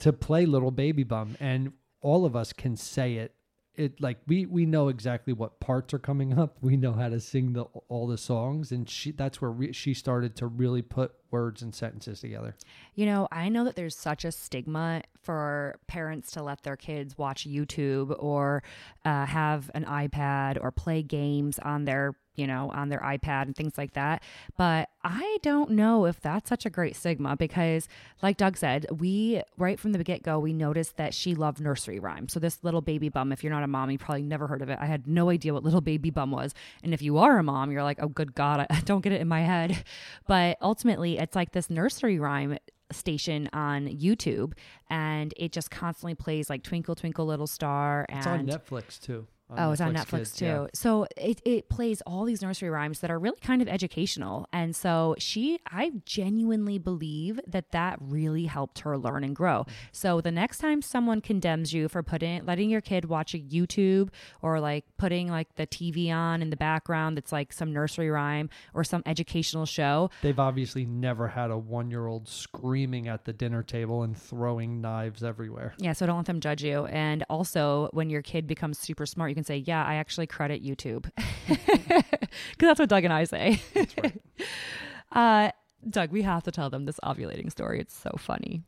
to 0.00 0.12
play 0.12 0.44
little 0.44 0.70
baby 0.72 1.04
bum 1.04 1.34
and 1.40 1.72
all 2.02 2.26
of 2.26 2.36
us 2.36 2.52
can 2.52 2.76
say 2.76 3.14
it 3.14 3.32
it 3.78 4.00
like 4.00 4.18
we 4.26 4.44
we 4.44 4.66
know 4.66 4.88
exactly 4.88 5.32
what 5.32 5.60
parts 5.60 5.94
are 5.94 5.98
coming 5.98 6.38
up. 6.38 6.58
We 6.60 6.76
know 6.76 6.92
how 6.92 7.08
to 7.08 7.20
sing 7.20 7.52
the 7.52 7.62
all 7.88 8.06
the 8.06 8.18
songs 8.18 8.72
and 8.72 8.88
she 8.90 9.12
that's 9.12 9.40
where 9.40 9.50
re- 9.50 9.72
she 9.72 9.94
started 9.94 10.36
to 10.36 10.46
really 10.46 10.82
put 10.82 11.12
words 11.30 11.62
and 11.62 11.74
sentences 11.74 12.20
together. 12.20 12.56
You 12.94 13.06
know, 13.06 13.28
I 13.30 13.48
know 13.48 13.64
that 13.64 13.76
there's 13.76 13.96
such 13.96 14.24
a 14.24 14.32
stigma 14.32 15.02
for 15.22 15.78
parents 15.86 16.30
to 16.32 16.42
let 16.42 16.62
their 16.62 16.76
kids 16.76 17.16
watch 17.18 17.46
YouTube 17.46 18.14
or 18.18 18.62
uh, 19.04 19.26
have 19.26 19.70
an 19.74 19.84
iPad 19.84 20.58
or 20.60 20.70
play 20.70 21.02
games 21.02 21.58
on 21.58 21.84
their, 21.84 22.14
you 22.38 22.46
know, 22.46 22.70
on 22.72 22.88
their 22.88 23.00
iPad 23.00 23.42
and 23.42 23.56
things 23.56 23.76
like 23.76 23.94
that. 23.94 24.22
But 24.56 24.88
I 25.02 25.38
don't 25.42 25.70
know 25.70 26.06
if 26.06 26.20
that's 26.20 26.48
such 26.48 26.64
a 26.64 26.70
great 26.70 26.96
stigma 26.96 27.36
because, 27.36 27.88
like 28.22 28.36
Doug 28.36 28.56
said, 28.56 28.86
we, 28.90 29.42
right 29.56 29.78
from 29.78 29.92
the 29.92 30.02
get 30.04 30.22
go, 30.22 30.38
we 30.38 30.52
noticed 30.52 30.96
that 30.96 31.14
she 31.14 31.34
loved 31.34 31.60
nursery 31.60 31.98
rhymes. 31.98 32.32
So, 32.32 32.40
this 32.40 32.58
little 32.62 32.80
baby 32.80 33.08
bum, 33.08 33.32
if 33.32 33.42
you're 33.42 33.52
not 33.52 33.62
a 33.62 33.68
mom, 33.68 33.90
you 33.90 33.98
probably 33.98 34.22
never 34.22 34.46
heard 34.46 34.62
of 34.62 34.68
it. 34.68 34.78
I 34.80 34.86
had 34.86 35.06
no 35.06 35.30
idea 35.30 35.52
what 35.52 35.64
little 35.64 35.80
baby 35.80 36.10
bum 36.10 36.30
was. 36.30 36.54
And 36.82 36.94
if 36.94 37.02
you 37.02 37.18
are 37.18 37.38
a 37.38 37.42
mom, 37.42 37.70
you're 37.70 37.82
like, 37.82 37.98
oh, 38.00 38.08
good 38.08 38.34
God, 38.34 38.66
I 38.70 38.80
don't 38.84 39.02
get 39.02 39.12
it 39.12 39.20
in 39.20 39.28
my 39.28 39.42
head. 39.42 39.84
But 40.26 40.58
ultimately, 40.62 41.18
it's 41.18 41.34
like 41.34 41.52
this 41.52 41.70
nursery 41.70 42.18
rhyme 42.18 42.58
station 42.90 43.48
on 43.52 43.86
YouTube 43.86 44.52
and 44.88 45.34
it 45.36 45.52
just 45.52 45.70
constantly 45.70 46.14
plays 46.14 46.48
like 46.48 46.62
Twinkle 46.62 46.94
Twinkle 46.94 47.26
Little 47.26 47.46
Star 47.46 48.06
and 48.08 48.18
It's 48.18 48.26
on 48.26 48.46
Netflix 48.46 48.98
too. 48.98 49.26
Oh, 49.56 49.72
it's 49.72 49.80
on 49.80 49.94
Netflix 49.94 50.10
Kids, 50.10 50.36
too. 50.36 50.44
yeah. 50.44 50.66
So 50.74 51.06
it, 51.16 51.40
it 51.44 51.68
plays 51.68 52.02
all 52.02 52.24
these 52.24 52.42
nursery 52.42 52.70
rhymes 52.70 53.00
that 53.00 53.10
are 53.10 53.18
really 53.18 53.38
kind 53.40 53.62
of 53.62 53.68
educational. 53.68 54.46
And 54.52 54.76
so 54.76 55.14
she, 55.18 55.58
I 55.66 55.92
genuinely 56.04 56.78
believe 56.78 57.40
that 57.46 57.70
that 57.72 57.98
really 58.00 58.46
helped 58.46 58.80
her 58.80 58.98
learn 58.98 59.24
and 59.24 59.34
grow. 59.34 59.64
So 59.92 60.20
the 60.20 60.30
next 60.32 60.58
time 60.58 60.82
someone 60.82 61.20
condemns 61.20 61.72
you 61.72 61.88
for 61.88 62.02
putting, 62.02 62.44
letting 62.44 62.68
your 62.70 62.80
kid 62.80 63.06
watch 63.06 63.34
a 63.34 63.38
YouTube 63.38 64.10
or 64.42 64.60
like 64.60 64.84
putting 64.98 65.28
like 65.28 65.54
the 65.56 65.66
TV 65.66 66.12
on 66.12 66.42
in 66.42 66.50
the 66.50 66.56
background 66.56 67.16
that's 67.16 67.32
like 67.32 67.52
some 67.52 67.72
nursery 67.72 68.10
rhyme 68.10 68.50
or 68.74 68.84
some 68.84 69.02
educational 69.06 69.64
show, 69.66 70.10
They've 70.22 70.38
obviously 70.38 70.84
never 70.84 71.28
had 71.28 71.50
a 71.50 71.56
one 71.58 71.90
year 71.90 72.06
old 72.06 72.28
screaming 72.28 73.08
at 73.08 73.24
the 73.24 73.32
dinner 73.32 73.62
table 73.62 74.02
and 74.02 74.16
throwing 74.16 74.80
knives 74.80 75.22
everywhere. 75.22 75.74
Yeah, 75.78 75.92
so 75.92 76.06
don't 76.06 76.16
let 76.16 76.26
them 76.26 76.40
judge 76.40 76.62
you. 76.62 76.86
And 76.86 77.24
also, 77.30 77.88
when 77.92 78.10
your 78.10 78.22
kid 78.22 78.46
becomes 78.46 78.78
super 78.78 79.06
smart, 79.06 79.30
you 79.30 79.34
can 79.38 79.44
say, 79.44 79.56
"Yeah, 79.58 79.84
I 79.84 79.94
actually 79.94 80.26
credit 80.26 80.62
YouTube," 80.64 81.10
because 81.46 82.28
that's 82.60 82.80
what 82.80 82.88
Doug 82.88 83.04
and 83.04 83.12
I 83.12 83.24
say. 83.24 83.60
uh, 85.12 85.50
Doug, 85.88 86.10
we 86.10 86.22
have 86.22 86.42
to 86.44 86.50
tell 86.50 86.70
them 86.70 86.84
this 86.84 86.98
ovulating 87.04 87.50
story. 87.50 87.80
It's 87.80 87.96
so 87.96 88.10
funny. 88.18 88.62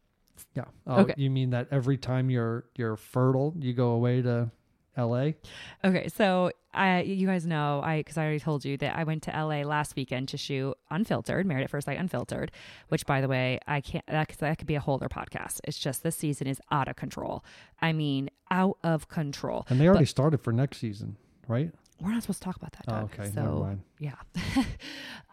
Yeah. 0.54 0.64
Oh, 0.86 1.00
Okay. 1.02 1.14
You 1.16 1.30
mean 1.30 1.50
that 1.50 1.68
every 1.70 1.96
time 1.96 2.30
you're 2.30 2.64
you're 2.76 2.96
fertile, 2.96 3.54
you 3.58 3.72
go 3.74 3.90
away 3.90 4.22
to 4.22 4.50
L.A. 4.96 5.36
Okay, 5.84 6.08
so 6.08 6.50
I, 6.74 7.02
you 7.02 7.26
guys 7.26 7.46
know, 7.46 7.80
I 7.82 7.98
because 7.98 8.18
I 8.18 8.22
already 8.22 8.40
told 8.40 8.64
you 8.64 8.76
that 8.78 8.96
I 8.96 9.04
went 9.04 9.22
to 9.24 9.30
LA 9.30 9.62
last 9.62 9.96
weekend 9.96 10.28
to 10.28 10.36
shoot 10.36 10.76
Unfiltered, 10.90 11.46
Married 11.46 11.64
at 11.64 11.70
First 11.70 11.86
Sight 11.86 11.98
Unfiltered, 11.98 12.50
which 12.88 13.06
by 13.06 13.20
the 13.20 13.28
way, 13.28 13.58
I 13.66 13.80
can't. 13.80 14.04
That, 14.06 14.28
that 14.38 14.58
could 14.58 14.66
be 14.66 14.74
a 14.74 14.80
whole 14.80 14.96
other 14.96 15.08
podcast. 15.08 15.60
It's 15.64 15.78
just 15.78 16.02
this 16.02 16.16
season 16.16 16.46
is 16.46 16.60
out 16.70 16.88
of 16.88 16.96
control. 16.96 17.44
I 17.80 17.92
mean, 17.92 18.30
out 18.50 18.78
of 18.82 19.08
control. 19.08 19.66
And 19.68 19.80
they 19.80 19.88
already 19.88 20.04
started 20.06 20.40
for 20.40 20.52
next 20.52 20.78
season, 20.78 21.16
right? 21.48 21.72
We're 22.00 22.12
not 22.12 22.22
supposed 22.22 22.40
to 22.40 22.44
talk 22.46 22.56
about 22.56 22.72
that. 22.72 22.84
Oh, 22.88 22.94
okay, 23.04 23.30
So 23.30 23.42
never 23.42 23.56
mind. 23.56 23.80
yeah. 23.98 24.14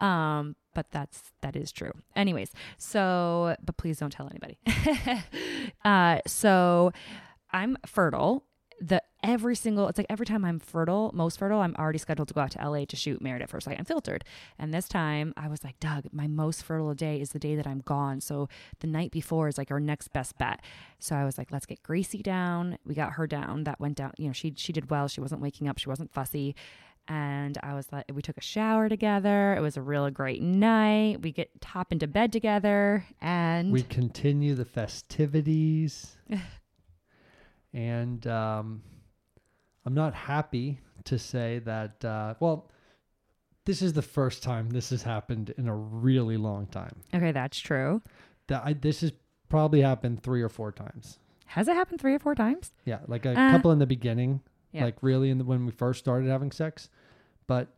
um, 0.00 0.54
but 0.74 0.90
that's 0.90 1.22
that 1.40 1.56
is 1.56 1.72
true. 1.72 1.92
Anyways, 2.14 2.52
so 2.76 3.56
but 3.64 3.76
please 3.76 3.98
don't 3.98 4.12
tell 4.12 4.28
anybody. 4.28 4.58
uh, 5.84 6.18
so 6.26 6.92
I'm 7.50 7.76
fertile. 7.86 8.44
The 8.80 9.02
every 9.22 9.56
single 9.56 9.88
it's 9.88 9.98
like 9.98 10.06
every 10.08 10.26
time 10.26 10.44
I'm 10.44 10.58
fertile, 10.58 11.10
most 11.14 11.38
fertile, 11.38 11.60
I'm 11.60 11.74
already 11.76 11.98
scheduled 11.98 12.28
to 12.28 12.34
go 12.34 12.40
out 12.40 12.52
to 12.52 12.68
LA 12.68 12.84
to 12.86 12.96
shoot 12.96 13.20
Married 13.20 13.42
at 13.42 13.50
First 13.50 13.64
Sight 13.64 13.78
Unfiltered. 13.78 14.24
And 14.58 14.72
this 14.72 14.88
time 14.88 15.34
I 15.36 15.48
was 15.48 15.64
like, 15.64 15.78
Doug, 15.80 16.04
my 16.12 16.26
most 16.26 16.62
fertile 16.62 16.94
day 16.94 17.20
is 17.20 17.30
the 17.30 17.38
day 17.38 17.56
that 17.56 17.66
I'm 17.66 17.80
gone. 17.80 18.20
So 18.20 18.48
the 18.80 18.86
night 18.86 19.10
before 19.10 19.48
is 19.48 19.58
like 19.58 19.70
our 19.70 19.80
next 19.80 20.12
best 20.12 20.38
bet. 20.38 20.60
So 20.98 21.16
I 21.16 21.24
was 21.24 21.38
like, 21.38 21.50
let's 21.50 21.66
get 21.66 21.82
Gracie 21.82 22.22
down. 22.22 22.78
We 22.84 22.94
got 22.94 23.12
her 23.12 23.26
down. 23.26 23.64
That 23.64 23.80
went 23.80 23.96
down. 23.96 24.12
You 24.18 24.28
know, 24.28 24.32
she 24.32 24.54
she 24.56 24.72
did 24.72 24.90
well. 24.90 25.08
She 25.08 25.20
wasn't 25.20 25.40
waking 25.40 25.68
up. 25.68 25.78
She 25.78 25.88
wasn't 25.88 26.12
fussy. 26.12 26.54
And 27.10 27.56
I 27.62 27.72
was 27.72 27.90
like, 27.90 28.04
we 28.12 28.20
took 28.20 28.36
a 28.36 28.42
shower 28.42 28.90
together. 28.90 29.54
It 29.56 29.60
was 29.60 29.78
a 29.78 29.82
real 29.82 30.10
great 30.10 30.42
night. 30.42 31.22
We 31.22 31.32
get 31.32 31.58
top 31.62 31.90
into 31.90 32.06
bed 32.06 32.32
together, 32.32 33.06
and 33.22 33.72
We 33.72 33.82
continue 33.82 34.54
the 34.54 34.66
festivities. 34.66 36.18
and 37.72 38.26
um, 38.26 38.82
I'm 39.88 39.94
not 39.94 40.12
happy 40.12 40.80
to 41.04 41.18
say 41.18 41.60
that, 41.60 42.04
uh, 42.04 42.34
well, 42.40 42.70
this 43.64 43.80
is 43.80 43.94
the 43.94 44.02
first 44.02 44.42
time 44.42 44.68
this 44.68 44.90
has 44.90 45.02
happened 45.02 45.54
in 45.56 45.66
a 45.66 45.74
really 45.74 46.36
long 46.36 46.66
time. 46.66 46.94
okay, 47.14 47.32
that's 47.32 47.58
true. 47.58 48.02
That 48.48 48.62
I, 48.66 48.74
this 48.74 49.00
has 49.00 49.12
probably 49.48 49.80
happened 49.80 50.22
three 50.22 50.42
or 50.42 50.50
four 50.50 50.72
times. 50.72 51.18
Has 51.46 51.68
it 51.68 51.74
happened 51.74 52.02
three 52.02 52.12
or 52.14 52.18
four 52.18 52.34
times? 52.34 52.72
Yeah, 52.84 52.98
like 53.06 53.24
a 53.24 53.30
Uh, 53.30 53.50
couple 53.52 53.70
in 53.72 53.78
the 53.78 53.86
beginning, 53.86 54.42
yeah. 54.72 54.84
like 54.84 54.96
really 55.02 55.30
in 55.30 55.38
the, 55.38 55.44
when 55.44 55.64
we 55.64 55.72
first 55.72 56.00
started 56.00 56.28
having 56.28 56.52
sex. 56.52 56.90
But 57.46 57.68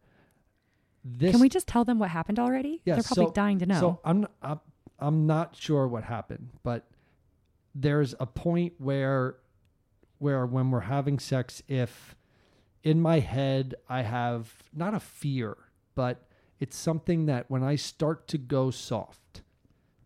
this 1.05 1.31
Can 1.31 1.40
we 1.40 1.49
just 1.49 1.68
tell 1.68 1.85
them 1.85 2.01
what 2.01 2.11
happened 2.11 2.40
already? 2.40 2.83
Yeah, 2.85 2.94
They're 2.94 3.05
probably 3.05 3.27
so- 3.27 3.33
dying 3.35 3.61
to 3.61 3.66
know. 3.66 3.79
So 3.81 4.01
I'm, 4.05 4.27
I'm 4.42 4.59
I'm 4.99 5.27
not 5.29 5.55
sure 5.55 5.87
what 5.87 6.03
happened, 6.03 6.49
but 6.64 6.88
there's 7.73 8.16
a 8.18 8.27
point 8.27 8.73
where 8.79 9.37
where 10.20 10.46
when 10.46 10.70
we're 10.70 10.80
having 10.80 11.18
sex, 11.18 11.62
if 11.66 12.14
in 12.85 13.00
my 13.00 13.18
head 13.18 13.74
I 13.88 14.02
have 14.02 14.52
not 14.72 14.94
a 14.94 15.00
fear, 15.00 15.56
but 15.94 16.28
it's 16.61 16.76
something 16.76 17.26
that 17.26 17.50
when 17.50 17.64
I 17.64 17.74
start 17.76 18.28
to 18.28 18.38
go 18.38 18.70
soft, 18.70 19.42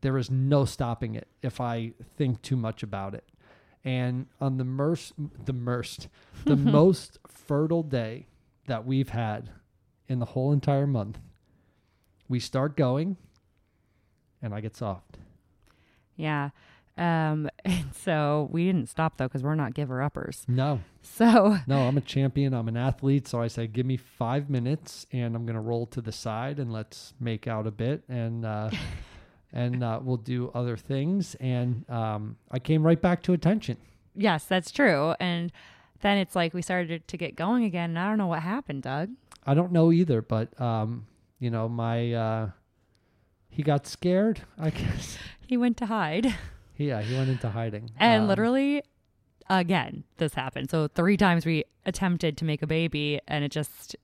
there 0.01 0.17
is 0.17 0.31
no 0.31 0.65
stopping 0.65 1.17
it 1.17 1.27
if 1.43 1.61
I 1.61 1.93
think 2.17 2.43
too 2.43 2.57
much 2.57 2.83
about 2.83 3.15
it. 3.15 3.25
And 3.85 4.27
on 4.41 4.57
the 4.57 4.65
merc, 4.65 5.01
the 5.45 5.53
merced, 5.53 6.09
the 6.45 6.57
most 6.57 7.19
fertile 7.27 7.83
day 7.83 8.29
that 8.67 8.87
we've 8.87 9.11
had 9.11 9.51
in 10.09 10.21
the 10.21 10.27
whole 10.27 10.53
entire 10.53 10.87
month, 10.87 11.19
we 12.29 12.39
start 12.39 12.77
going 12.77 13.17
and 14.41 14.55
I 14.55 14.61
get 14.61 14.77
soft. 14.77 15.19
yeah. 16.17 16.51
Um, 16.97 17.49
and 17.65 17.95
so 17.95 18.49
we 18.53 18.67
didn't 18.67 18.89
stop 18.89 19.17
though 19.17 19.27
because 19.27 19.43
we're 19.43 19.55
not 19.55 19.75
giver 19.75 20.03
uppers. 20.03 20.45
No, 20.49 20.81
So 21.03 21.57
no, 21.67 21.89
I'm 21.89 21.97
a 21.97 22.01
champion. 22.03 22.55
I'm 22.55 22.69
an 22.69 22.77
athlete. 22.77 23.29
So 23.29 23.41
I 23.41 23.49
say, 23.49 23.67
give 23.67 23.87
me 23.87 23.97
five 23.97 24.49
minutes 24.49 25.07
and 25.13 25.35
I'm 25.35 25.47
to 25.47 25.61
roll 25.61 25.87
to 25.87 26.01
the 26.01 26.13
side 26.13 26.59
and 26.59 26.73
let's 26.73 27.15
make 27.21 27.47
out 27.47 27.67
a 27.67 27.71
bit. 27.71 28.05
And, 28.09 28.45
uh, 28.45 28.71
and 29.53 29.83
uh, 29.83 30.01
we'll 30.03 30.17
do 30.17 30.51
other 30.55 30.77
things. 30.77 31.35
And 31.37 31.89
um, 31.91 32.37
I 32.51 32.59
came 32.59 32.83
right 32.85 33.01
back 33.01 33.23
to 33.25 33.33
attention. 33.33 33.77
yes, 34.15 34.45
that's 34.45 34.71
true. 34.71 35.15
And 35.21 35.53
then 36.01 36.19
it's 36.19 36.37
like 36.37 36.53
we 36.55 36.63
started 36.63 37.09
to 37.09 37.17
get 37.17 37.35
going 37.35 37.65
again, 37.65 37.91
and 37.91 37.99
I 37.99 38.07
don't 38.09 38.19
know 38.19 38.27
what 38.27 38.43
happened, 38.43 38.83
Doug. 38.83 39.11
I 39.47 39.55
don't 39.55 39.73
know 39.73 39.91
either, 39.91 40.21
but 40.21 40.61
um, 40.61 41.07
you 41.39 41.51
know, 41.51 41.67
my 41.69 42.13
uh, 42.13 42.51
he 43.49 43.63
got 43.63 43.87
scared. 43.87 44.43
I 44.59 44.71
guess. 44.71 45.17
He 45.47 45.57
went 45.57 45.77
to 45.79 45.87
hide. 45.87 46.35
Yeah, 46.77 47.01
he 47.03 47.15
went 47.17 47.31
into 47.31 47.49
hiding. 47.51 47.91
And 47.99 48.23
Um, 48.23 48.29
literally, 48.29 48.83
again, 49.49 50.05
this 50.17 50.35
happened. 50.35 50.71
So 50.71 50.89
three 50.89 51.17
times 51.17 51.45
we 51.47 51.65
attempted 51.87 52.37
to 52.39 52.45
make 52.45 52.63
a 52.63 52.67
baby, 52.67 53.21
and 53.29 53.45
it 53.45 53.51
just 53.53 53.97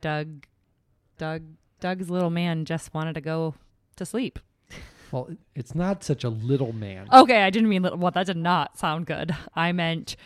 Doug, 0.00 0.46
Doug, 1.18 1.42
Doug's 1.80 2.10
little 2.10 2.30
man 2.30 2.64
just 2.64 2.92
wanted 2.94 3.14
to 3.14 3.20
go 3.20 3.54
to 3.96 4.04
sleep. 4.06 4.38
Well, 5.10 5.28
it's 5.54 5.74
not 5.74 6.02
such 6.02 6.24
a 6.24 6.28
little 6.30 6.72
man. 6.72 7.06
Okay, 7.12 7.42
I 7.42 7.50
didn't 7.50 7.68
mean 7.68 7.82
little. 7.82 7.98
Well, 7.98 8.12
that 8.12 8.26
did 8.26 8.36
not 8.38 8.78
sound 8.78 9.04
good. 9.06 9.34
I 9.54 9.72
meant 9.72 10.16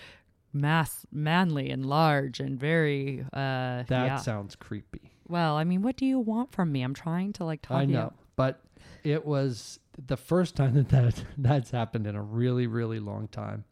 mass, 0.53 1.05
manly, 1.11 1.71
and 1.71 1.85
large, 1.87 2.39
and 2.41 2.59
very. 2.59 3.23
uh 3.33 3.83
that 3.83 3.89
yeah. 3.89 4.17
sounds 4.17 4.55
creepy. 4.55 5.11
Well, 5.29 5.57
I 5.57 5.65
mean, 5.65 5.83
what 5.83 5.97
do 5.97 6.07
you 6.07 6.21
want 6.21 6.53
from 6.53 6.71
me? 6.71 6.83
I'm 6.83 6.95
trying 6.95 7.33
to 7.35 7.45
like 7.45 7.63
talk 7.63 7.79
I 7.79 7.83
you- 7.83 7.95
know, 7.95 8.13
but 8.37 8.61
it 9.03 9.25
was 9.27 9.81
the 10.05 10.17
first 10.17 10.57
time 10.57 10.75
that, 10.75 10.89
that 10.91 11.25
that's 11.39 11.71
happened 11.71 12.07
in 12.07 12.15
a 12.17 12.23
really, 12.23 12.67
really 12.67 13.01
long 13.01 13.29
time. 13.29 13.65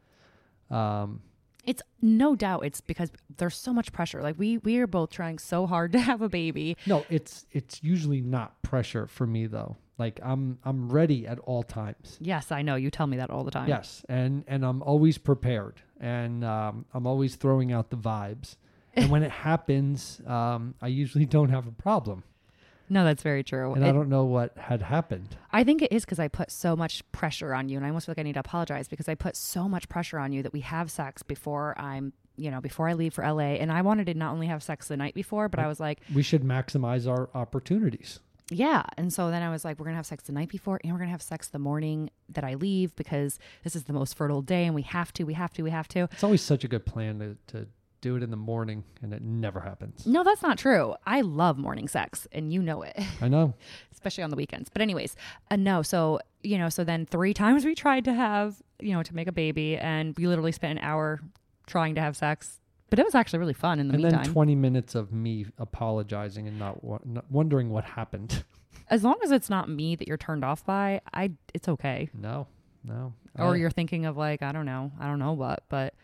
Um, 0.70 1.20
It's 1.64 1.82
no 2.02 2.34
doubt 2.36 2.64
it's 2.64 2.80
because 2.80 3.10
there's 3.36 3.56
so 3.56 3.72
much 3.72 3.92
pressure. 3.92 4.22
Like 4.22 4.38
we 4.38 4.58
we 4.58 4.78
are 4.78 4.86
both 4.86 5.10
trying 5.10 5.38
so 5.38 5.66
hard 5.66 5.92
to 5.96 6.00
have 6.00 6.22
a 6.22 6.28
baby. 6.28 6.76
no, 6.86 7.04
it's 7.08 7.46
it's 7.52 7.82
usually 7.82 8.20
not 8.20 8.62
pressure 8.62 9.06
for 9.06 9.26
me 9.26 9.46
though. 9.46 9.76
Like 9.98 10.18
I'm 10.22 10.58
I'm 10.64 10.90
ready 10.90 11.26
at 11.26 11.38
all 11.40 11.62
times. 11.62 12.18
Yes, 12.20 12.50
I 12.50 12.62
know. 12.62 12.74
You 12.74 12.90
tell 12.90 13.06
me 13.06 13.16
that 13.18 13.30
all 13.30 13.44
the 13.44 13.50
time. 13.52 13.68
Yes, 13.68 14.04
and 14.08 14.44
and 14.48 14.64
I'm 14.64 14.82
always 14.82 15.18
prepared, 15.18 15.80
and 16.00 16.44
um, 16.44 16.84
I'm 16.92 17.06
always 17.06 17.36
throwing 17.36 17.72
out 17.72 17.90
the 17.90 17.96
vibes. 17.96 18.56
And 18.96 19.08
when 19.10 19.22
it 19.22 19.30
happens, 19.48 20.20
um, 20.26 20.74
I 20.82 20.88
usually 20.88 21.26
don't 21.26 21.50
have 21.50 21.66
a 21.68 21.72
problem, 21.72 22.24
No, 22.88 23.04
that's 23.04 23.22
very 23.22 23.42
true. 23.42 23.72
and 23.74 23.84
I 23.84 23.92
don't 23.92 24.08
know 24.08 24.24
what 24.24 24.56
had 24.58 24.82
happened. 24.82 25.36
I 25.52 25.64
think 25.64 25.82
it 25.82 25.90
is 25.92 26.04
because 26.04 26.18
I 26.18 26.28
put 26.28 26.50
so 26.50 26.76
much 26.76 27.02
pressure 27.12 27.54
on 27.54 27.68
you, 27.68 27.76
and 27.76 27.84
I 27.86 27.88
almost 27.88 28.06
feel 28.06 28.12
like 28.12 28.18
I 28.18 28.22
need 28.24 28.34
to 28.34 28.40
apologize 28.40 28.88
because 28.88 29.08
I 29.08 29.14
put 29.14 29.36
so 29.36 29.68
much 29.68 29.88
pressure 29.88 30.18
on 30.18 30.32
you 30.32 30.42
that 30.42 30.52
we 30.52 30.60
have 30.60 30.90
sex 30.90 31.22
before 31.22 31.74
I'm, 31.78 32.12
you 32.36 32.50
know, 32.50 32.60
before 32.60 32.88
I 32.88 32.92
leave 32.94 33.14
for 33.14 33.24
LA. 33.24 33.54
And 33.60 33.72
I 33.72 33.80
wanted 33.82 34.06
to 34.06 34.14
not 34.14 34.32
only 34.32 34.46
have 34.48 34.62
sex 34.62 34.88
the 34.88 34.96
night 34.96 35.14
before, 35.14 35.48
but 35.48 35.60
I 35.60 35.66
was 35.66 35.80
like, 35.80 36.00
We 36.14 36.22
should 36.22 36.42
maximize 36.42 37.08
our 37.10 37.30
opportunities. 37.34 38.20
yeah. 38.50 38.82
And 38.98 39.10
so 39.12 39.30
then 39.30 39.42
I 39.42 39.50
was 39.50 39.64
like, 39.64 39.78
we're 39.78 39.86
gonna 39.86 39.96
have 39.96 40.04
sex 40.06 40.24
the 40.24 40.32
night 40.32 40.48
before, 40.50 40.78
and 40.84 40.92
we're 40.92 40.98
gonna 40.98 41.10
have 41.10 41.22
sex 41.22 41.48
the 41.48 41.58
morning 41.58 42.10
that 42.28 42.44
I 42.44 42.54
leave 42.54 42.94
because 42.96 43.38
this 43.62 43.74
is 43.74 43.84
the 43.84 43.92
most 43.94 44.14
fertile 44.16 44.42
day, 44.42 44.66
and 44.66 44.74
we 44.74 44.82
have 44.82 45.12
to, 45.14 45.24
we 45.24 45.32
have 45.34 45.52
to, 45.54 45.62
we 45.62 45.70
have 45.70 45.88
to. 45.88 46.00
It's 46.12 46.24
always 46.24 46.42
such 46.42 46.64
a 46.64 46.68
good 46.68 46.84
plan 46.84 47.18
to, 47.20 47.36
to 47.58 47.66
do 48.04 48.16
it 48.16 48.22
in 48.22 48.30
the 48.30 48.36
morning, 48.36 48.84
and 49.02 49.14
it 49.14 49.22
never 49.22 49.60
happens. 49.60 50.06
No, 50.06 50.22
that's 50.22 50.42
not 50.42 50.58
true. 50.58 50.94
I 51.06 51.22
love 51.22 51.56
morning 51.56 51.88
sex, 51.88 52.28
and 52.32 52.52
you 52.52 52.62
know 52.62 52.82
it. 52.82 52.94
I 53.22 53.28
know. 53.28 53.54
especially 53.92 54.22
on 54.22 54.28
the 54.28 54.36
weekends. 54.36 54.68
But 54.68 54.82
anyways, 54.82 55.16
uh, 55.50 55.56
no. 55.56 55.80
So 55.80 56.20
you 56.42 56.58
know, 56.58 56.68
so 56.68 56.84
then 56.84 57.06
three 57.06 57.32
times 57.32 57.64
we 57.64 57.74
tried 57.74 58.04
to 58.04 58.12
have, 58.12 58.60
you 58.78 58.92
know, 58.92 59.02
to 59.02 59.14
make 59.14 59.26
a 59.26 59.32
baby, 59.32 59.78
and 59.78 60.14
we 60.18 60.26
literally 60.26 60.52
spent 60.52 60.78
an 60.78 60.84
hour 60.84 61.20
trying 61.66 61.94
to 61.94 62.02
have 62.02 62.14
sex. 62.14 62.60
But 62.90 62.98
it 62.98 63.06
was 63.06 63.14
actually 63.14 63.38
really 63.38 63.54
fun 63.54 63.80
in 63.80 63.88
the 63.88 63.94
and 63.94 64.02
meantime. 64.02 64.24
then 64.24 64.32
20 64.32 64.54
minutes 64.54 64.94
of 64.94 65.10
me 65.10 65.46
apologizing 65.58 66.46
and 66.46 66.58
not, 66.58 66.84
wa- 66.84 66.98
not 67.04 67.24
wondering 67.30 67.70
what 67.70 67.84
happened. 67.84 68.44
as 68.90 69.02
long 69.02 69.16
as 69.24 69.30
it's 69.32 69.48
not 69.48 69.68
me 69.70 69.96
that 69.96 70.06
you're 70.06 70.18
turned 70.18 70.44
off 70.44 70.64
by, 70.66 71.00
I 71.14 71.32
it's 71.54 71.68
okay. 71.68 72.10
No, 72.12 72.46
no. 72.84 73.14
Or 73.38 73.54
I- 73.54 73.56
you're 73.56 73.70
thinking 73.70 74.04
of 74.04 74.18
like 74.18 74.42
I 74.42 74.52
don't 74.52 74.66
know, 74.66 74.92
I 75.00 75.06
don't 75.06 75.18
know 75.18 75.32
what, 75.32 75.64
but 75.70 75.94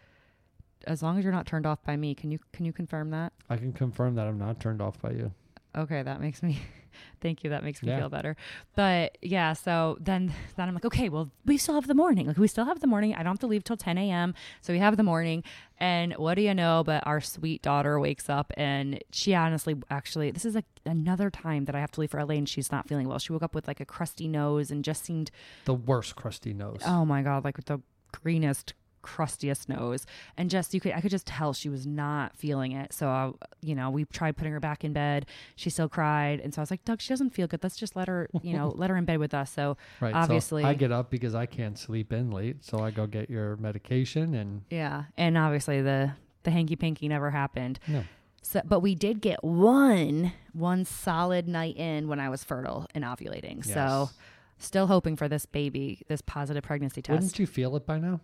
as 0.86 1.02
long 1.02 1.18
as 1.18 1.24
you're 1.24 1.32
not 1.32 1.46
turned 1.46 1.66
off 1.66 1.82
by 1.84 1.96
me, 1.96 2.14
can 2.14 2.30
you 2.30 2.38
can 2.52 2.64
you 2.64 2.72
confirm 2.72 3.10
that? 3.10 3.32
I 3.48 3.56
can 3.56 3.72
confirm 3.72 4.14
that 4.16 4.26
I'm 4.26 4.38
not 4.38 4.60
turned 4.60 4.80
off 4.82 5.00
by 5.00 5.10
you. 5.12 5.32
Okay, 5.76 6.02
that 6.02 6.20
makes 6.20 6.42
me 6.42 6.58
thank 7.20 7.44
you. 7.44 7.50
That 7.50 7.62
makes 7.62 7.80
me 7.80 7.88
Yeah. 7.90 8.00
feel 8.00 8.08
better. 8.08 8.36
But 8.74 9.16
yeah, 9.22 9.52
so 9.52 9.96
then 10.00 10.32
then 10.56 10.66
I'm 10.68 10.74
like, 10.74 10.84
okay, 10.84 11.08
well, 11.08 11.30
we 11.44 11.58
still 11.58 11.76
have 11.76 11.86
the 11.86 11.94
morning. 11.94 12.26
Like 12.26 12.38
we 12.38 12.48
still 12.48 12.64
have 12.64 12.80
the 12.80 12.88
morning. 12.88 13.14
I 13.14 13.18
don't 13.18 13.26
have 13.34 13.38
to 13.40 13.46
leave 13.46 13.62
till 13.62 13.76
10 13.76 13.96
a.m. 13.96 14.34
So 14.62 14.72
we 14.72 14.80
have 14.80 14.96
the 14.96 15.04
morning. 15.04 15.44
And 15.78 16.14
what 16.14 16.34
do 16.34 16.42
you 16.42 16.54
know? 16.54 16.82
But 16.84 17.06
our 17.06 17.20
sweet 17.20 17.62
daughter 17.62 18.00
wakes 18.00 18.28
up 18.28 18.52
and 18.56 19.00
she 19.12 19.32
honestly 19.34 19.76
actually 19.90 20.32
this 20.32 20.44
is 20.44 20.56
like 20.56 20.66
another 20.84 21.30
time 21.30 21.66
that 21.66 21.76
I 21.76 21.80
have 21.80 21.92
to 21.92 22.00
leave 22.00 22.10
for 22.10 22.18
LA 22.24 22.34
and 22.34 22.48
she's 22.48 22.72
not 22.72 22.88
feeling 22.88 23.06
well. 23.08 23.20
She 23.20 23.32
woke 23.32 23.42
up 23.44 23.54
with 23.54 23.68
like 23.68 23.78
a 23.80 23.84
crusty 23.86 24.26
nose 24.26 24.72
and 24.72 24.82
just 24.84 25.04
seemed 25.04 25.30
The 25.66 25.74
worst 25.74 26.16
crusty 26.16 26.52
nose. 26.52 26.82
oh 26.84 27.04
my 27.04 27.22
god, 27.22 27.44
like 27.44 27.56
with 27.56 27.66
the 27.66 27.80
greenest 28.12 28.74
crustiest 29.02 29.68
nose. 29.68 30.06
And 30.36 30.50
just 30.50 30.74
you 30.74 30.80
could 30.80 30.92
I 30.92 31.00
could 31.00 31.10
just 31.10 31.26
tell 31.26 31.52
she 31.52 31.68
was 31.68 31.86
not 31.86 32.36
feeling 32.36 32.72
it. 32.72 32.92
So 32.92 33.08
I, 33.08 33.32
you 33.60 33.74
know 33.74 33.90
we 33.90 34.04
tried 34.06 34.36
putting 34.36 34.52
her 34.52 34.60
back 34.60 34.84
in 34.84 34.92
bed. 34.92 35.26
She 35.56 35.70
still 35.70 35.88
cried. 35.88 36.40
And 36.40 36.54
so 36.54 36.60
I 36.60 36.62
was 36.62 36.70
like 36.70 36.84
Doug 36.84 37.00
she 37.00 37.08
doesn't 37.08 37.30
feel 37.30 37.46
good. 37.46 37.62
Let's 37.62 37.76
just 37.76 37.96
let 37.96 38.08
her 38.08 38.28
you 38.42 38.54
know 38.56 38.68
let 38.76 38.90
her 38.90 38.96
in 38.96 39.04
bed 39.04 39.18
with 39.18 39.34
us. 39.34 39.50
So 39.52 39.76
right. 40.00 40.14
obviously- 40.14 40.62
So 40.62 40.68
I 40.68 40.74
get 40.74 40.92
up 40.92 41.10
because 41.10 41.34
I 41.34 41.46
can't 41.46 41.78
sleep 41.78 42.12
in 42.12 42.30
late. 42.30 42.64
So 42.64 42.78
I 42.80 42.90
go 42.90 43.06
get 43.06 43.30
your 43.30 43.56
medication 43.56 44.34
and 44.34 44.62
yeah 44.70 45.04
and 45.16 45.36
obviously 45.38 45.82
the 45.82 46.12
the 46.42 46.50
hanky 46.50 46.76
panky 46.76 47.08
never 47.08 47.30
happened. 47.30 47.78
No. 47.86 48.04
so 48.42 48.62
but 48.64 48.80
we 48.80 48.94
did 48.94 49.20
get 49.20 49.42
one 49.44 50.32
one 50.52 50.84
solid 50.84 51.46
night 51.48 51.76
in 51.76 52.08
when 52.08 52.18
I 52.20 52.28
was 52.28 52.42
fertile 52.44 52.86
and 52.94 53.04
ovulating. 53.04 53.64
So 53.64 54.10
still 54.58 54.86
hoping 54.86 55.16
for 55.16 55.28
this 55.28 55.46
baby 55.46 56.02
this 56.08 56.20
positive 56.20 56.62
pregnancy 56.62 57.02
test. 57.02 57.14
Wouldn't 57.14 57.38
you 57.38 57.46
feel 57.46 57.76
it 57.76 57.86
by 57.86 57.98
now? 57.98 58.20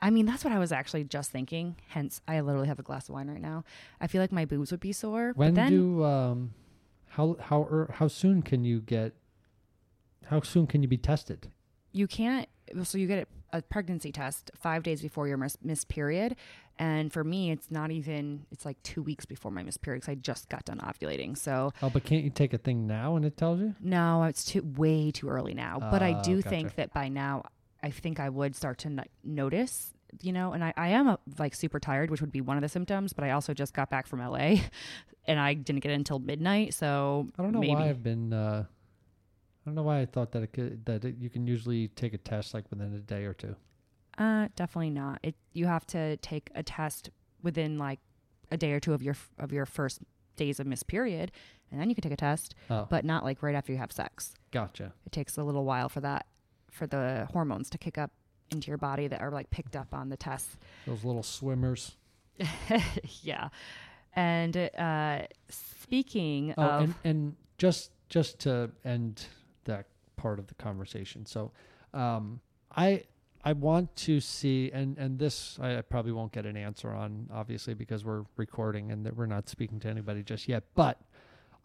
I 0.00 0.10
mean, 0.10 0.26
that's 0.26 0.44
what 0.44 0.52
I 0.52 0.58
was 0.58 0.70
actually 0.72 1.04
just 1.04 1.30
thinking. 1.30 1.76
Hence, 1.88 2.20
I 2.28 2.40
literally 2.40 2.68
have 2.68 2.78
a 2.78 2.82
glass 2.84 3.08
of 3.08 3.14
wine 3.14 3.28
right 3.28 3.40
now. 3.40 3.64
I 4.00 4.06
feel 4.06 4.20
like 4.20 4.30
my 4.32 4.44
boobs 4.44 4.70
would 4.70 4.80
be 4.80 4.92
sore. 4.92 5.32
When 5.34 5.54
then, 5.54 5.70
do 5.72 6.04
um, 6.04 6.54
how 7.08 7.36
how 7.40 7.62
er, 7.62 7.90
how 7.94 8.08
soon 8.08 8.42
can 8.42 8.64
you 8.64 8.80
get? 8.80 9.14
How 10.26 10.40
soon 10.40 10.66
can 10.66 10.82
you 10.82 10.88
be 10.88 10.98
tested? 10.98 11.50
you 11.92 12.06
can't. 12.06 12.48
So 12.84 12.98
you 12.98 13.06
get 13.06 13.26
a 13.52 13.62
pregnancy 13.62 14.12
test 14.12 14.50
five 14.54 14.82
days 14.82 15.00
before 15.00 15.26
your 15.26 15.38
mis- 15.38 15.56
missed 15.62 15.88
period, 15.88 16.36
and 16.78 17.10
for 17.10 17.24
me, 17.24 17.50
it's 17.50 17.70
not 17.70 17.90
even. 17.90 18.44
It's 18.52 18.64
like 18.66 18.80
two 18.82 19.02
weeks 19.02 19.24
before 19.24 19.50
my 19.50 19.62
missed 19.62 19.80
period 19.80 20.02
because 20.02 20.12
I 20.12 20.16
just 20.16 20.48
got 20.50 20.64
done 20.66 20.78
ovulating. 20.78 21.36
So 21.36 21.72
Oh, 21.82 21.88
but 21.90 22.04
can't 22.04 22.22
you 22.22 22.30
take 22.30 22.52
a 22.52 22.58
thing 22.58 22.86
now 22.86 23.16
and 23.16 23.24
it 23.24 23.36
tells 23.38 23.58
you? 23.60 23.74
no, 23.80 24.22
it's 24.24 24.44
too 24.44 24.62
way 24.76 25.10
too 25.10 25.28
early 25.28 25.54
now. 25.54 25.78
but 25.90 26.02
I 26.02 26.12
Ah, 26.12 26.20
do 26.22 26.36
gotcha. 26.36 26.48
think 26.50 26.74
that 26.76 26.92
by 26.92 27.08
now, 27.08 27.44
I 27.82 27.90
think 27.90 28.18
I 28.20 28.28
would 28.28 28.54
start 28.56 28.78
to 28.78 28.90
no- 28.90 29.04
notice. 29.24 29.92
You 30.22 30.32
know, 30.32 30.52
and 30.52 30.64
I, 30.64 30.72
I 30.76 30.88
am 30.88 31.06
a, 31.06 31.18
like 31.38 31.54
super 31.54 31.78
tired, 31.78 32.10
which 32.10 32.22
would 32.22 32.32
be 32.32 32.40
one 32.40 32.56
of 32.56 32.62
the 32.62 32.68
symptoms. 32.70 33.12
But 33.12 33.24
I 33.24 33.32
also 33.32 33.52
just 33.52 33.74
got 33.74 33.90
back 33.90 34.06
from 34.06 34.20
LA, 34.20 34.56
and 35.26 35.38
I 35.38 35.52
didn't 35.54 35.80
get 35.80 35.92
it 35.92 35.96
until 35.96 36.18
midnight. 36.18 36.72
So 36.72 37.28
I 37.38 37.42
don't 37.42 37.52
know 37.52 37.60
maybe. 37.60 37.74
why 37.74 37.90
I've 37.90 38.02
been. 38.02 38.32
Uh, 38.32 38.64
I 38.66 39.68
don't 39.68 39.74
know 39.74 39.82
why 39.82 40.00
I 40.00 40.06
thought 40.06 40.32
that 40.32 40.42
it 40.42 40.52
could 40.54 40.86
that 40.86 41.04
it, 41.04 41.16
you 41.18 41.28
can 41.28 41.46
usually 41.46 41.88
take 41.88 42.14
a 42.14 42.18
test 42.18 42.54
like 42.54 42.64
within 42.70 42.94
a 42.94 43.00
day 43.00 43.24
or 43.24 43.34
two. 43.34 43.54
Uh, 44.16 44.48
definitely 44.56 44.88
not. 44.90 45.20
It 45.22 45.34
you 45.52 45.66
have 45.66 45.86
to 45.88 46.16
take 46.16 46.50
a 46.54 46.62
test 46.62 47.10
within 47.42 47.76
like 47.78 48.00
a 48.50 48.56
day 48.56 48.72
or 48.72 48.80
two 48.80 48.94
of 48.94 49.02
your 49.02 49.14
of 49.38 49.52
your 49.52 49.66
first 49.66 50.00
days 50.36 50.58
of 50.58 50.66
missed 50.66 50.86
period, 50.86 51.30
and 51.70 51.78
then 51.78 51.90
you 51.90 51.94
can 51.94 52.00
take 52.02 52.12
a 52.12 52.16
test, 52.16 52.54
Oh, 52.70 52.86
but 52.88 53.04
not 53.04 53.24
like 53.24 53.42
right 53.42 53.54
after 53.54 53.72
you 53.72 53.78
have 53.78 53.92
sex. 53.92 54.32
gotcha. 54.52 54.94
It 55.04 55.12
takes 55.12 55.36
a 55.36 55.44
little 55.44 55.66
while 55.66 55.90
for 55.90 56.00
that 56.00 56.24
for 56.78 56.86
the 56.86 57.28
hormones 57.32 57.68
to 57.70 57.78
kick 57.78 57.98
up 57.98 58.10
into 58.50 58.68
your 58.68 58.78
body 58.78 59.08
that 59.08 59.20
are 59.20 59.30
like 59.30 59.50
picked 59.50 59.76
up 59.76 59.92
on 59.92 60.08
the 60.08 60.16
tests. 60.16 60.56
Those 60.86 61.04
little 61.04 61.22
swimmers. 61.22 61.96
yeah. 63.22 63.48
And 64.14 64.56
uh, 64.56 65.22
speaking 65.48 66.54
Oh, 66.56 66.62
of 66.62 66.82
and 66.82 66.94
and 67.04 67.36
just 67.58 67.90
just 68.08 68.38
to 68.40 68.70
end 68.84 69.26
that 69.64 69.86
part 70.16 70.38
of 70.38 70.46
the 70.46 70.54
conversation. 70.54 71.26
So, 71.26 71.52
um, 71.92 72.40
I 72.74 73.04
I 73.44 73.52
want 73.52 73.94
to 73.96 74.20
see, 74.20 74.70
and 74.72 74.96
and 74.98 75.18
this 75.18 75.58
I 75.60 75.82
probably 75.82 76.12
won't 76.12 76.32
get 76.32 76.46
an 76.46 76.56
answer 76.56 76.90
on, 76.92 77.28
obviously, 77.32 77.74
because 77.74 78.04
we're 78.04 78.24
recording 78.36 78.90
and 78.90 79.04
that 79.06 79.14
we're 79.16 79.26
not 79.26 79.48
speaking 79.48 79.78
to 79.80 79.88
anybody 79.88 80.22
just 80.22 80.48
yet. 80.48 80.64
But 80.74 80.98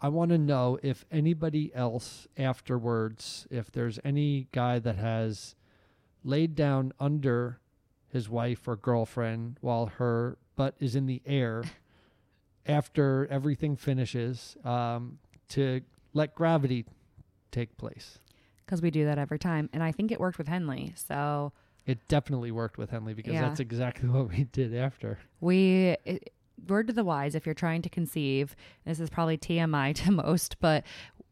I 0.03 0.09
want 0.09 0.31
to 0.31 0.37
know 0.37 0.77
if 0.83 1.05
anybody 1.11 1.71
else 1.73 2.27
afterwards, 2.37 3.47
if 3.49 3.71
there's 3.71 3.99
any 4.03 4.47
guy 4.51 4.77
that 4.79 4.97
has 4.97 5.55
laid 6.25 6.55
down 6.55 6.91
under 6.99 7.59
his 8.09 8.29
wife 8.29 8.67
or 8.67 8.75
girlfriend 8.75 9.57
while 9.61 9.85
her 9.85 10.37
butt 10.57 10.75
is 10.79 10.95
in 10.95 11.05
the 11.05 11.21
air 11.25 11.63
after 12.65 13.27
everything 13.29 13.75
finishes 13.75 14.57
um, 14.63 15.19
to 15.49 15.81
let 16.13 16.35
gravity 16.35 16.85
take 17.51 17.75
place. 17.77 18.19
because 18.65 18.81
we 18.81 18.91
do 18.91 19.05
that 19.05 19.17
every 19.17 19.39
time, 19.39 19.69
and 19.73 19.81
I 19.83 19.91
think 19.91 20.11
it 20.11 20.19
worked 20.19 20.37
with 20.37 20.47
Henley. 20.47 20.93
So 20.95 21.51
It 21.85 22.07
definitely 22.07 22.51
worked 22.51 22.77
with 22.77 22.89
Henley 22.91 23.13
because 23.13 23.33
Yeah. 23.33 23.41
that's 23.47 23.59
exactly 23.59 24.09
what 24.15 24.29
we 24.29 24.43
did 24.45 24.75
after. 24.75 25.19
We 25.41 25.95
it, 26.05 26.33
word 26.67 26.87
to 26.87 26.93
the 26.93 27.03
wise 27.03 27.35
if 27.35 27.45
you're 27.45 27.55
trying 27.55 27.81
to 27.83 27.89
conceive. 27.89 28.55
This 28.85 28.99
is 28.99 29.09
probably 29.09 29.37
TMI 29.37 29.95
to 30.03 30.11
most, 30.11 30.57
but 30.59 30.83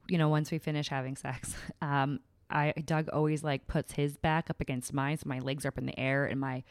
you 0.08 0.18
know, 0.18 0.30
once 0.30 0.52
we 0.52 0.58
finish 0.58 0.90
having 0.90 1.16
sex, 1.16 1.56
um, 1.82 2.20
I 2.50 2.74
Doug 2.86 3.10
always 3.10 3.44
like 3.44 3.68
puts 3.68 3.94
his 3.94 4.18
back 4.18 4.50
up 4.50 4.60
against 4.60 4.94
mine, 4.94 5.18
so 5.18 5.24
my 5.28 5.40
legs 5.40 5.66
are 5.66 5.70
up 5.70 5.78
in 5.78 5.86
the 5.86 6.00
air 6.00 6.26
and 6.26 6.40
my 6.40 6.64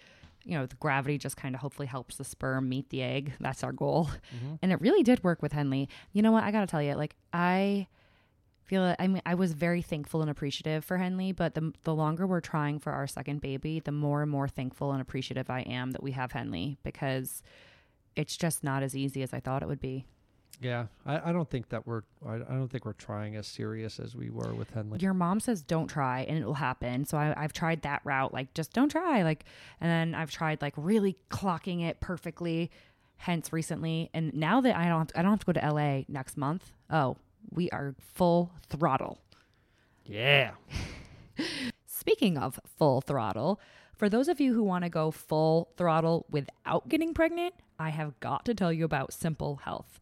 you 0.44 0.56
know, 0.56 0.66
the 0.66 0.76
gravity 0.76 1.18
just 1.18 1.36
kind 1.36 1.54
of 1.54 1.60
hopefully 1.60 1.86
helps 1.86 2.16
the 2.16 2.24
sperm 2.24 2.68
meet 2.68 2.88
the 2.90 3.02
egg. 3.02 3.34
That's 3.40 3.62
our 3.62 3.72
goal. 3.72 4.06
Mm-hmm. 4.34 4.54
And 4.62 4.72
it 4.72 4.80
really 4.80 5.02
did 5.02 5.22
work 5.22 5.42
with 5.42 5.52
Henley. 5.52 5.88
You 6.12 6.22
know 6.22 6.32
what? 6.32 6.44
I 6.44 6.50
got 6.50 6.60
to 6.60 6.66
tell 6.66 6.82
you, 6.82 6.94
like, 6.94 7.14
I 7.32 7.88
feel 8.64 8.94
I 9.00 9.08
mean 9.08 9.20
I 9.26 9.34
was 9.34 9.52
very 9.52 9.82
thankful 9.82 10.22
and 10.22 10.30
appreciative 10.30 10.84
for 10.84 10.96
Henley, 10.96 11.32
but 11.32 11.54
the 11.54 11.72
the 11.82 11.94
longer 11.94 12.26
we're 12.26 12.40
trying 12.40 12.78
for 12.78 12.92
our 12.92 13.06
second 13.06 13.40
baby, 13.40 13.80
the 13.80 13.92
more 13.92 14.22
and 14.22 14.30
more 14.30 14.46
thankful 14.46 14.92
and 14.92 15.02
appreciative 15.02 15.50
I 15.50 15.60
am 15.62 15.90
that 15.90 16.02
we 16.02 16.12
have 16.12 16.32
Henley 16.32 16.78
because 16.84 17.42
it's 18.16 18.36
just 18.36 18.64
not 18.64 18.82
as 18.82 18.96
easy 18.96 19.22
as 19.22 19.32
I 19.32 19.40
thought 19.40 19.62
it 19.62 19.68
would 19.68 19.80
be. 19.80 20.06
Yeah, 20.60 20.86
I, 21.06 21.30
I 21.30 21.32
don't 21.32 21.48
think 21.48 21.70
that 21.70 21.86
we're 21.86 22.02
I, 22.26 22.34
I 22.34 22.38
don't 22.38 22.68
think 22.68 22.84
we're 22.84 22.92
trying 22.92 23.34
as 23.36 23.46
serious 23.46 23.98
as 23.98 24.14
we 24.14 24.28
were 24.28 24.54
with 24.54 24.70
Henley. 24.70 24.98
Your 25.00 25.14
mom 25.14 25.40
says 25.40 25.62
don't 25.62 25.86
try 25.86 26.20
and 26.28 26.36
it 26.36 26.44
will 26.44 26.54
happen. 26.54 27.06
So 27.06 27.16
I, 27.16 27.34
I've 27.36 27.54
tried 27.54 27.82
that 27.82 28.02
route, 28.04 28.34
like 28.34 28.52
just 28.52 28.74
don't 28.74 28.90
try, 28.90 29.22
like, 29.22 29.44
and 29.80 29.90
then 29.90 30.14
I've 30.14 30.30
tried 30.30 30.60
like 30.60 30.74
really 30.76 31.16
clocking 31.30 31.82
it 31.82 32.00
perfectly. 32.00 32.70
Hence 33.16 33.52
recently, 33.52 34.08
and 34.14 34.32
now 34.32 34.62
that 34.62 34.74
I 34.74 34.86
don't, 34.88 35.10
to, 35.10 35.18
I 35.18 35.20
don't 35.20 35.32
have 35.32 35.40
to 35.40 35.46
go 35.46 35.52
to 35.52 35.72
LA 35.74 36.04
next 36.08 36.38
month. 36.38 36.72
Oh, 36.88 37.18
we 37.50 37.68
are 37.68 37.94
full 37.98 38.50
throttle. 38.70 39.18
Yeah. 40.06 40.52
Speaking 41.86 42.38
of 42.38 42.58
full 42.78 43.02
throttle, 43.02 43.60
for 43.94 44.08
those 44.08 44.28
of 44.28 44.40
you 44.40 44.54
who 44.54 44.62
want 44.62 44.84
to 44.84 44.88
go 44.88 45.10
full 45.10 45.70
throttle 45.76 46.24
without 46.30 46.88
getting 46.88 47.12
pregnant, 47.12 47.52
I 47.80 47.88
have 47.88 48.20
got 48.20 48.44
to 48.44 48.54
tell 48.54 48.70
you 48.72 48.84
about 48.84 49.14
Simple 49.14 49.56
Health. 49.64 49.98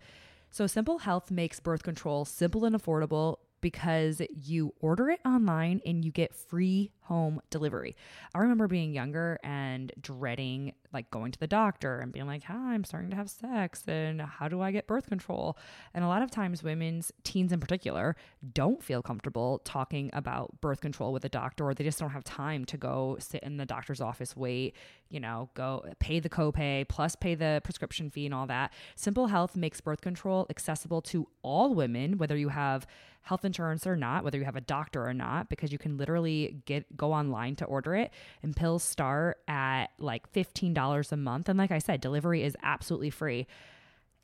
So, 0.51 0.67
Simple 0.67 0.99
Health 0.99 1.31
makes 1.31 1.61
birth 1.61 1.85
control 1.85 2.25
simple 2.25 2.65
and 2.65 2.75
affordable 2.75 3.37
because 3.61 4.23
you 4.31 4.75
order 4.81 5.11
it 5.11 5.21
online 5.25 5.81
and 5.85 6.05
you 6.05 6.11
get 6.11 6.35
free 6.35 6.93
home 7.09 7.41
delivery. 7.49 7.97
I 8.35 8.41
remember 8.41 8.69
being 8.69 8.93
younger 8.93 9.39
and 9.43 9.91
dreading 10.01 10.75
like 10.93 11.11
going 11.11 11.33
to 11.33 11.41
the 11.41 11.47
doctor 11.47 12.01
and 12.01 12.13
being 12.13 12.27
like, 12.27 12.45
"Hi, 12.45 12.75
I'm 12.75 12.85
starting 12.85 13.11
to 13.11 13.17
have 13.17 13.31
sex 13.31 13.83
and 13.89 14.21
how 14.21 14.49
do 14.49 14.61
I 14.61 14.71
get 14.71 14.87
birth 14.87 15.07
control?" 15.07 15.59
And 15.95 16.05
a 16.05 16.09
lot 16.09 16.23
of 16.23 16.31
times 16.31 16.63
women's 16.63 17.11
teens 17.25 17.53
in 17.53 17.61
particular 17.61 18.15
don't 18.53 18.83
feel 18.83 19.03
comfortable 19.03 19.61
talking 19.65 20.11
about 20.13 20.61
birth 20.61 20.81
control 20.81 21.13
with 21.13 21.25
a 21.25 21.29
doctor 21.29 21.65
or 21.65 21.75
they 21.75 21.85
just 21.85 21.99
don't 21.99 22.11
have 22.11 22.25
time 22.25 22.65
to 22.67 22.77
go 22.77 23.17
sit 23.19 23.43
in 23.43 23.57
the 23.57 23.67
doctor's 23.67 24.01
office 24.01 24.37
wait, 24.37 24.77
you 25.09 25.21
know, 25.21 25.49
go 25.55 25.85
pay 25.99 26.21
the 26.21 26.29
copay 26.29 26.87
plus 26.89 27.17
pay 27.17 27.35
the 27.35 27.61
prescription 27.65 28.11
fee 28.11 28.27
and 28.27 28.35
all 28.35 28.47
that. 28.47 28.73
Simple 28.97 29.29
Health 29.29 29.57
makes 29.57 29.81
birth 29.81 30.03
control 30.03 30.47
accessible 30.51 31.01
to 31.03 31.27
all 31.43 31.75
women 31.75 32.19
whether 32.19 32.37
you 32.37 32.51
have 32.51 32.87
health 33.29 33.45
insurance 33.45 33.87
or 33.87 33.95
not, 33.95 34.25
whether 34.25 34.39
you 34.39 34.45
have 34.45 34.57
a 34.57 34.61
doctor 34.61 35.07
or 35.07 35.13
not, 35.13 35.51
because 35.51 35.71
you 35.71 35.77
can 35.77 35.99
literally 35.99 36.63
get 36.65 36.97
go 36.97 37.13
online 37.13 37.55
to 37.57 37.67
order 37.67 37.95
it. 37.95 38.11
And 38.43 38.57
pills 38.57 38.83
start 38.83 39.39
at 39.47 39.89
like 39.99 40.33
$15 40.33 41.13
a 41.13 41.17
month. 41.17 41.49
And 41.51 41.59
like 41.59 41.71
I 41.71 41.79
said, 41.79 42.01
delivery 42.01 42.43
is 42.43 42.57
absolutely 42.63 43.11
free. 43.11 43.47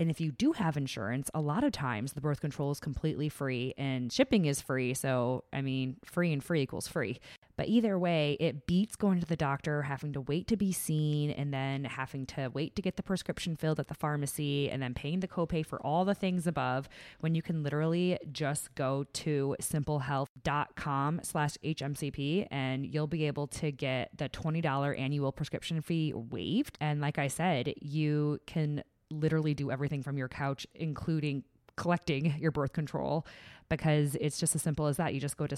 And 0.01 0.11
if 0.11 0.21
you 0.21 0.33
do 0.33 0.53
have 0.53 0.77
insurance, 0.77 1.31
a 1.35 1.40
lot 1.40 1.64
of 1.64 1.73
times 1.73 2.14
the 2.14 2.21
birth 2.23 2.40
control 2.40 2.71
is 2.71 2.81
completely 2.81 3.29
free 3.29 3.75
and 3.77 4.11
shipping 4.11 4.47
is 4.47 4.61
free. 4.61 4.95
So, 4.95 5.45
I 5.53 5.61
mean, 5.61 5.99
free 6.05 6.33
and 6.33 6.43
free 6.43 6.62
equals 6.62 6.88
free. 6.88 7.21
But 7.57 7.69
either 7.69 7.99
way, 7.99 8.37
it 8.40 8.67
beats 8.67 8.97
going 8.97 9.21
to 9.21 9.27
the 9.27 9.37
doctor, 9.37 9.83
having 9.83 10.12
to 10.14 10.21
wait 10.21 10.49
to 10.49 10.57
be 10.57 10.73
seen, 10.73 11.31
and 11.31 11.55
then 11.55 11.85
having 11.85 12.27
to 12.27 12.51
wait 12.53 12.75
to 12.77 12.83
get 12.83 12.97
the 12.97 13.03
prescription 13.03 13.57
filled 13.57 13.79
at 13.79 13.88
the 13.88 13.95
pharmacy, 13.95 14.71
and 14.71 14.83
then 14.83 14.95
paying 14.95 15.21
the 15.21 15.29
copay 15.29 15.64
for 15.64 15.81
all 15.85 16.05
the 16.05 16.14
things 16.14 16.47
above 16.47 16.88
when 17.21 17.35
you 17.35 17.43
can 17.43 17.62
literally 17.62 18.19
just 18.33 18.75
go 18.75 19.05
to 19.12 19.57
simplehealth.com 19.61 21.21
slash 21.23 21.57
HMCP 21.64 22.49
and 22.51 22.87
you'll 22.87 23.07
be 23.07 23.27
able 23.27 23.47
to 23.47 23.71
get 23.71 24.11
the 24.17 24.29
$20 24.29 24.99
annual 24.99 25.33
prescription 25.33 25.81
fee 25.81 26.12
waived. 26.14 26.77
And 26.81 27.01
like 27.01 27.19
I 27.19 27.29
said, 27.29 27.75
you 27.81 28.40
can 28.47 28.83
literally 29.11 29.55
do 29.55 29.71
everything 29.71 30.03
from 30.03 30.19
your 30.19 30.29
couch, 30.29 30.67
including 30.75 31.45
collecting 31.77 32.35
your 32.38 32.51
birth 32.51 32.73
control, 32.73 33.27
because 33.69 34.17
it's 34.21 34.38
just 34.38 34.55
as 34.55 34.62
simple 34.62 34.87
as 34.87 34.97
that. 34.97 35.14
You 35.14 35.21
just 35.21 35.37
go 35.37 35.47
to 35.47 35.57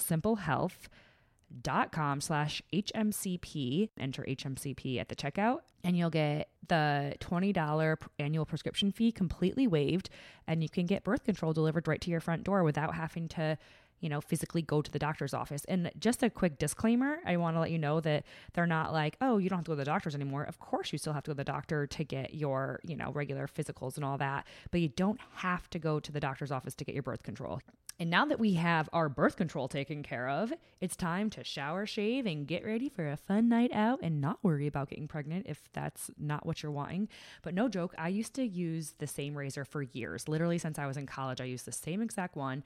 simplehealth.com 1.55 2.21
slash 2.21 2.63
HMCP, 2.73 3.91
enter 3.99 4.25
HMCP 4.25 4.99
at 4.99 5.09
the 5.09 5.17
checkout, 5.17 5.61
and 5.85 5.97
you'll 5.97 6.11
get 6.11 6.49
the 6.69 7.15
$20 7.21 7.97
annual 8.19 8.45
prescription 8.45 8.93
fee 8.93 9.13
completely 9.13 9.67
waived, 9.67 10.11
and 10.47 10.63
you 10.63 10.69
can 10.69 10.87
get 10.87 11.05
birth 11.05 11.25
control 11.25 11.53
delivered 11.53 11.89
right 11.89 12.01
to 12.01 12.11
your 12.11 12.21
front 12.21 12.45
door 12.45 12.63
without 12.63 12.95
having 12.95 13.29
to 13.29 13.59
you 14.01 14.11
know, 14.11 14.21
physically 14.21 14.61
go 14.61 14.83
to 14.83 14.91
the 14.91 14.99
doctor's 14.99 15.33
office. 15.33 15.65
And 15.65 15.91
just 15.99 16.23
a 16.23 16.29
quick 16.29 16.59
disclaimer 16.59 17.19
I 17.25 17.39
want 17.39 17.57
to 17.57 17.61
let 17.61 17.71
you 17.71 17.79
know 17.79 18.01
that 18.01 18.25
they're 18.53 18.67
not 18.67 18.93
like, 18.93 19.17
oh, 19.23 19.39
you 19.39 19.49
don't 19.49 19.61
have 19.61 19.65
to 19.65 19.71
go 19.71 19.75
to 19.75 19.79
the 19.79 19.85
doctors 19.87 20.15
anymore. 20.15 20.45
Of 20.45 20.59
course, 20.59 20.93
you 20.93 20.99
still 20.99 21.15
have 21.15 21.23
to 21.25 21.31
go 21.31 21.33
to 21.33 21.39
the 21.39 21.45
doctor 21.45 21.87
to 21.87 22.05
get 22.05 22.35
your, 22.35 22.81
you 22.85 22.95
know, 22.95 23.11
regular 23.13 23.49
physicals 23.49 23.97
and 23.97 24.05
all 24.05 24.19
that, 24.19 24.47
but 24.71 24.83
you 24.83 24.89
don't 24.89 25.19
have 25.37 25.71
to 25.71 25.79
go 25.79 25.99
to 25.99 26.13
the 26.13 26.21
doctor's 26.21 26.53
office 26.53 26.75
to 26.75 26.85
get 26.85 26.95
your 26.95 27.03
birth 27.03 27.23
control. 27.23 27.63
And 27.99 28.11
now 28.11 28.27
that 28.27 28.39
we 28.39 28.55
have 28.55 28.91
our 28.93 29.09
birth 29.09 29.37
control 29.37 29.69
taken 29.69 30.03
care 30.03 30.29
of, 30.29 30.53
it's 30.81 30.97
time 30.97 31.31
to 31.31 31.43
shower, 31.43 31.87
shave, 31.87 32.27
and 32.27 32.47
get 32.47 32.65
ready 32.65 32.91
for 32.91 33.09
a 33.09 33.17
fun 33.17 33.49
night 33.49 33.73
out 33.73 34.01
and 34.03 34.21
not 34.21 34.39
worry 34.43 34.67
about 34.67 34.91
getting 34.91 35.09
pregnant 35.09 35.47
if 35.49 35.71
that's 35.73 36.11
not 36.19 36.45
what 36.45 36.63
you're 36.63 36.73
wanting. 36.73 37.09
But 37.43 37.55
no 37.55 37.69
joke, 37.69 37.95
I 37.97 38.09
used 38.09 38.35
to 38.35 38.47
use 38.47 38.95
the 38.99 39.07
same 39.07 39.37
razor 39.37 39.65
for 39.65 39.83
years. 39.83 40.29
Literally, 40.29 40.59
since 40.59 40.79
I 40.79 40.87
was 40.87 40.99
in 40.99 41.07
college, 41.07 41.41
I 41.41 41.45
used 41.45 41.65
the 41.65 41.73
same 41.73 42.03
exact 42.03 42.37
one. 42.37 42.65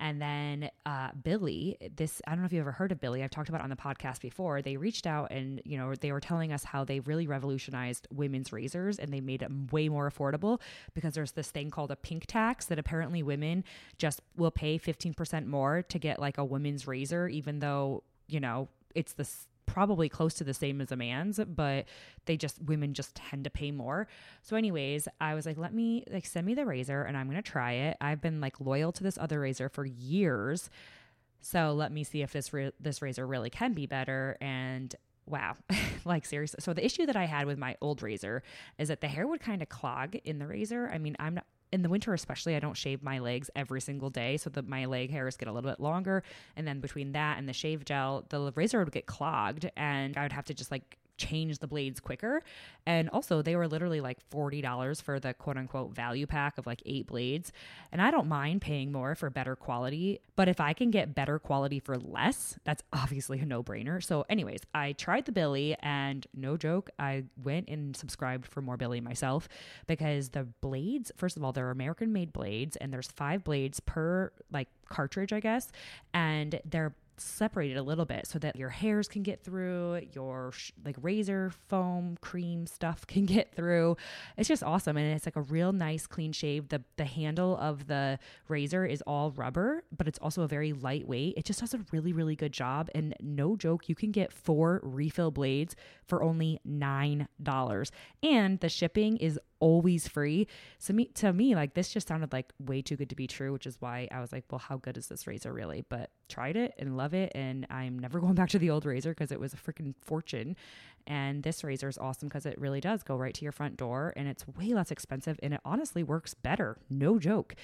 And 0.00 0.20
then 0.20 0.70
uh, 0.86 1.10
Billie, 1.22 1.76
this 1.94 2.22
I 2.26 2.30
don't 2.30 2.40
know 2.40 2.46
if 2.46 2.52
you 2.52 2.60
ever 2.60 2.72
heard 2.72 2.90
of 2.90 3.00
Billie. 3.00 3.22
I've 3.22 3.30
talked 3.30 3.50
about 3.50 3.60
on 3.60 3.68
the 3.68 3.76
podcast 3.76 4.20
before. 4.20 4.62
They 4.62 4.78
reached 4.78 5.06
out 5.06 5.30
and 5.30 5.60
you 5.64 5.76
know 5.76 5.94
they 5.94 6.10
were 6.10 6.20
telling 6.20 6.52
us 6.52 6.64
how 6.64 6.84
they 6.84 7.00
really 7.00 7.26
revolutionized 7.26 8.08
women's 8.10 8.52
razors 8.52 8.98
and 8.98 9.12
they 9.12 9.20
made 9.20 9.42
it 9.42 9.50
way 9.70 9.90
more 9.90 10.10
affordable 10.10 10.60
because 10.94 11.14
there's 11.14 11.32
this 11.32 11.50
thing 11.50 11.70
called 11.70 11.90
a 11.90 11.96
pink 11.96 12.24
tax 12.26 12.64
that 12.66 12.78
apparently 12.78 13.22
women 13.22 13.62
just 13.98 14.22
will 14.36 14.50
pay 14.50 14.78
15% 14.78 15.46
more 15.46 15.82
to 15.82 15.98
get 15.98 16.18
like 16.18 16.38
a 16.38 16.44
women's 16.44 16.86
razor, 16.86 17.28
even 17.28 17.58
though 17.58 18.02
you 18.26 18.40
know 18.40 18.68
it's 18.94 19.12
the 19.12 19.28
probably 19.72 20.08
close 20.08 20.34
to 20.34 20.44
the 20.44 20.54
same 20.54 20.80
as 20.80 20.90
a 20.90 20.96
man's, 20.96 21.38
but 21.46 21.86
they 22.26 22.36
just 22.36 22.60
women 22.62 22.92
just 22.92 23.14
tend 23.14 23.44
to 23.44 23.50
pay 23.50 23.70
more. 23.70 24.08
So, 24.42 24.56
anyways, 24.56 25.06
I 25.20 25.34
was 25.34 25.46
like, 25.46 25.58
let 25.58 25.72
me 25.72 26.04
like 26.10 26.26
send 26.26 26.46
me 26.46 26.54
the 26.54 26.66
razor 26.66 27.02
and 27.02 27.16
I'm 27.16 27.28
gonna 27.28 27.42
try 27.42 27.72
it. 27.72 27.96
I've 28.00 28.20
been 28.20 28.40
like 28.40 28.60
loyal 28.60 28.90
to 28.92 29.02
this 29.02 29.16
other 29.16 29.40
razor 29.40 29.68
for 29.68 29.84
years. 29.84 30.70
So 31.40 31.72
let 31.72 31.92
me 31.92 32.04
see 32.04 32.22
if 32.22 32.32
this 32.32 32.52
ra- 32.52 32.70
this 32.80 33.00
razor 33.00 33.26
really 33.26 33.50
can 33.50 33.72
be 33.72 33.86
better. 33.86 34.36
And 34.40 34.94
wow, 35.26 35.54
like 36.04 36.26
seriously. 36.26 36.58
So 36.60 36.72
the 36.72 36.84
issue 36.84 37.06
that 37.06 37.16
I 37.16 37.26
had 37.26 37.46
with 37.46 37.58
my 37.58 37.76
old 37.80 38.02
razor 38.02 38.42
is 38.76 38.88
that 38.88 39.00
the 39.00 39.08
hair 39.08 39.26
would 39.26 39.40
kind 39.40 39.62
of 39.62 39.68
clog 39.68 40.16
in 40.24 40.38
the 40.38 40.46
razor. 40.46 40.90
I 40.92 40.98
mean, 40.98 41.16
I'm 41.18 41.34
not 41.34 41.46
in 41.72 41.82
the 41.82 41.88
winter 41.88 42.12
especially 42.14 42.56
i 42.56 42.60
don't 42.60 42.76
shave 42.76 43.02
my 43.02 43.18
legs 43.18 43.50
every 43.54 43.80
single 43.80 44.10
day 44.10 44.36
so 44.36 44.50
that 44.50 44.66
my 44.66 44.86
leg 44.86 45.10
hairs 45.10 45.36
get 45.36 45.48
a 45.48 45.52
little 45.52 45.70
bit 45.70 45.80
longer. 45.80 46.22
And 46.56 46.66
then 46.66 46.80
between 46.80 47.12
that 47.12 47.38
and 47.38 47.48
the 47.48 47.52
shave 47.52 47.84
gel 47.84 48.24
the 48.28 48.52
razor 48.54 48.78
would 48.80 48.92
get 48.92 49.06
clogged 49.06 49.70
and 49.76 50.16
i 50.16 50.22
would 50.22 50.32
have 50.32 50.46
to 50.46 50.54
just 50.54 50.70
like 50.70 50.98
change 51.20 51.58
the 51.58 51.66
blades 51.66 52.00
quicker. 52.00 52.42
And 52.86 53.08
also, 53.10 53.42
they 53.42 53.54
were 53.54 53.68
literally 53.68 54.00
like 54.00 54.18
$40 54.30 55.02
for 55.02 55.20
the 55.20 55.34
quote 55.34 55.56
unquote 55.56 55.94
value 55.94 56.26
pack 56.26 56.58
of 56.58 56.66
like 56.66 56.82
eight 56.86 57.06
blades. 57.06 57.52
And 57.92 58.00
I 58.00 58.10
don't 58.10 58.26
mind 58.26 58.62
paying 58.62 58.90
more 58.90 59.14
for 59.14 59.30
better 59.30 59.54
quality, 59.54 60.20
but 60.36 60.48
if 60.48 60.60
I 60.60 60.72
can 60.72 60.90
get 60.90 61.14
better 61.14 61.38
quality 61.38 61.78
for 61.78 61.98
less, 61.98 62.58
that's 62.64 62.82
obviously 62.92 63.38
a 63.40 63.46
no 63.46 63.62
brainer. 63.62 64.02
So, 64.02 64.24
anyways, 64.28 64.60
I 64.74 64.92
tried 64.92 65.26
the 65.26 65.32
Billie 65.32 65.76
and 65.80 66.26
no 66.34 66.56
joke, 66.56 66.90
I 66.98 67.24
went 67.42 67.68
and 67.68 67.94
subscribed 67.94 68.46
for 68.46 68.62
more 68.62 68.76
Billie 68.76 69.00
myself 69.00 69.48
because 69.86 70.30
the 70.30 70.44
blades, 70.60 71.12
first 71.16 71.36
of 71.36 71.44
all, 71.44 71.52
they're 71.52 71.70
American 71.70 72.12
made 72.12 72.32
blades 72.32 72.76
and 72.76 72.92
there's 72.92 73.08
five 73.08 73.44
blades 73.44 73.80
per 73.80 74.32
like 74.50 74.68
cartridge, 74.88 75.32
I 75.32 75.40
guess. 75.40 75.70
And 76.14 76.60
they're 76.64 76.94
separated 77.20 77.76
a 77.76 77.82
little 77.82 78.04
bit 78.04 78.26
so 78.26 78.38
that 78.38 78.56
your 78.56 78.68
hairs 78.68 79.08
can 79.08 79.22
get 79.22 79.42
through, 79.42 80.00
your 80.12 80.52
sh- 80.52 80.72
like 80.84 80.96
razor 81.00 81.52
foam 81.68 82.16
cream 82.20 82.66
stuff 82.66 83.06
can 83.06 83.26
get 83.26 83.54
through. 83.54 83.96
It's 84.36 84.48
just 84.48 84.62
awesome 84.62 84.96
and 84.96 85.14
it's 85.14 85.26
like 85.26 85.36
a 85.36 85.42
real 85.42 85.72
nice 85.72 86.06
clean 86.06 86.32
shave. 86.32 86.68
The 86.68 86.82
the 86.96 87.04
handle 87.04 87.56
of 87.56 87.86
the 87.86 88.18
razor 88.48 88.84
is 88.84 89.02
all 89.06 89.30
rubber, 89.32 89.84
but 89.96 90.08
it's 90.08 90.18
also 90.18 90.42
a 90.42 90.48
very 90.48 90.72
lightweight. 90.72 91.34
It 91.36 91.44
just 91.44 91.60
does 91.60 91.74
a 91.74 91.80
really 91.92 92.12
really 92.12 92.36
good 92.36 92.52
job 92.52 92.88
and 92.94 93.14
no 93.20 93.56
joke, 93.56 93.88
you 93.88 93.94
can 93.94 94.10
get 94.10 94.32
four 94.32 94.80
refill 94.82 95.30
blades 95.30 95.76
for 96.06 96.22
only 96.22 96.60
$9. 96.68 97.90
And 98.22 98.60
the 98.60 98.68
shipping 98.68 99.16
is 99.18 99.38
always 99.60 100.08
free. 100.08 100.46
So 100.78 100.92
me 100.92 101.06
to 101.16 101.32
me, 101.32 101.54
like 101.54 101.74
this 101.74 101.92
just 101.92 102.08
sounded 102.08 102.32
like 102.32 102.52
way 102.58 102.82
too 102.82 102.96
good 102.96 103.10
to 103.10 103.16
be 103.16 103.26
true, 103.26 103.52
which 103.52 103.66
is 103.66 103.76
why 103.80 104.08
I 104.10 104.20
was 104.20 104.32
like, 104.32 104.44
well, 104.50 104.58
how 104.58 104.78
good 104.78 104.96
is 104.96 105.06
this 105.06 105.26
razor 105.26 105.52
really? 105.52 105.84
But 105.88 106.10
tried 106.28 106.56
it 106.56 106.74
and 106.78 106.96
love 107.10 107.14
it, 107.14 107.32
and 107.34 107.66
I'm 107.70 107.98
never 107.98 108.20
going 108.20 108.34
back 108.34 108.50
to 108.50 108.58
the 108.58 108.70
old 108.70 108.84
razor 108.84 109.10
because 109.10 109.32
it 109.32 109.40
was 109.40 109.52
a 109.52 109.56
freaking 109.56 109.94
fortune. 110.00 110.56
And 111.06 111.42
this 111.42 111.64
razor 111.64 111.88
is 111.88 111.98
awesome 111.98 112.28
because 112.28 112.46
it 112.46 112.60
really 112.60 112.80
does 112.80 113.02
go 113.02 113.16
right 113.16 113.34
to 113.34 113.42
your 113.42 113.52
front 113.52 113.76
door, 113.76 114.12
and 114.16 114.28
it's 114.28 114.46
way 114.46 114.74
less 114.74 114.90
expensive, 114.90 115.38
and 115.42 115.54
it 115.54 115.60
honestly 115.64 116.02
works 116.02 116.34
better. 116.34 116.76
No 116.88 117.18
joke. 117.18 117.54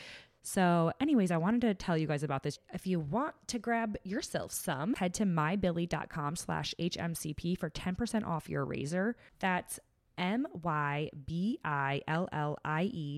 So, 0.43 0.93
anyways, 1.01 1.33
I 1.33 1.39
wanted 1.39 1.63
to 1.63 1.75
tell 1.75 1.99
you 1.99 2.07
guys 2.07 2.23
about 2.23 2.45
this. 2.45 2.61
If 2.73 2.87
you 2.87 3.01
want 3.01 3.35
to 3.49 3.59
grab 3.59 3.97
yourself 4.05 4.53
some, 4.53 4.95
head 4.95 5.13
to 5.15 5.25
mybillie.com 5.25 6.37
slash 6.37 6.73
HMCP 6.79 7.59
for 7.59 7.69
10% 7.69 8.25
off 8.25 8.49
your 8.49 8.65
razor. 8.65 9.17
That's 9.41 9.81
M-Y-B-I-L-L-I-E 10.19 11.19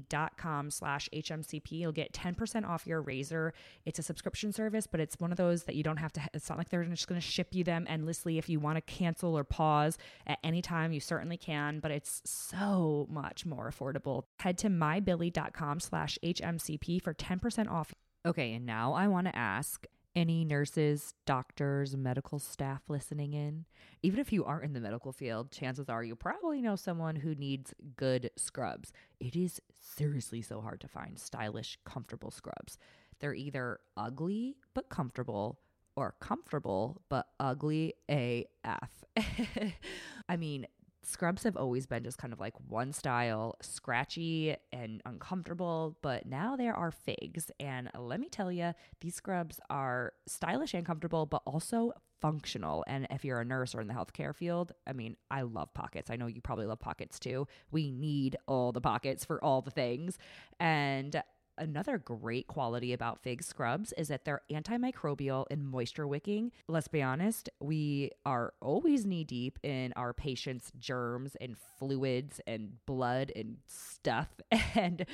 dot 0.08 0.36
com 0.36 0.70
slash 0.70 1.08
HMCP. 1.14 1.72
You'll 1.72 1.92
get 1.92 2.12
10% 2.12 2.68
off 2.68 2.86
your 2.86 3.00
razor. 3.02 3.52
It's 3.84 3.98
a 3.98 4.02
subscription 4.02 4.52
service, 4.52 4.86
but 4.86 5.00
it's 5.00 5.18
one 5.18 5.30
of 5.30 5.38
those 5.38 5.64
that 5.64 5.74
you 5.74 5.82
don't 5.82 5.96
have 5.98 6.12
to, 6.14 6.20
it's 6.34 6.48
not 6.48 6.58
like 6.58 6.68
they're 6.68 6.84
just 6.84 7.08
going 7.08 7.20
to 7.20 7.26
ship 7.26 7.48
you 7.52 7.64
them 7.64 7.86
endlessly. 7.88 8.38
If 8.38 8.48
you 8.48 8.60
want 8.60 8.76
to 8.76 8.82
cancel 8.82 9.36
or 9.36 9.44
pause 9.44 9.98
at 10.26 10.38
any 10.42 10.62
time, 10.62 10.92
you 10.92 11.00
certainly 11.00 11.36
can, 11.36 11.80
but 11.80 11.90
it's 11.90 12.22
so 12.24 13.06
much 13.10 13.44
more 13.46 13.70
affordable. 13.70 14.24
Head 14.40 14.58
to 14.58 14.68
mybillie.com 14.68 15.80
slash 15.80 16.18
HMCP 16.24 17.02
for 17.02 17.14
10% 17.14 17.70
off. 17.70 17.94
Okay, 18.26 18.52
and 18.54 18.66
now 18.66 18.92
I 18.92 19.08
want 19.08 19.26
to 19.26 19.36
ask 19.36 19.86
any 20.18 20.44
nurses, 20.44 21.14
doctors, 21.26 21.96
medical 21.96 22.40
staff 22.40 22.82
listening 22.88 23.34
in. 23.34 23.64
Even 24.02 24.18
if 24.18 24.32
you 24.32 24.44
aren't 24.44 24.64
in 24.64 24.72
the 24.72 24.80
medical 24.80 25.12
field, 25.12 25.52
chances 25.52 25.88
are 25.88 26.02
you 26.02 26.16
probably 26.16 26.60
know 26.60 26.74
someone 26.74 27.14
who 27.14 27.36
needs 27.36 27.72
good 27.96 28.28
scrubs. 28.36 28.92
It 29.20 29.36
is 29.36 29.60
seriously 29.80 30.42
so 30.42 30.60
hard 30.60 30.80
to 30.80 30.88
find 30.88 31.16
stylish, 31.16 31.78
comfortable 31.84 32.32
scrubs. 32.32 32.78
They're 33.20 33.32
either 33.32 33.78
ugly 33.96 34.56
but 34.74 34.88
comfortable 34.88 35.60
or 35.94 36.16
comfortable 36.20 37.00
but 37.08 37.28
ugly 37.38 37.94
AF. 38.08 38.90
I 40.28 40.36
mean, 40.36 40.66
scrubs 41.02 41.44
have 41.44 41.56
always 41.56 41.86
been 41.86 42.04
just 42.04 42.18
kind 42.18 42.32
of 42.32 42.40
like 42.40 42.54
one 42.66 42.92
style, 42.92 43.56
scratchy 43.62 44.56
and 44.72 45.00
uncomfortable, 45.06 45.96
but 46.02 46.26
now 46.26 46.56
there 46.56 46.74
are 46.74 46.90
figs. 46.90 47.50
And 47.60 47.90
let 47.98 48.20
me 48.20 48.28
tell 48.28 48.52
you, 48.52 48.74
these 49.00 49.14
scrubs 49.14 49.60
are 49.70 50.12
stylish 50.26 50.74
and 50.74 50.84
comfortable, 50.84 51.26
but 51.26 51.42
also 51.46 51.92
functional. 52.20 52.84
And 52.86 53.06
if 53.10 53.24
you're 53.24 53.40
a 53.40 53.44
nurse 53.44 53.74
or 53.74 53.80
in 53.80 53.88
the 53.88 53.94
healthcare 53.94 54.34
field, 54.34 54.72
I 54.86 54.92
mean, 54.92 55.16
I 55.30 55.42
love 55.42 55.72
pockets. 55.74 56.10
I 56.10 56.16
know 56.16 56.26
you 56.26 56.40
probably 56.40 56.66
love 56.66 56.80
pockets 56.80 57.18
too. 57.18 57.46
We 57.70 57.90
need 57.90 58.36
all 58.46 58.72
the 58.72 58.80
pockets 58.80 59.24
for 59.24 59.42
all 59.42 59.62
the 59.62 59.70
things. 59.70 60.18
And 60.58 61.22
Another 61.58 61.98
great 61.98 62.46
quality 62.46 62.92
about 62.92 63.18
Fig 63.18 63.42
scrubs 63.42 63.92
is 63.98 64.08
that 64.08 64.24
they're 64.24 64.42
antimicrobial 64.50 65.46
and 65.50 65.66
moisture 65.68 66.06
wicking. 66.06 66.52
Let's 66.68 66.88
be 66.88 67.02
honest, 67.02 67.48
we 67.60 68.12
are 68.24 68.54
always 68.60 69.04
knee 69.04 69.24
deep 69.24 69.58
in 69.62 69.92
our 69.96 70.12
patients' 70.12 70.72
germs 70.78 71.36
and 71.40 71.56
fluids 71.78 72.40
and 72.46 72.84
blood 72.86 73.32
and 73.34 73.58
stuff. 73.66 74.28
And 74.74 75.06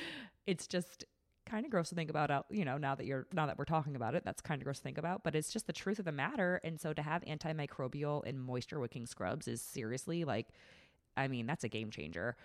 it's 0.46 0.66
just 0.66 1.04
kind 1.46 1.64
of 1.64 1.70
gross 1.70 1.90
to 1.90 1.94
think 1.94 2.10
about 2.10 2.30
out 2.30 2.46
you 2.50 2.64
know 2.64 2.78
now 2.78 2.94
that 2.94 3.06
you're 3.06 3.26
now 3.32 3.46
that 3.46 3.58
we're 3.58 3.64
talking 3.64 3.96
about 3.96 4.14
it 4.14 4.24
that's 4.24 4.40
kind 4.40 4.60
of 4.60 4.64
gross 4.64 4.78
to 4.78 4.82
think 4.82 4.98
about 4.98 5.22
but 5.22 5.34
it's 5.34 5.52
just 5.52 5.66
the 5.66 5.72
truth 5.72 5.98
of 5.98 6.04
the 6.04 6.12
matter 6.12 6.60
and 6.64 6.80
so 6.80 6.92
to 6.92 7.02
have 7.02 7.22
antimicrobial 7.24 8.26
and 8.26 8.40
moisture 8.40 8.80
wicking 8.80 9.06
scrubs 9.06 9.46
is 9.46 9.60
seriously 9.60 10.24
like 10.24 10.48
i 11.16 11.28
mean 11.28 11.46
that's 11.46 11.64
a 11.64 11.68
game 11.68 11.90
changer 11.90 12.36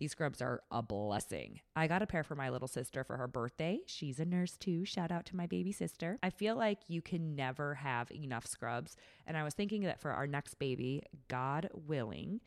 these 0.00 0.12
scrubs 0.12 0.40
are 0.40 0.62
a 0.70 0.82
blessing. 0.82 1.60
I 1.76 1.86
got 1.86 2.00
a 2.00 2.06
pair 2.06 2.24
for 2.24 2.34
my 2.34 2.48
little 2.48 2.66
sister 2.66 3.04
for 3.04 3.18
her 3.18 3.28
birthday. 3.28 3.80
She's 3.86 4.18
a 4.18 4.24
nurse 4.24 4.56
too. 4.56 4.86
Shout 4.86 5.12
out 5.12 5.26
to 5.26 5.36
my 5.36 5.46
baby 5.46 5.72
sister. 5.72 6.18
I 6.22 6.30
feel 6.30 6.56
like 6.56 6.78
you 6.88 7.02
can 7.02 7.36
never 7.36 7.74
have 7.74 8.10
enough 8.10 8.46
scrubs. 8.46 8.96
And 9.26 9.36
I 9.36 9.44
was 9.44 9.52
thinking 9.52 9.82
that 9.82 10.00
for 10.00 10.10
our 10.10 10.26
next 10.26 10.54
baby, 10.54 11.02
God 11.28 11.68
willing, 11.74 12.40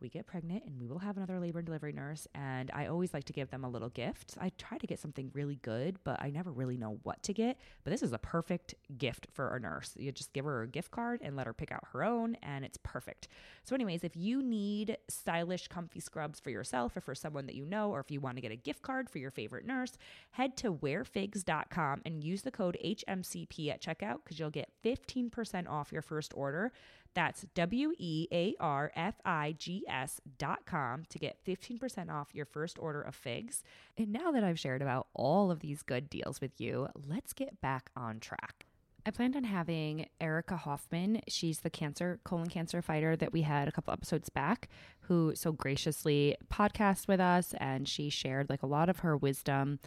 we 0.00 0.08
get 0.08 0.26
pregnant 0.26 0.64
and 0.64 0.78
we 0.80 0.86
will 0.86 0.98
have 0.98 1.16
another 1.16 1.38
labor 1.40 1.58
and 1.58 1.66
delivery 1.66 1.92
nurse. 1.92 2.26
And 2.34 2.70
I 2.74 2.86
always 2.86 3.12
like 3.12 3.24
to 3.24 3.32
give 3.32 3.50
them 3.50 3.64
a 3.64 3.68
little 3.68 3.88
gift. 3.88 4.36
I 4.40 4.50
try 4.58 4.78
to 4.78 4.86
get 4.86 5.00
something 5.00 5.30
really 5.34 5.56
good, 5.56 5.98
but 6.04 6.22
I 6.22 6.30
never 6.30 6.50
really 6.50 6.76
know 6.76 6.98
what 7.02 7.22
to 7.24 7.32
get. 7.32 7.58
But 7.84 7.90
this 7.90 8.02
is 8.02 8.12
a 8.12 8.18
perfect 8.18 8.74
gift 8.96 9.28
for 9.32 9.54
a 9.54 9.60
nurse. 9.60 9.94
You 9.96 10.12
just 10.12 10.32
give 10.32 10.44
her 10.44 10.62
a 10.62 10.68
gift 10.68 10.90
card 10.90 11.20
and 11.22 11.36
let 11.36 11.46
her 11.46 11.52
pick 11.52 11.72
out 11.72 11.84
her 11.92 12.04
own, 12.04 12.36
and 12.42 12.64
it's 12.64 12.78
perfect. 12.82 13.28
So, 13.64 13.74
anyways, 13.74 14.04
if 14.04 14.16
you 14.16 14.42
need 14.42 14.96
stylish, 15.08 15.68
comfy 15.68 16.00
scrubs 16.00 16.40
for 16.40 16.50
yourself 16.50 16.96
or 16.96 17.00
for 17.00 17.14
someone 17.14 17.46
that 17.46 17.54
you 17.54 17.64
know, 17.64 17.90
or 17.90 18.00
if 18.00 18.10
you 18.10 18.20
want 18.20 18.36
to 18.36 18.42
get 18.42 18.52
a 18.52 18.56
gift 18.56 18.82
card 18.82 19.10
for 19.10 19.18
your 19.18 19.30
favorite 19.30 19.66
nurse, 19.66 19.98
head 20.30 20.56
to 20.58 20.72
wearfigs.com 20.72 22.02
and 22.04 22.24
use 22.24 22.42
the 22.42 22.50
code 22.50 22.76
HMCP 22.84 23.70
at 23.70 23.82
checkout 23.82 24.18
because 24.24 24.38
you'll 24.38 24.50
get 24.50 24.70
15% 24.84 25.68
off 25.68 25.92
your 25.92 26.02
first 26.02 26.32
order. 26.34 26.72
That's 27.14 27.46
W 27.54 27.92
E 27.98 28.28
A 28.32 28.54
R 28.60 28.92
F 28.94 29.14
I 29.24 29.54
G 29.58 29.84
S 29.88 30.20
dot 30.38 30.66
com 30.66 31.04
to 31.08 31.18
get 31.18 31.44
15% 31.44 32.10
off 32.10 32.34
your 32.34 32.46
first 32.46 32.78
order 32.78 33.02
of 33.02 33.14
figs. 33.14 33.62
And 33.96 34.12
now 34.12 34.30
that 34.30 34.44
I've 34.44 34.58
shared 34.58 34.82
about 34.82 35.08
all 35.14 35.50
of 35.50 35.60
these 35.60 35.82
good 35.82 36.08
deals 36.08 36.40
with 36.40 36.60
you, 36.60 36.88
let's 37.08 37.32
get 37.32 37.60
back 37.60 37.90
on 37.96 38.20
track. 38.20 38.66
I 39.08 39.10
planned 39.10 39.36
on 39.36 39.44
having 39.44 40.06
Erica 40.20 40.56
Hoffman. 40.56 41.22
She's 41.28 41.60
the 41.60 41.70
cancer, 41.70 42.20
colon 42.24 42.48
cancer 42.48 42.82
fighter 42.82 43.16
that 43.16 43.32
we 43.32 43.40
had 43.40 43.66
a 43.66 43.72
couple 43.72 43.92
episodes 43.92 44.28
back, 44.28 44.68
who 45.02 45.32
so 45.34 45.50
graciously 45.50 46.36
podcast 46.52 47.08
with 47.08 47.18
us. 47.18 47.54
And 47.58 47.88
she 47.88 48.10
shared 48.10 48.50
like 48.50 48.62
a 48.62 48.66
lot 48.66 48.90
of 48.90 48.98
her 48.98 49.16
wisdom 49.16 49.78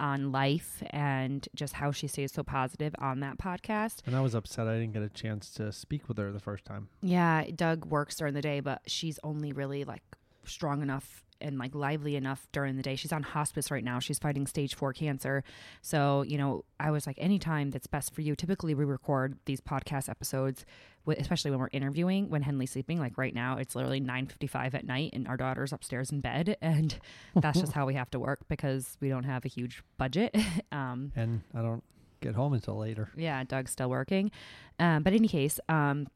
on 0.00 0.32
life 0.32 0.82
and 0.90 1.46
just 1.54 1.74
how 1.74 1.92
she 1.92 2.06
stays 2.06 2.32
so 2.32 2.42
positive 2.42 2.94
on 2.98 3.20
that 3.20 3.38
podcast. 3.38 3.98
And 4.06 4.16
I 4.16 4.20
was 4.20 4.34
upset 4.34 4.66
I 4.66 4.74
didn't 4.78 4.92
get 4.92 5.02
a 5.02 5.08
chance 5.08 5.50
to 5.54 5.72
speak 5.72 6.08
with 6.08 6.18
her 6.18 6.32
the 6.32 6.40
first 6.40 6.64
time. 6.64 6.88
Yeah, 7.02 7.44
Doug 7.54 7.86
works 7.86 8.16
during 8.16 8.34
the 8.34 8.42
day, 8.42 8.60
but 8.60 8.82
she's 8.86 9.18
only 9.22 9.52
really 9.52 9.84
like 9.84 10.02
strong 10.44 10.82
enough 10.82 11.24
and 11.44 11.58
like 11.58 11.74
lively 11.74 12.16
enough 12.16 12.48
during 12.50 12.76
the 12.76 12.82
day. 12.82 12.96
She's 12.96 13.12
on 13.12 13.22
hospice 13.22 13.70
right 13.70 13.84
now. 13.84 14.00
She's 14.00 14.18
fighting 14.18 14.46
stage 14.46 14.74
four 14.74 14.92
cancer. 14.92 15.44
So, 15.82 16.22
you 16.22 16.38
know, 16.38 16.64
I 16.80 16.90
was 16.90 17.06
like, 17.06 17.16
anytime 17.20 17.70
that's 17.70 17.86
best 17.86 18.12
for 18.14 18.22
you. 18.22 18.34
Typically, 18.34 18.74
we 18.74 18.84
record 18.84 19.38
these 19.44 19.60
podcast 19.60 20.08
episodes, 20.08 20.64
especially 21.06 21.50
when 21.52 21.60
we're 21.60 21.68
interviewing, 21.72 22.30
when 22.30 22.42
Henley's 22.42 22.72
sleeping. 22.72 22.98
Like 22.98 23.16
right 23.16 23.34
now, 23.34 23.58
it's 23.58 23.76
literally 23.76 24.00
9.55 24.00 24.74
at 24.74 24.86
night 24.86 25.10
and 25.12 25.28
our 25.28 25.36
daughter's 25.36 25.72
upstairs 25.72 26.10
in 26.10 26.20
bed. 26.20 26.56
And 26.62 26.98
that's 27.36 27.60
just 27.60 27.72
how 27.72 27.86
we 27.86 27.94
have 27.94 28.10
to 28.12 28.18
work 28.18 28.40
because 28.48 28.96
we 29.00 29.08
don't 29.10 29.24
have 29.24 29.44
a 29.44 29.48
huge 29.48 29.82
budget. 29.98 30.34
um, 30.72 31.12
And 31.14 31.42
I 31.54 31.60
don't 31.62 31.84
get 32.20 32.34
home 32.34 32.54
until 32.54 32.78
later. 32.78 33.10
yeah, 33.16 33.44
Doug's 33.44 33.70
still 33.70 33.90
working. 33.90 34.30
Um, 34.78 35.02
but 35.02 35.12
in 35.12 35.18
any 35.20 35.28
case, 35.28 35.60
um, 35.68 36.08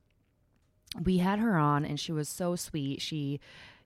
we 1.05 1.19
had 1.19 1.39
her 1.39 1.57
on 1.59 1.85
and 1.85 2.01
she 2.01 2.13
was 2.13 2.29
so 2.31 2.57
sweet. 2.57 3.03
She, 3.03 3.41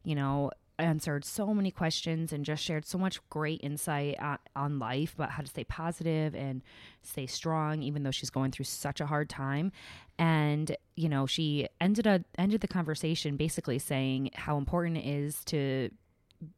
you 0.04 0.14
know, 0.14 0.52
answered 0.82 1.24
so 1.24 1.54
many 1.54 1.70
questions 1.70 2.32
and 2.32 2.44
just 2.44 2.62
shared 2.62 2.84
so 2.84 2.98
much 2.98 3.20
great 3.30 3.60
insight 3.62 4.16
uh, 4.20 4.36
on 4.54 4.78
life 4.78 5.14
about 5.14 5.30
how 5.30 5.42
to 5.42 5.48
stay 5.48 5.64
positive 5.64 6.34
and 6.34 6.62
stay 7.02 7.26
strong 7.26 7.82
even 7.82 8.02
though 8.02 8.10
she's 8.10 8.30
going 8.30 8.50
through 8.50 8.64
such 8.64 9.00
a 9.00 9.06
hard 9.06 9.28
time. 9.30 9.72
And 10.18 10.76
you 10.96 11.08
know 11.08 11.26
she 11.26 11.68
ended 11.80 12.06
a, 12.06 12.24
ended 12.36 12.60
the 12.60 12.68
conversation 12.68 13.36
basically 13.36 13.78
saying 13.78 14.30
how 14.34 14.58
important 14.58 14.98
it 14.98 15.06
is 15.06 15.44
to 15.46 15.90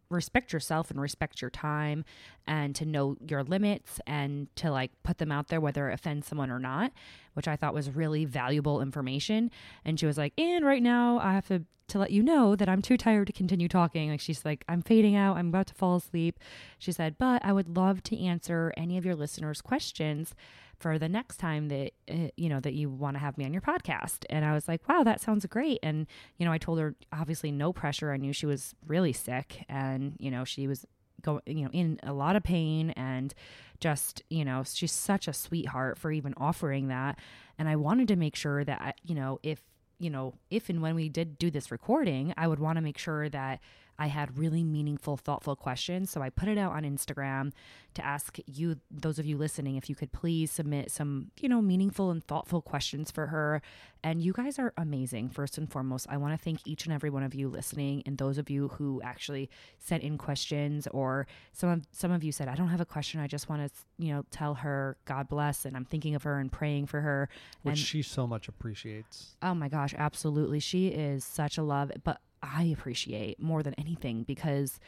respect 0.08 0.52
yourself 0.52 0.90
and 0.90 1.00
respect 1.00 1.40
your 1.40 1.50
time 1.50 2.04
and 2.46 2.74
to 2.74 2.84
know 2.84 3.16
your 3.28 3.42
limits 3.42 4.00
and 4.06 4.48
to 4.56 4.70
like 4.70 4.90
put 5.02 5.18
them 5.18 5.32
out 5.32 5.48
there 5.48 5.60
whether 5.60 5.90
it 5.90 5.94
offends 5.94 6.26
someone 6.26 6.50
or 6.50 6.58
not 6.58 6.92
which 7.34 7.48
i 7.48 7.56
thought 7.56 7.74
was 7.74 7.90
really 7.90 8.24
valuable 8.24 8.80
information. 8.80 9.50
And 9.84 9.98
she 9.98 10.06
was 10.06 10.16
like 10.18 10.32
and 10.38 10.64
right 10.64 10.82
now 10.82 11.18
i 11.18 11.32
have 11.32 11.46
to 11.48 11.64
to 11.86 11.98
let 11.98 12.10
you 12.10 12.22
know 12.22 12.56
that 12.56 12.68
i'm 12.68 12.80
too 12.80 12.96
tired 12.96 13.26
to 13.26 13.32
continue 13.32 13.68
talking. 13.68 14.10
Like 14.10 14.20
she's 14.20 14.44
like 14.44 14.64
i'm 14.68 14.82
fading 14.82 15.16
out. 15.16 15.36
I'm 15.36 15.48
about 15.48 15.66
to 15.68 15.74
fall 15.74 15.96
asleep. 15.96 16.38
She 16.78 16.92
said 16.92 17.16
but 17.18 17.44
i 17.44 17.52
would 17.52 17.76
love 17.76 18.02
to 18.04 18.18
answer 18.18 18.72
any 18.76 18.96
of 18.96 19.04
your 19.04 19.16
listeners 19.16 19.60
questions 19.60 20.34
for 20.78 20.98
the 20.98 21.08
next 21.08 21.38
time 21.38 21.68
that 21.68 21.92
uh, 22.10 22.28
you 22.36 22.48
know 22.48 22.60
that 22.60 22.74
you 22.74 22.88
want 22.88 23.14
to 23.14 23.20
have 23.20 23.38
me 23.38 23.44
on 23.44 23.52
your 23.52 23.62
podcast. 23.62 24.24
And 24.30 24.44
i 24.44 24.52
was 24.52 24.68
like 24.68 24.88
wow 24.88 25.02
that 25.02 25.20
sounds 25.20 25.46
great. 25.46 25.78
And 25.82 26.06
you 26.38 26.46
know 26.46 26.52
i 26.52 26.58
told 26.58 26.78
her 26.78 26.94
obviously 27.12 27.50
no 27.50 27.72
pressure 27.72 28.12
i 28.12 28.16
knew 28.16 28.32
she 28.32 28.46
was 28.46 28.74
really 28.86 29.12
sick 29.12 29.64
and 29.68 30.14
you 30.18 30.30
know 30.30 30.44
she 30.44 30.66
was 30.66 30.84
going 31.22 31.42
you 31.46 31.64
know 31.64 31.70
in 31.72 31.98
a 32.02 32.12
lot 32.12 32.36
of 32.36 32.42
pain 32.42 32.90
and 32.90 33.34
just 33.80 34.22
you 34.30 34.44
know 34.44 34.62
she's 34.64 34.92
such 34.92 35.26
a 35.26 35.32
sweetheart 35.32 35.98
for 35.98 36.10
even 36.12 36.34
offering 36.36 36.88
that. 36.88 37.18
And 37.58 37.68
i 37.68 37.76
wanted 37.76 38.08
to 38.08 38.16
make 38.16 38.36
sure 38.36 38.64
that 38.64 38.98
you 39.04 39.14
know 39.14 39.38
if 39.42 39.62
you 39.98 40.10
know 40.10 40.34
if 40.50 40.68
and 40.68 40.82
when 40.82 40.94
we 40.94 41.08
did 41.08 41.38
do 41.38 41.50
this 41.50 41.70
recording 41.70 42.34
i 42.36 42.46
would 42.46 42.58
want 42.58 42.76
to 42.76 42.82
make 42.82 42.98
sure 42.98 43.28
that 43.28 43.60
I 43.98 44.08
had 44.08 44.36
really 44.38 44.64
meaningful, 44.64 45.16
thoughtful 45.16 45.56
questions. 45.56 46.10
So 46.10 46.20
I 46.22 46.30
put 46.30 46.48
it 46.48 46.58
out 46.58 46.72
on 46.72 46.82
Instagram 46.82 47.52
to 47.94 48.04
ask 48.04 48.38
you, 48.46 48.76
those 48.90 49.18
of 49.18 49.26
you 49.26 49.36
listening, 49.36 49.76
if 49.76 49.88
you 49.88 49.94
could 49.94 50.12
please 50.12 50.50
submit 50.50 50.90
some, 50.90 51.30
you 51.40 51.48
know, 51.48 51.62
meaningful 51.62 52.10
and 52.10 52.22
thoughtful 52.22 52.60
questions 52.60 53.10
for 53.10 53.28
her. 53.28 53.62
And 54.02 54.20
you 54.20 54.32
guys 54.32 54.58
are 54.58 54.72
amazing. 54.76 55.30
First 55.30 55.58
and 55.58 55.70
foremost, 55.70 56.06
I 56.10 56.16
want 56.16 56.36
to 56.36 56.42
thank 56.42 56.60
each 56.66 56.84
and 56.84 56.92
every 56.92 57.08
one 57.08 57.22
of 57.22 57.34
you 57.34 57.48
listening 57.48 58.02
and 58.04 58.18
those 58.18 58.36
of 58.36 58.50
you 58.50 58.68
who 58.68 59.00
actually 59.02 59.48
sent 59.78 60.02
in 60.02 60.18
questions 60.18 60.86
or 60.88 61.26
some 61.52 61.70
of 61.70 61.82
some 61.92 62.10
of 62.10 62.24
you 62.24 62.32
said, 62.32 62.48
I 62.48 62.56
don't 62.56 62.68
have 62.68 62.80
a 62.80 62.86
question. 62.86 63.20
I 63.20 63.28
just 63.28 63.48
want 63.48 63.66
to, 63.66 63.70
you 63.96 64.12
know, 64.12 64.24
tell 64.30 64.54
her 64.54 64.96
God 65.04 65.28
bless 65.28 65.64
and 65.64 65.76
I'm 65.76 65.84
thinking 65.84 66.14
of 66.14 66.24
her 66.24 66.38
and 66.38 66.50
praying 66.50 66.86
for 66.86 67.00
her. 67.00 67.28
Which 67.62 67.72
and 67.72 67.78
she 67.78 68.02
so 68.02 68.26
much 68.26 68.48
appreciates. 68.48 69.36
Oh 69.40 69.54
my 69.54 69.68
gosh, 69.68 69.94
absolutely. 69.96 70.58
She 70.58 70.88
is 70.88 71.24
such 71.24 71.56
a 71.56 71.62
love, 71.62 71.92
but 72.02 72.20
I 72.44 72.64
appreciate 72.64 73.40
more 73.40 73.62
than 73.62 73.74
anything 73.74 74.22
because 74.24 74.78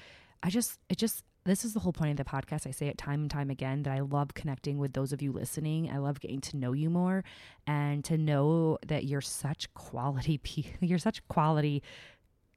I 0.43 0.51
just, 0.51 0.79
it 0.89 0.99
just, 0.99 1.25
this 1.45 1.65
is 1.65 1.73
the 1.73 1.81
whole 1.81 1.93
point 1.93 2.11
of 2.11 2.17
the 2.25 2.31
podcast. 2.31 2.67
I 2.67 2.73
say 2.73 2.89
it 2.89 2.99
time 2.99 3.23
and 3.23 3.31
time 3.31 3.51
again 3.51 3.85
that 3.85 3.93
I 3.97 4.01
love 4.01 4.35
connecting 4.35 4.79
with 4.79 4.93
those 4.93 5.13
of 5.13 5.23
you 5.23 5.33
listening. 5.33 5.91
I 5.91 5.99
love 5.99 6.21
getting 6.21 6.41
to 6.43 6.57
know 6.57 6.73
you 6.73 6.91
more 6.91 7.25
and 7.67 8.05
to 8.05 8.19
know 8.19 8.79
that 8.87 9.05
you're 9.05 9.21
such 9.21 9.73
quality 9.75 10.39
pe- 10.43 10.73
you're 10.81 10.99
such 10.99 11.27
quality 11.29 11.83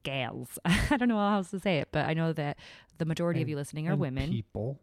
gals. 0.03 0.59
I 0.65 0.97
don't 0.97 1.07
know 1.07 1.17
how 1.17 1.37
else 1.37 1.51
to 1.51 1.59
say 1.59 1.77
it, 1.77 1.89
but 1.91 2.05
I 2.05 2.13
know 2.13 2.33
that 2.33 2.57
the 2.97 3.05
majority 3.05 3.41
of 3.41 3.49
you 3.49 3.55
listening 3.55 3.87
are 3.87 3.95
women. 3.95 4.29
People. 4.29 4.79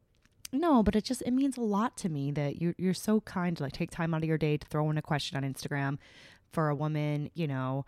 No, 0.52 0.82
but 0.82 0.94
it 0.94 1.04
just 1.04 1.22
it 1.22 1.32
means 1.32 1.56
a 1.56 1.62
lot 1.62 1.96
to 1.98 2.08
me 2.08 2.30
that 2.30 2.62
you're 2.62 2.74
you're 2.78 2.94
so 2.94 3.20
kind 3.22 3.56
to 3.56 3.64
like 3.64 3.72
take 3.72 3.90
time 3.90 4.14
out 4.14 4.22
of 4.22 4.28
your 4.28 4.38
day 4.38 4.56
to 4.56 4.66
throw 4.66 4.88
in 4.90 4.96
a 4.96 5.02
question 5.02 5.36
on 5.36 5.42
Instagram 5.42 5.98
for 6.52 6.68
a 6.68 6.74
woman, 6.74 7.30
you 7.34 7.46
know, 7.48 7.84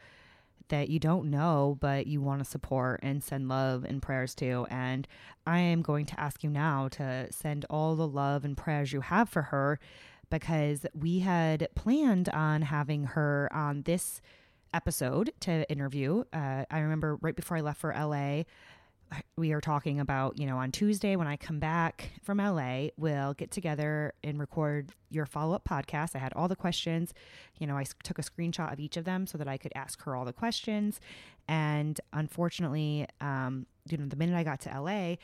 that 0.69 0.89
you 0.89 0.99
don't 0.99 1.31
know 1.31 1.77
but 1.81 2.07
you 2.07 2.21
want 2.21 2.41
to 2.41 2.45
support 2.45 3.01
and 3.03 3.23
send 3.23 3.49
love 3.49 3.85
and 3.85 4.03
prayers 4.03 4.35
to. 4.37 4.67
And 4.71 5.07
I 5.47 5.59
am 5.61 5.83
going 5.83 6.07
to 6.07 6.21
ask 6.21 6.43
you 6.43 6.51
now 6.51 6.89
to 6.89 7.29
send 7.33 7.65
all 7.71 7.97
the 7.97 8.07
love 8.09 8.45
and 8.45 8.57
prayers 8.57 8.93
you 8.93 9.01
have 9.01 9.29
for 9.29 9.43
her 9.43 9.79
because 10.31 10.85
we 10.95 11.21
had 11.21 11.69
planned 11.75 12.29
on 12.29 12.63
having 12.63 13.05
her 13.05 13.49
on 13.53 13.83
this 13.83 14.21
episode 14.75 15.33
to 15.41 15.69
interview. 15.71 16.25
Uh, 16.33 16.65
I 16.71 16.81
remember 16.81 17.17
right 17.21 17.37
before 17.37 17.57
I 17.57 17.61
left 17.61 17.81
for 17.81 17.93
LA, 17.93 18.43
we 19.37 19.53
are 19.53 19.61
talking 19.61 20.01
about, 20.01 20.39
you 20.39 20.47
know, 20.47 20.59
on 20.59 20.73
Tuesday 20.73 21.17
when 21.17 21.27
I 21.27 21.37
come 21.37 21.59
back 21.59 22.11
from 22.23 22.39
LA, 22.39 22.89
we'll 22.97 23.35
get 23.35 23.51
together 23.51 24.13
and 24.23 24.39
record 24.39 24.91
your 25.11 25.27
follow 25.27 25.55
up 25.55 25.65
podcast. 25.65 26.15
I 26.15 26.19
had 26.19 26.33
all 26.35 26.49
the 26.49 26.57
questions. 26.57 27.15
You 27.59 27.67
know, 27.67 27.77
I 27.77 27.85
took 28.03 28.19
a 28.19 28.23
screenshot 28.23 28.73
of 28.73 28.81
each 28.81 28.97
of 28.97 29.05
them 29.05 29.27
so 29.27 29.39
that 29.39 29.49
I 29.49 29.57
could 29.57 29.73
ask 29.75 30.03
her 30.03 30.15
all 30.15 30.25
the 30.25 30.33
questions. 30.33 31.01
And 31.49 32.01
unfortunately, 32.13 33.07
um, 33.21 33.67
you 33.89 33.97
know, 33.97 34.07
the 34.07 34.17
minute 34.17 34.37
I 34.37 34.45
got 34.45 34.61
to 34.61 34.81
LA, 34.81 35.17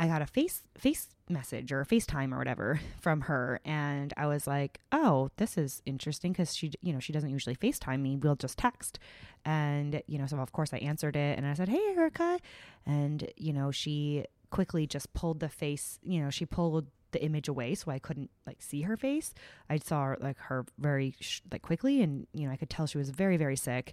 I 0.00 0.06
got 0.06 0.22
a 0.22 0.26
face 0.26 0.62
face 0.78 1.08
message 1.28 1.70
or 1.70 1.82
a 1.82 1.86
FaceTime 1.86 2.32
or 2.32 2.38
whatever 2.38 2.80
from 3.02 3.20
her, 3.22 3.60
and 3.66 4.14
I 4.16 4.26
was 4.28 4.46
like, 4.46 4.80
"Oh, 4.90 5.30
this 5.36 5.58
is 5.58 5.82
interesting 5.84 6.32
because 6.32 6.56
she, 6.56 6.72
you 6.80 6.94
know, 6.94 7.00
she 7.00 7.12
doesn't 7.12 7.28
usually 7.28 7.54
FaceTime 7.54 8.00
me. 8.00 8.16
We'll 8.16 8.34
just 8.34 8.56
text." 8.56 8.98
And 9.44 10.02
you 10.06 10.18
know, 10.18 10.24
so 10.24 10.38
of 10.38 10.52
course 10.52 10.72
I 10.72 10.78
answered 10.78 11.16
it, 11.16 11.36
and 11.36 11.46
I 11.46 11.52
said, 11.52 11.68
"Hey, 11.68 11.82
Erica," 11.94 12.38
and 12.86 13.30
you 13.36 13.52
know, 13.52 13.70
she 13.70 14.24
quickly 14.48 14.86
just 14.86 15.12
pulled 15.12 15.40
the 15.40 15.50
face. 15.50 15.98
You 16.02 16.22
know, 16.22 16.30
she 16.30 16.46
pulled 16.46 16.86
the 17.10 17.22
image 17.22 17.48
away 17.48 17.74
so 17.74 17.90
I 17.90 17.98
couldn't 17.98 18.30
like 18.46 18.62
see 18.62 18.82
her 18.82 18.96
face. 18.96 19.34
I 19.68 19.76
saw 19.76 20.14
like 20.18 20.38
her 20.38 20.64
very 20.78 21.14
sh- 21.20 21.42
like 21.52 21.60
quickly, 21.60 22.00
and 22.00 22.26
you 22.32 22.46
know, 22.46 22.52
I 22.52 22.56
could 22.56 22.70
tell 22.70 22.86
she 22.86 22.96
was 22.96 23.10
very 23.10 23.36
very 23.36 23.56
sick. 23.56 23.92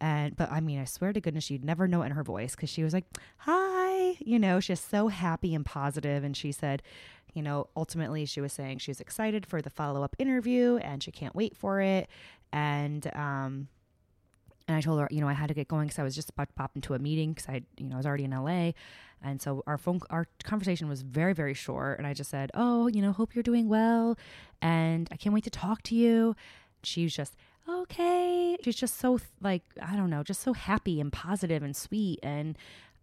And 0.00 0.36
but 0.36 0.50
I 0.50 0.60
mean, 0.60 0.78
I 0.78 0.84
swear 0.84 1.12
to 1.12 1.20
goodness, 1.20 1.50
you'd 1.50 1.64
never 1.64 1.88
know 1.88 2.02
it 2.02 2.06
in 2.06 2.12
her 2.12 2.24
voice 2.24 2.54
because 2.54 2.70
she 2.70 2.82
was 2.82 2.92
like, 2.92 3.04
"Hi," 3.38 4.16
you 4.20 4.38
know, 4.38 4.60
she's 4.60 4.80
so 4.80 5.08
happy 5.08 5.54
and 5.54 5.64
positive, 5.64 6.24
and 6.24 6.36
she 6.36 6.52
said, 6.52 6.82
you 7.32 7.42
know, 7.42 7.68
ultimately 7.76 8.24
she 8.24 8.40
was 8.40 8.52
saying 8.52 8.78
she 8.78 8.90
was 8.90 9.00
excited 9.00 9.44
for 9.44 9.60
the 9.60 9.70
follow 9.70 10.02
up 10.02 10.14
interview 10.18 10.76
and 10.76 11.02
she 11.02 11.10
can't 11.10 11.34
wait 11.34 11.56
for 11.56 11.80
it, 11.80 12.08
and 12.52 13.06
um, 13.14 13.68
and 14.66 14.76
I 14.76 14.80
told 14.80 15.00
her, 15.00 15.08
you 15.10 15.20
know, 15.20 15.28
I 15.28 15.34
had 15.34 15.48
to 15.48 15.54
get 15.54 15.68
going 15.68 15.88
because 15.88 15.98
I 15.98 16.04
was 16.04 16.14
just 16.14 16.30
about 16.30 16.48
to 16.48 16.54
pop 16.54 16.72
into 16.74 16.94
a 16.94 16.98
meeting 16.98 17.32
because 17.32 17.48
I, 17.48 17.62
you 17.76 17.88
know, 17.88 17.96
I 17.96 17.98
was 17.98 18.06
already 18.06 18.24
in 18.24 18.30
LA, 18.30 18.72
and 19.22 19.40
so 19.40 19.62
our 19.66 19.76
phone, 19.78 20.00
our 20.10 20.26
conversation 20.44 20.88
was 20.88 21.02
very 21.02 21.32
very 21.32 21.54
short, 21.54 21.98
and 21.98 22.06
I 22.06 22.14
just 22.14 22.30
said, 22.30 22.50
oh, 22.54 22.86
you 22.88 23.02
know, 23.02 23.12
hope 23.12 23.34
you're 23.34 23.42
doing 23.42 23.68
well, 23.68 24.16
and 24.62 25.08
I 25.12 25.16
can't 25.16 25.34
wait 25.34 25.44
to 25.44 25.50
talk 25.50 25.82
to 25.84 25.94
you. 25.94 26.36
She 26.82 27.04
was 27.04 27.14
just 27.14 27.36
okay. 27.68 28.56
She's 28.62 28.76
just 28.76 28.98
so 28.98 29.18
like 29.40 29.62
I 29.82 29.96
don't 29.96 30.10
know, 30.10 30.22
just 30.22 30.40
so 30.40 30.52
happy 30.52 31.00
and 31.00 31.12
positive 31.12 31.62
and 31.62 31.76
sweet. 31.76 32.20
And 32.22 32.56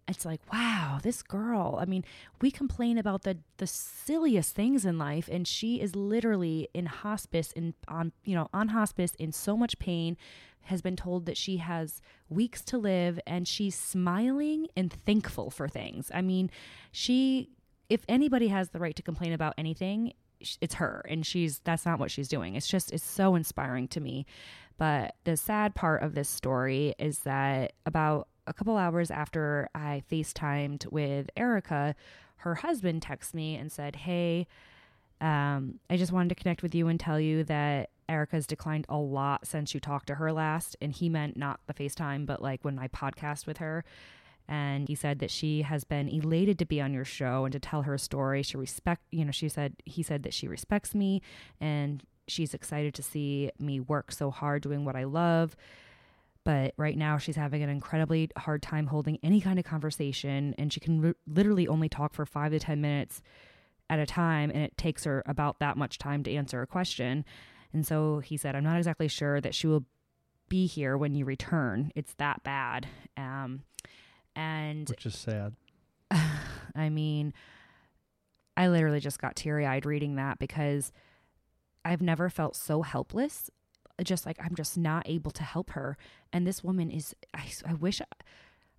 it's 0.07 0.25
like 0.25 0.41
wow 0.51 0.99
this 1.03 1.21
girl 1.21 1.77
i 1.79 1.85
mean 1.85 2.03
we 2.41 2.51
complain 2.51 2.97
about 2.97 3.21
the 3.21 3.37
the 3.57 3.67
silliest 3.67 4.55
things 4.55 4.83
in 4.85 4.97
life. 4.97 5.29
And 5.31 5.47
she 5.47 5.79
is 5.79 5.95
literally 5.95 6.67
in 6.73 6.87
hospice 6.87 7.51
in 7.53 7.73
on 7.87 8.11
you 8.23 8.35
know 8.35 8.49
on 8.53 8.69
hospice 8.69 9.13
in 9.19 9.31
so 9.31 9.55
much 9.55 9.79
pain 9.79 10.17
has 10.65 10.81
been 10.81 10.95
told 10.95 11.25
that 11.25 11.37
she 11.37 11.57
has 11.57 12.01
weeks 12.29 12.61
to 12.65 12.77
live. 12.77 13.19
And 13.25 13.47
she's 13.47 13.75
smiling 13.75 14.67
and 14.75 14.91
thankful 14.91 15.49
for 15.49 15.67
things. 15.67 16.11
I 16.13 16.21
mean 16.21 16.49
she 16.91 17.49
if 17.89 18.03
anybody 18.07 18.47
has 18.47 18.69
the 18.69 18.79
right 18.79 18.95
to 18.95 19.03
complain 19.03 19.33
about 19.33 19.53
anything 19.57 20.13
it's 20.61 20.75
her 20.75 21.05
and 21.09 21.25
she's 21.25 21.59
that's 21.63 21.85
not 21.85 21.99
what 21.99 22.11
she's 22.11 22.27
doing 22.27 22.55
it's 22.55 22.67
just 22.67 22.91
it's 22.91 23.03
so 23.03 23.35
inspiring 23.35 23.87
to 23.87 23.99
me 23.99 24.25
but 24.77 25.15
the 25.25 25.37
sad 25.37 25.75
part 25.75 26.01
of 26.01 26.15
this 26.15 26.27
story 26.27 26.95
is 26.97 27.19
that 27.19 27.73
about 27.85 28.27
a 28.47 28.53
couple 28.53 28.77
hours 28.77 29.11
after 29.11 29.69
I 29.75 30.03
FaceTimed 30.11 30.91
with 30.91 31.29
Erica, 31.37 31.95
her 32.37 32.55
husband 32.55 33.01
texted 33.01 33.35
me 33.35 33.55
and 33.55 33.71
said, 33.71 33.95
Hey, 33.95 34.47
um, 35.19 35.79
I 35.89 35.97
just 35.97 36.11
wanted 36.11 36.29
to 36.29 36.35
connect 36.35 36.63
with 36.63 36.73
you 36.73 36.87
and 36.87 36.99
tell 36.99 37.19
you 37.19 37.43
that 37.43 37.91
Erica's 38.09 38.47
declined 38.47 38.87
a 38.89 38.97
lot 38.97 39.45
since 39.45 39.73
you 39.73 39.79
talked 39.79 40.07
to 40.07 40.15
her 40.15 40.33
last. 40.33 40.75
And 40.81 40.91
he 40.91 41.09
meant 41.09 41.37
not 41.37 41.59
the 41.67 41.73
FaceTime, 41.73 42.25
but 42.25 42.41
like 42.41 42.65
when 42.65 42.79
I 42.79 42.87
podcast 42.87 43.45
with 43.45 43.57
her. 43.57 43.85
And 44.47 44.87
he 44.87 44.95
said 44.95 45.19
that 45.19 45.31
she 45.31 45.61
has 45.61 45.83
been 45.83 46.09
elated 46.09 46.59
to 46.59 46.65
be 46.65 46.81
on 46.81 46.93
your 46.93 47.05
show 47.05 47.45
and 47.45 47.53
to 47.53 47.59
tell 47.59 47.83
her 47.83 47.97
story. 47.97 48.43
She 48.43 48.57
respect, 48.57 49.03
you 49.11 49.23
know, 49.23 49.31
she 49.31 49.47
said, 49.47 49.75
he 49.85 50.03
said 50.03 50.23
that 50.23 50.33
she 50.33 50.47
respects 50.47 50.93
me 50.93 51.21
and 51.59 52.03
she's 52.27 52.53
excited 52.53 52.93
to 52.95 53.03
see 53.03 53.51
me 53.59 53.79
work 53.79 54.11
so 54.11 54.31
hard 54.31 54.61
doing 54.61 54.85
what 54.85 54.95
I 54.95 55.05
love. 55.05 55.55
But 56.43 56.73
right 56.75 56.97
now 56.97 57.17
she's 57.17 57.35
having 57.35 57.61
an 57.61 57.69
incredibly 57.69 58.29
hard 58.35 58.61
time 58.63 58.87
holding 58.87 59.19
any 59.21 59.41
kind 59.41 59.59
of 59.59 59.65
conversation 59.65 60.55
and 60.57 60.73
she 60.73 60.79
can 60.79 61.13
literally 61.27 61.67
only 61.67 61.87
talk 61.87 62.13
for 62.13 62.25
5 62.25 62.51
to 62.51 62.59
10 62.59 62.81
minutes 62.81 63.21
at 63.89 63.99
a 63.99 64.05
time 64.05 64.49
and 64.49 64.63
it 64.63 64.75
takes 64.77 65.03
her 65.03 65.21
about 65.25 65.59
that 65.59 65.77
much 65.77 65.97
time 65.97 66.23
to 66.23 66.33
answer 66.33 66.61
a 66.61 66.67
question. 66.67 67.25
And 67.73 67.85
so 67.85 68.19
he 68.19 68.37
said 68.37 68.55
i'm 68.55 68.63
not 68.63 68.77
exactly 68.77 69.07
sure 69.07 69.39
that 69.39 69.53
she 69.53 69.67
will 69.67 69.85
be 70.49 70.65
here 70.65 70.97
when 70.97 71.13
you 71.13 71.25
return. 71.25 71.91
It's 71.95 72.13
that 72.15 72.43
bad. 72.43 72.87
Um 73.15 73.61
and 74.35 74.89
which 74.89 75.05
is 75.05 75.17
sad. 75.17 75.55
I 76.75 76.89
mean, 76.89 77.33
I 78.57 78.67
literally 78.67 78.99
just 78.99 79.19
got 79.19 79.35
teary 79.35 79.65
eyed 79.65 79.85
reading 79.85 80.15
that 80.15 80.39
because 80.39 80.91
I've 81.83 82.01
never 82.01 82.29
felt 82.29 82.55
so 82.55 82.81
helpless. 82.81 83.49
Just 84.03 84.25
like 84.25 84.37
I'm 84.43 84.55
just 84.55 84.77
not 84.77 85.03
able 85.07 85.31
to 85.31 85.43
help 85.43 85.71
her. 85.71 85.97
And 86.33 86.45
this 86.47 86.63
woman 86.63 86.89
is, 86.89 87.15
I, 87.33 87.51
I 87.65 87.73
wish 87.73 88.01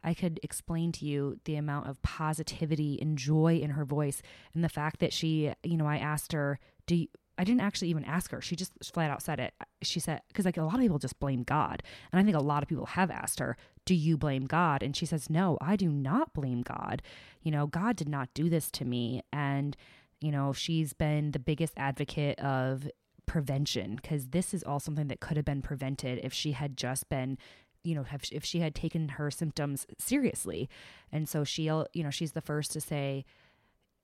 I 0.04 0.14
could 0.14 0.40
explain 0.42 0.90
to 0.92 1.04
you 1.04 1.38
the 1.44 1.56
amount 1.56 1.88
of 1.88 2.02
positivity 2.02 2.98
and 3.00 3.16
joy 3.16 3.60
in 3.62 3.70
her 3.70 3.84
voice 3.84 4.20
and 4.54 4.64
the 4.64 4.68
fact 4.68 5.00
that 5.00 5.12
she, 5.12 5.52
you 5.62 5.76
know, 5.76 5.86
I 5.86 5.98
asked 5.98 6.32
her, 6.32 6.58
do 6.86 6.96
you, 6.96 7.08
I 7.42 7.44
didn't 7.44 7.62
actually 7.62 7.88
even 7.88 8.04
ask 8.04 8.30
her. 8.30 8.40
She 8.40 8.54
just 8.54 8.72
flat 8.84 9.10
out 9.10 9.20
said 9.20 9.40
it. 9.40 9.52
She 9.82 9.98
said, 9.98 10.20
because 10.28 10.44
like 10.44 10.58
a 10.58 10.62
lot 10.62 10.74
of 10.74 10.80
people 10.80 11.00
just 11.00 11.18
blame 11.18 11.42
God. 11.42 11.82
And 12.12 12.20
I 12.20 12.22
think 12.22 12.36
a 12.36 12.40
lot 12.40 12.62
of 12.62 12.68
people 12.68 12.86
have 12.86 13.10
asked 13.10 13.40
her, 13.40 13.56
do 13.84 13.96
you 13.96 14.16
blame 14.16 14.46
God? 14.46 14.80
And 14.80 14.94
she 14.94 15.06
says, 15.06 15.28
no, 15.28 15.58
I 15.60 15.74
do 15.74 15.88
not 15.88 16.32
blame 16.34 16.62
God. 16.62 17.02
You 17.42 17.50
know, 17.50 17.66
God 17.66 17.96
did 17.96 18.08
not 18.08 18.28
do 18.32 18.48
this 18.48 18.70
to 18.70 18.84
me. 18.84 19.22
And, 19.32 19.76
you 20.20 20.30
know, 20.30 20.52
she's 20.52 20.92
been 20.92 21.32
the 21.32 21.40
biggest 21.40 21.74
advocate 21.76 22.38
of 22.38 22.88
prevention 23.26 23.96
because 23.96 24.28
this 24.28 24.54
is 24.54 24.62
all 24.62 24.78
something 24.78 25.08
that 25.08 25.18
could 25.18 25.36
have 25.36 25.44
been 25.44 25.62
prevented 25.62 26.20
if 26.22 26.32
she 26.32 26.52
had 26.52 26.76
just 26.76 27.08
been 27.08 27.38
you 27.82 27.94
know 27.94 28.04
have, 28.04 28.22
if 28.30 28.44
she 28.44 28.60
had 28.60 28.74
taken 28.74 29.10
her 29.10 29.30
symptoms 29.30 29.86
seriously 29.98 30.68
and 31.10 31.28
so 31.28 31.44
she'll 31.44 31.86
you 31.92 32.02
know 32.02 32.10
she's 32.10 32.32
the 32.32 32.40
first 32.40 32.72
to 32.72 32.80
say 32.80 33.24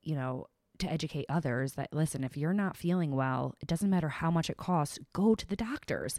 you 0.02 0.14
know 0.14 0.46
to 0.78 0.90
educate 0.90 1.26
others 1.28 1.72
that 1.74 1.92
listen 1.92 2.24
if 2.24 2.36
you're 2.36 2.52
not 2.52 2.76
feeling 2.76 3.14
well 3.14 3.54
it 3.60 3.66
doesn't 3.66 3.90
matter 3.90 4.08
how 4.08 4.30
much 4.30 4.48
it 4.50 4.56
costs 4.56 4.98
go 5.12 5.34
to 5.34 5.46
the 5.46 5.56
doctors. 5.56 6.18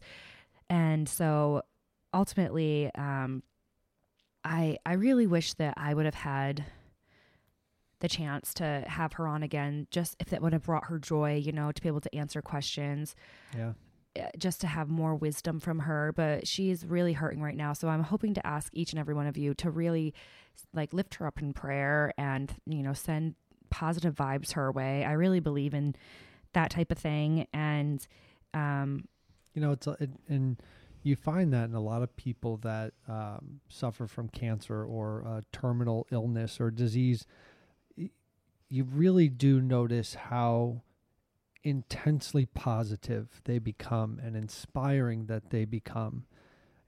And 0.70 1.07
so 1.10 1.64
ultimately 2.14 2.89
um 2.95 3.43
i 4.43 4.76
i 4.86 4.93
really 4.93 5.28
wish 5.28 5.53
that 5.53 5.76
i 5.78 5.93
would 5.93 6.05
have 6.05 6.16
had 6.16 6.66
the 7.99 8.07
chance 8.07 8.53
to 8.53 8.84
have 8.88 9.14
her 9.14 9.28
on 9.28 9.43
again 9.43 9.86
just 9.91 10.16
if 10.20 10.30
that 10.30 10.41
would 10.41 10.53
have 10.53 10.64
brought 10.64 10.86
her 10.86 10.97
joy 10.97 11.36
you 11.36 11.51
know 11.51 11.72
to 11.72 11.82
be 11.82 11.88
able 11.88 12.01
to 12.01 12.16
answer 12.16 12.41
questions. 12.41 13.16
Yeah. 13.55 13.74
uh, 14.20 14.30
just 14.38 14.60
to 14.62 14.68
have 14.68 14.89
more 14.89 15.14
wisdom 15.16 15.60
from 15.60 15.80
her. 15.80 16.12
But 16.16 16.47
she's 16.47 16.84
really 16.86 17.14
hurting 17.14 17.41
right 17.41 17.55
now. 17.55 17.74
So 17.74 17.89
i'm 17.89 18.03
hoping 18.03 18.34
to 18.36 18.47
ask 18.47 18.72
each 18.74 18.91
and 18.91 18.99
every 18.99 19.14
one 19.14 19.28
of 19.28 19.38
you 19.38 19.53
to 19.55 19.70
really 19.70 20.14
like 20.74 20.93
lift 20.93 21.16
her 21.16 21.28
up 21.28 21.41
in 21.41 21.53
prayer 21.53 22.12
and 22.18 22.55
you 22.66 22.82
know 22.82 22.93
send 22.93 23.36
positive 23.70 24.15
vibes 24.15 24.53
her 24.53 24.72
way 24.72 25.03
i 25.05 25.11
really 25.11 25.39
believe 25.39 25.74
in 25.74 25.95
that 26.53 26.70
type 26.72 26.91
of 26.91 26.97
thing 26.97 27.47
and 27.53 28.07
um 28.53 29.07
You 29.53 29.61
know, 29.61 29.72
it's 29.72 29.88
a, 29.88 29.97
it, 29.99 30.09
and 30.28 30.57
you 31.03 31.15
find 31.15 31.53
that 31.53 31.70
in 31.70 31.76
a 31.76 31.82
lot 31.82 32.01
of 32.01 32.15
people 32.15 32.57
that 32.57 32.93
um, 33.07 33.61
suffer 33.70 34.05
from 34.07 34.30
cancer 34.30 34.84
or 34.84 35.24
uh, 35.26 35.41
terminal 35.51 36.05
illness 36.11 36.59
or 36.59 36.72
disease. 36.72 37.26
You 38.70 38.84
really 38.84 39.30
do 39.30 39.61
notice 39.61 40.13
how 40.13 40.84
intensely 41.63 42.45
positive 42.45 43.41
they 43.45 43.59
become 43.59 44.20
and 44.24 44.36
inspiring 44.36 45.26
that 45.26 45.49
they 45.49 45.65
become, 45.65 46.26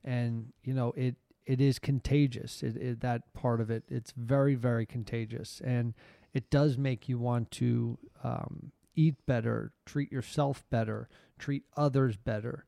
and 0.04 0.54
you 0.64 0.74
know 0.74 0.94
it 0.96 1.16
it 1.46 1.60
is 1.60 1.80
contagious. 1.80 2.62
It, 2.64 2.78
it 2.78 3.00
that 3.02 3.34
part 3.34 3.60
of 3.62 3.70
it 3.72 3.84
it's 3.90 4.12
very 4.16 4.56
very 4.56 4.86
contagious, 4.86 5.62
and 5.64 5.94
it 6.34 6.50
does 6.50 6.78
make 6.78 7.10
you 7.10 7.20
want 7.20 7.52
to 7.52 7.98
um, 8.24 8.72
eat 8.96 9.16
better, 9.26 9.72
treat 9.86 10.12
yourself 10.12 10.64
better, 10.70 11.10
treat 11.38 11.64
others 11.76 12.18
better. 12.18 12.66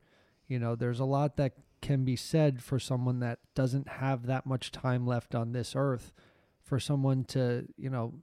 You 0.48 0.58
know, 0.58 0.74
there's 0.74 1.00
a 1.00 1.04
lot 1.04 1.36
that 1.36 1.54
can 1.80 2.04
be 2.04 2.16
said 2.16 2.62
for 2.62 2.78
someone 2.78 3.20
that 3.20 3.38
doesn't 3.54 3.88
have 3.88 4.26
that 4.26 4.46
much 4.46 4.72
time 4.72 5.06
left 5.06 5.34
on 5.34 5.52
this 5.52 5.74
earth, 5.76 6.12
for 6.62 6.80
someone 6.80 7.24
to, 7.24 7.66
you 7.76 7.90
know, 7.90 8.14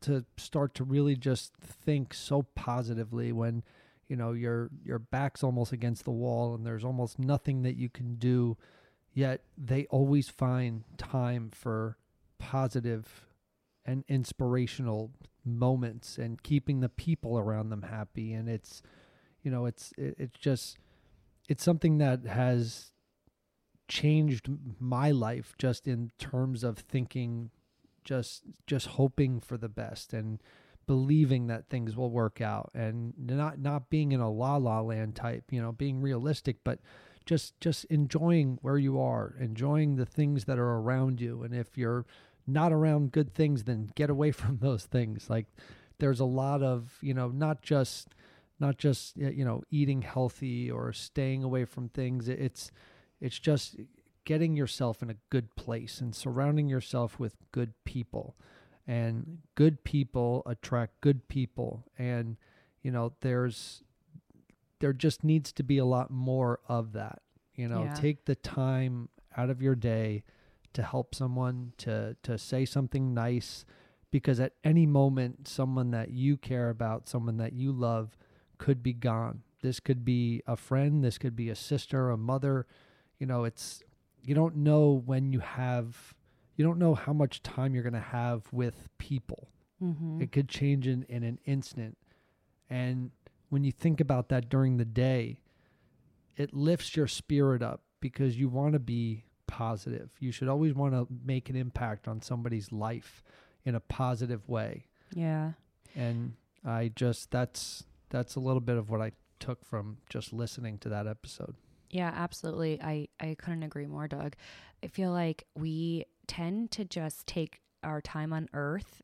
to 0.00 0.24
start 0.36 0.74
to 0.74 0.84
really 0.84 1.16
just 1.16 1.54
think 1.56 2.14
so 2.14 2.42
positively 2.54 3.32
when, 3.32 3.62
you 4.08 4.16
know, 4.16 4.32
your 4.32 4.70
your 4.84 4.98
back's 4.98 5.42
almost 5.42 5.72
against 5.72 6.04
the 6.04 6.10
wall 6.10 6.54
and 6.54 6.64
there's 6.64 6.84
almost 6.84 7.18
nothing 7.18 7.62
that 7.62 7.76
you 7.76 7.88
can 7.88 8.14
do, 8.14 8.56
yet 9.12 9.42
they 9.58 9.86
always 9.86 10.28
find 10.28 10.84
time 10.96 11.50
for 11.52 11.96
positive 12.38 13.26
and 13.84 14.04
inspirational 14.08 15.10
moments 15.44 16.18
and 16.18 16.42
keeping 16.42 16.80
the 16.80 16.88
people 16.88 17.38
around 17.38 17.70
them 17.70 17.82
happy. 17.82 18.32
And 18.32 18.48
it's 18.48 18.82
you 19.42 19.50
know 19.50 19.66
it's 19.66 19.92
it, 19.96 20.14
it's 20.18 20.38
just 20.38 20.78
it's 21.48 21.64
something 21.64 21.98
that 21.98 22.26
has 22.26 22.92
changed 23.88 24.48
my 24.78 25.10
life 25.10 25.54
just 25.58 25.88
in 25.88 26.12
terms 26.18 26.62
of 26.62 26.78
thinking 26.78 27.50
just 28.04 28.44
just 28.66 28.86
hoping 28.86 29.40
for 29.40 29.56
the 29.56 29.68
best 29.68 30.12
and 30.12 30.40
believing 30.86 31.48
that 31.48 31.68
things 31.68 31.96
will 31.96 32.10
work 32.10 32.40
out 32.40 32.70
and 32.74 33.12
not 33.18 33.58
not 33.58 33.90
being 33.90 34.12
in 34.12 34.20
a 34.20 34.30
la 34.30 34.56
la 34.56 34.80
land 34.80 35.16
type 35.16 35.44
you 35.50 35.60
know 35.60 35.72
being 35.72 36.00
realistic 36.00 36.58
but 36.62 36.78
just 37.26 37.58
just 37.60 37.84
enjoying 37.86 38.58
where 38.62 38.78
you 38.78 39.00
are 39.00 39.34
enjoying 39.38 39.96
the 39.96 40.06
things 40.06 40.44
that 40.46 40.58
are 40.58 40.78
around 40.78 41.20
you. 41.20 41.42
And 41.42 41.54
if 41.54 41.76
you're 41.76 42.04
not 42.46 42.72
around 42.72 43.12
good 43.12 43.34
things 43.34 43.64
then 43.64 43.90
get 43.94 44.10
away 44.10 44.30
from 44.40 44.58
those 44.58 44.84
things. 44.84 45.28
Like 45.30 45.46
there's 45.98 46.20
a 46.20 46.24
lot 46.24 46.62
of 46.62 46.98
you 47.00 47.14
know 47.14 47.28
not 47.28 47.62
just 47.62 48.08
not 48.58 48.76
just 48.78 49.16
you 49.16 49.44
know 49.44 49.62
eating 49.70 50.02
healthy 50.02 50.70
or 50.70 50.92
staying 50.92 51.42
away 51.42 51.64
from 51.64 51.88
things. 51.88 52.28
It's 52.28 52.70
it's 53.20 53.38
just 53.38 53.76
getting 54.24 54.54
yourself 54.56 55.02
in 55.02 55.10
a 55.10 55.16
good 55.30 55.54
place 55.56 56.00
and 56.00 56.14
surrounding 56.14 56.68
yourself 56.68 57.18
with 57.18 57.36
good 57.52 57.72
people. 57.84 58.36
And 58.86 59.38
good 59.54 59.84
people 59.84 60.42
attract 60.46 61.00
good 61.00 61.28
people. 61.28 61.84
And 61.98 62.36
you 62.82 62.90
know 62.90 63.12
there's 63.20 63.82
there 64.80 64.92
just 64.94 65.22
needs 65.22 65.52
to 65.52 65.62
be 65.62 65.78
a 65.78 65.84
lot 65.84 66.10
more 66.10 66.60
of 66.68 66.92
that. 66.92 67.22
You 67.54 67.68
know 67.68 67.84
Yeah. 67.84 67.94
take 67.94 68.24
the 68.24 68.34
time 68.34 69.08
out 69.36 69.50
of 69.50 69.62
your 69.62 69.74
day 69.74 70.24
to 70.72 70.82
help 70.82 71.14
someone 71.14 71.72
to 71.78 72.16
to 72.22 72.38
say 72.38 72.64
something 72.64 73.14
nice 73.14 73.64
because 74.10 74.40
at 74.40 74.52
any 74.64 74.86
moment 74.86 75.48
someone 75.48 75.90
that 75.90 76.10
you 76.10 76.36
care 76.36 76.70
about 76.70 77.08
someone 77.08 77.36
that 77.38 77.52
you 77.52 77.72
love 77.72 78.16
could 78.58 78.82
be 78.82 78.92
gone. 78.92 79.42
This 79.62 79.80
could 79.80 80.04
be 80.04 80.42
a 80.46 80.56
friend 80.56 81.04
this 81.04 81.18
could 81.18 81.36
be 81.36 81.48
a 81.48 81.54
sister 81.54 82.10
a 82.10 82.16
mother. 82.16 82.66
You 83.18 83.26
know 83.26 83.44
it's 83.44 83.82
you 84.22 84.34
don't 84.34 84.56
know 84.56 85.02
when 85.04 85.32
you 85.32 85.40
have 85.40 86.14
you 86.56 86.64
don't 86.64 86.78
know 86.78 86.94
how 86.94 87.12
much 87.12 87.42
time 87.42 87.74
you're 87.74 87.82
going 87.82 87.92
to 87.94 88.00
have 88.00 88.44
with 88.52 88.88
people. 88.98 89.48
Mm-hmm. 89.82 90.20
it 90.20 90.30
could 90.30 90.46
change 90.46 90.86
in, 90.86 91.04
in 91.04 91.22
an 91.22 91.38
instant. 91.46 91.96
And 92.68 93.12
when 93.48 93.64
you 93.64 93.72
think 93.72 93.98
about 93.98 94.28
that 94.28 94.50
during 94.50 94.76
the 94.76 94.84
day 94.84 95.40
it 96.36 96.54
lifts 96.54 96.96
your 96.96 97.06
spirit 97.06 97.62
up 97.62 97.82
because 98.00 98.38
you 98.38 98.48
want 98.48 98.72
to 98.72 98.78
be 98.78 99.24
positive 99.50 100.10
you 100.20 100.30
should 100.32 100.48
always 100.48 100.72
want 100.74 100.92
to 100.94 101.06
make 101.24 101.50
an 101.50 101.56
impact 101.56 102.06
on 102.08 102.22
somebody's 102.22 102.70
life 102.72 103.22
in 103.64 103.74
a 103.74 103.80
positive 103.80 104.48
way 104.48 104.86
Yeah. 105.14 105.52
and 105.94 106.34
i 106.64 106.90
just 106.94 107.30
that's 107.30 107.84
that's 108.10 108.36
a 108.36 108.40
little 108.40 108.60
bit 108.60 108.76
of 108.76 108.88
what 108.90 109.00
i 109.00 109.12
took 109.40 109.64
from 109.64 109.96
just 110.08 110.32
listening 110.32 110.78
to 110.78 110.88
that 110.90 111.06
episode 111.06 111.54
Yeah, 111.90 112.12
absolutely. 112.14 112.80
I, 112.80 113.08
I 113.18 113.34
couldn't 113.34 113.64
agree 113.64 113.86
more, 113.86 114.06
Doug. 114.06 114.36
I 114.84 114.86
feel 114.86 115.10
like 115.10 115.44
we 115.56 116.04
tend 116.28 116.70
to 116.72 116.84
just 116.84 117.26
take 117.26 117.60
our 117.82 118.00
time 118.00 118.32
on 118.32 118.48
earth 118.52 119.02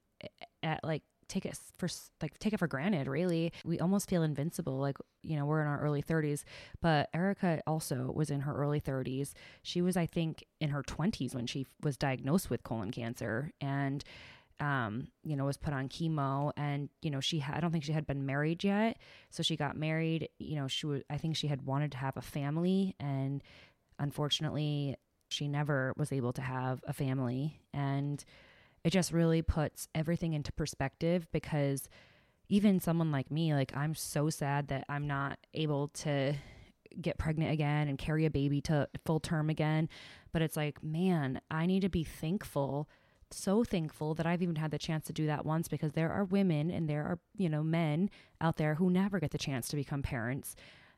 at 0.63 0.85
like 0.85 1.03
take 1.29 1.45
it 1.45 1.59
for 1.77 1.89
like 2.23 2.39
take 2.39 2.53
it 2.53 2.59
for 2.59 2.67
granted 2.67 3.07
really. 3.07 3.53
We 3.65 3.79
almost 3.79 4.09
feel 4.09 4.23
invincible 4.23 4.79
like 4.79 4.97
you 5.23 5.37
know 5.37 5.45
we're 5.45 5.61
in 5.61 5.67
our 5.67 5.81
early 5.81 6.03
30s 6.03 6.45
but 6.81 7.09
erica 7.13 7.61
also 7.67 8.13
was 8.15 8.31
in 8.31 8.43
her 8.43 8.55
early 8.55 8.81
30s 8.81 9.33
she 9.65 9.83
was 9.83 9.97
i 9.97 10.07
think 10.07 10.45
in 10.61 10.71
her 10.71 10.85
20s 10.85 11.35
when 11.35 11.49
she 11.49 11.67
was 11.83 11.97
diagnosed 11.97 12.49
with 12.49 12.63
colon 12.63 12.93
cancer 12.93 13.51
and 13.61 14.05
um, 14.61 15.09
you 15.23 15.37
know, 15.37 15.45
was 15.45 15.57
put 15.57 15.75
on 15.75 15.89
chemo. 15.89 16.53
And, 16.57 16.89
you 17.03 17.11
know, 17.11 17.21
she 17.21 17.45
I 17.47 17.61
don't 17.61 17.73
think 17.73 17.85
she 17.85 17.93
had 17.93 18.07
been 18.07 18.27
married 18.27 18.65
yet. 18.65 18.99
So 19.31 19.43
she 19.43 19.57
got 19.57 19.77
married, 19.77 20.29
you 20.39 20.57
know, 20.57 20.69
she 20.69 20.87
was, 20.87 21.03
I 21.11 21.19
think 21.19 21.37
she 21.37 21.49
had 21.49 21.63
wanted 21.63 21.93
to 21.93 21.99
have 21.99 22.17
a 22.17 22.23
family. 22.23 22.95
And 22.99 23.43
unfortunately 23.99 24.97
she 25.29 25.49
never 25.49 25.93
was 25.97 26.13
able 26.13 26.33
to 26.35 26.43
have 26.43 26.83
a 26.87 26.93
family. 26.93 27.61
And 27.75 28.25
it 28.87 28.93
just 28.93 29.13
really 29.13 29.43
puts 29.43 29.89
everything 29.97 30.33
into 30.33 30.53
perspective 30.53 31.27
because 31.33 31.89
even 32.49 32.79
someone 32.79 33.11
like 33.11 33.33
me, 33.33 33.53
like 33.53 33.77
I'm 33.77 33.97
so 33.97 34.31
sad 34.31 34.69
that 34.69 34.85
I'm 34.89 35.09
not 35.09 35.41
able 35.55 35.89
to 35.89 36.35
get 37.01 37.19
pregnant 37.19 37.51
again 37.51 37.89
and 37.89 37.99
carry 37.99 38.27
a 38.27 38.31
baby 38.31 38.61
to 38.61 38.89
full 39.05 39.19
term 39.19 39.51
again. 39.51 39.89
But 40.33 40.43
it's 40.43 40.57
like, 40.57 40.85
man, 40.85 41.41
I 41.51 41.67
need 41.67 41.81
to 41.81 41.89
be 41.89 42.05
thankful 42.05 42.89
so 43.33 43.65
thankful 43.65 44.15
that 44.15 44.25
I've 44.25 44.41
even 44.41 44.55
had 44.55 44.71
the 44.71 44.79
chance 44.79 45.07
to 45.07 45.13
do 45.13 45.27
that 45.27 45.45
once 45.45 45.67
because 45.67 45.95
there 45.95 46.13
are 46.13 46.23
women 46.23 46.71
and 46.71 46.89
there 46.89 47.03
are, 47.03 47.19
you 47.37 47.49
know, 47.49 47.65
men 47.65 48.09
out 48.41 48.57
there 48.57 48.77
who 48.77 48.89
never 48.89 49.19
get 49.19 49.33
the 49.33 49.37
chance 49.37 49.67
to 49.67 49.75
become 49.75 50.01
parents 50.01 50.55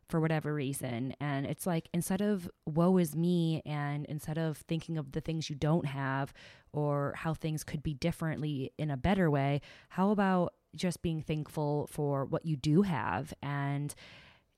for 0.09 0.20
whatever 0.20 0.54
reason. 0.54 1.14
And 1.20 1.46
it's 1.46 1.66
like 1.66 1.88
instead 1.92 2.20
of 2.20 2.50
woe 2.66 2.96
is 2.98 3.14
me 3.14 3.62
and 3.66 4.06
instead 4.06 4.38
of 4.38 4.59
thinking 4.59 4.96
of 4.98 5.12
the 5.12 5.20
things 5.20 5.50
you 5.50 5.56
don't 5.56 5.86
have 5.86 6.32
or 6.72 7.14
how 7.16 7.34
things 7.34 7.64
could 7.64 7.82
be 7.82 7.94
differently 7.94 8.72
in 8.78 8.90
a 8.90 8.96
better 8.96 9.30
way, 9.30 9.61
how 9.90 10.11
about 10.11 10.54
just 10.74 11.02
being 11.02 11.22
thankful 11.22 11.88
for 11.90 12.24
what 12.24 12.44
you 12.44 12.56
do 12.56 12.82
have 12.82 13.32
and 13.42 13.94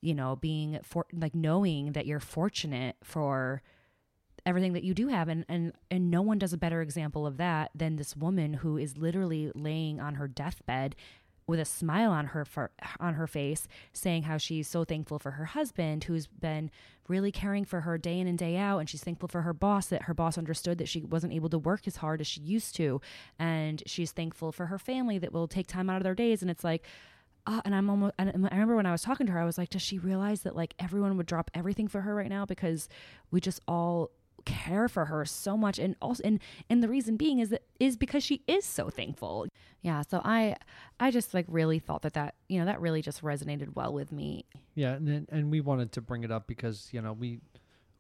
you 0.03 0.15
know, 0.15 0.37
being 0.37 0.79
for 0.83 1.07
like 1.13 1.35
knowing 1.35 1.93
that 1.93 2.07
you're 2.07 2.21
fortunate 2.21 2.97
for 3.05 3.63
everything 4.47 4.73
that 4.73 4.85
you 4.85 4.95
do 4.95 5.09
have 5.09 5.29
and 5.29 5.45
and 5.49 5.73
and 5.91 6.11
no 6.11 6.23
one 6.23 6.39
does 6.39 6.55
a 6.55 6.59
better 6.59 6.81
example 6.81 7.27
of 7.27 7.37
that 7.37 7.71
than 7.75 7.97
this 7.97 8.17
woman 8.17 8.55
who 8.55 8.79
is 8.79 8.97
literally 8.97 9.53
laying 9.55 10.01
on 10.01 10.15
her 10.15 10.27
deathbed 10.27 10.97
with 11.51 11.61
a 11.61 11.65
smile 11.65 12.11
on 12.11 12.27
her 12.27 12.45
for, 12.45 12.71
on 12.99 13.15
her 13.15 13.27
face 13.27 13.69
saying 13.93 14.23
how 14.23 14.37
she's 14.37 14.69
so 14.69 14.85
thankful 14.85 15.19
for 15.19 15.33
her 15.33 15.47
husband 15.47 16.05
who's 16.05 16.27
been 16.27 16.71
really 17.09 17.33
caring 17.33 17.65
for 17.65 17.81
her 17.83 17.99
day 17.99 18.19
in 18.19 18.27
and 18.27 18.39
day 18.39 18.57
out 18.57 18.79
and 18.79 18.89
she's 18.89 19.03
thankful 19.03 19.29
for 19.29 19.43
her 19.43 19.53
boss 19.53 19.87
that 19.87 20.03
her 20.03 20.15
boss 20.15 20.39
understood 20.39 20.79
that 20.79 20.89
she 20.89 21.03
wasn't 21.03 21.33
able 21.33 21.49
to 21.49 21.59
work 21.59 21.87
as 21.87 21.97
hard 21.97 22.21
as 22.21 22.27
she 22.27 22.41
used 22.41 22.75
to 22.77 23.01
and 23.39 23.83
she's 23.85 24.13
thankful 24.13 24.53
for 24.53 24.67
her 24.67 24.79
family 24.79 25.19
that 25.19 25.33
will 25.33 25.49
take 25.49 25.67
time 25.67 25.91
out 25.91 25.97
of 25.97 26.05
their 26.05 26.15
days 26.15 26.41
and 26.41 26.51
it's 26.51 26.65
like 26.65 26.87
uh, 27.47 27.63
and 27.65 27.75
I'm 27.75 27.89
almost, 27.89 28.15
and 28.19 28.29
I 28.29 28.55
remember 28.55 28.77
when 28.77 28.85
I 28.85 28.93
was 28.93 29.01
talking 29.01 29.27
to 29.27 29.33
her, 29.33 29.41
I 29.41 29.47
was 29.47 29.57
like, 29.57 29.71
does 29.71 29.81
she 29.81 29.99
realize 29.99 30.43
that 30.43 30.55
like 30.55 30.75
everyone 30.79 31.17
would 31.17 31.25
drop 31.25 31.51
everything 31.55 31.89
for 31.89 32.03
her 32.03 32.15
right 32.15 32.29
now 32.29 32.45
because 32.45 32.87
we 33.31 33.41
just 33.41 33.61
all 33.67 34.11
care 34.51 34.89
for 34.89 35.05
her 35.07 35.25
so 35.25 35.57
much 35.57 35.79
and 35.79 35.95
also 36.03 36.23
and 36.25 36.41
and 36.69 36.83
the 36.83 36.89
reason 36.89 37.17
being 37.17 37.39
is 37.39 37.51
that 37.51 37.63
is 37.79 37.97
because 37.97 38.23
she 38.25 38.43
is 38.47 38.65
so 38.65 38.91
thankful 38.91 39.47
yeah 39.83 40.03
so 40.03 40.21
i 40.25 40.55
i 40.99 41.11
just 41.11 41.33
like 41.35 41.47
really 41.49 41.79
thought 41.79 42.03
that 42.03 42.15
that 42.15 42.35
you 42.49 42.59
know 42.59 42.65
that 42.67 42.81
really 42.81 43.01
just 43.03 43.23
resonated 43.23 43.75
well 43.75 43.93
with 43.93 44.11
me 44.13 44.45
Yeah, 44.75 44.93
and 44.95 45.07
then- 45.07 45.27
and 45.31 45.51
we 45.51 45.61
wanted 45.61 45.93
to 45.93 46.01
bring 46.01 46.25
it 46.25 46.31
up 46.31 46.47
because 46.47 46.89
you 46.93 47.01
know 47.01 47.13
we 47.13 47.41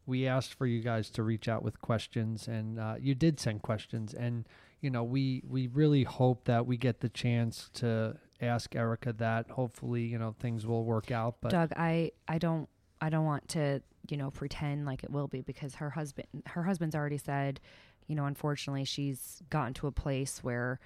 we 0.07 0.27
asked 0.27 0.55
for 0.55 0.67
you 0.67 0.81
guys 0.81 1.09
to 1.11 1.23
reach 1.23 1.47
out 1.47 1.63
with 1.63 1.81
questions, 1.81 2.49
and 2.49 2.81
uh, 2.81 2.95
you 2.99 3.15
did 3.15 3.39
send 3.39 3.63
questions, 3.63 4.13
and 4.13 4.49
you 4.81 4.91
know 4.91 5.05
we 5.05 5.43
we 5.47 5.69
really 5.69 6.03
hope 6.05 6.45
that 6.47 6.67
we 6.67 6.77
get 6.77 6.99
the 7.01 7.09
chance 7.09 7.71
to 7.75 8.17
ask 8.41 8.75
Erica 8.75 9.13
that. 9.13 9.51
Hopefully, 9.51 10.03
you 10.03 10.19
know 10.19 10.35
things 10.41 10.67
will 10.67 10.85
work 10.85 11.11
out. 11.13 11.37
But 11.41 11.51
doug 11.53 11.73
i 11.77 12.11
i 12.27 12.39
don't 12.39 12.69
i 13.01 13.09
don't 13.09 13.25
want 13.27 13.47
to 13.51 13.83
you 14.11 14.17
know 14.17 14.31
pretend 14.31 14.87
like 14.87 15.05
it 15.05 15.11
will 15.11 15.29
be 15.29 15.41
because 15.41 15.77
her 15.77 15.91
husband 15.91 16.27
her 16.47 16.63
husband's 16.63 16.95
already 16.95 17.19
said 17.19 17.61
you 18.07 18.15
know 18.15 18.25
unfortunately 18.25 18.85
she's 18.85 19.43
gotten 19.51 19.75
to 19.75 19.87
a 19.87 19.93
place 19.93 20.41
where 20.43 20.79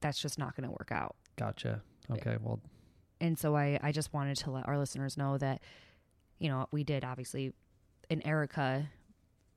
that's 0.00 0.20
just 0.20 0.38
not 0.38 0.56
going 0.56 0.64
to 0.64 0.70
work 0.70 0.90
out 0.92 1.16
gotcha. 1.36 1.82
Okay, 2.10 2.38
well, 2.40 2.58
and 3.20 3.38
so 3.38 3.54
I, 3.54 3.78
I 3.82 3.92
just 3.92 4.14
wanted 4.14 4.36
to 4.38 4.50
let 4.50 4.66
our 4.66 4.78
listeners 4.78 5.18
know 5.18 5.36
that 5.38 5.60
you 6.38 6.48
know 6.48 6.66
we 6.70 6.84
did 6.84 7.04
obviously 7.04 7.52
and 8.08 8.22
erica 8.24 8.88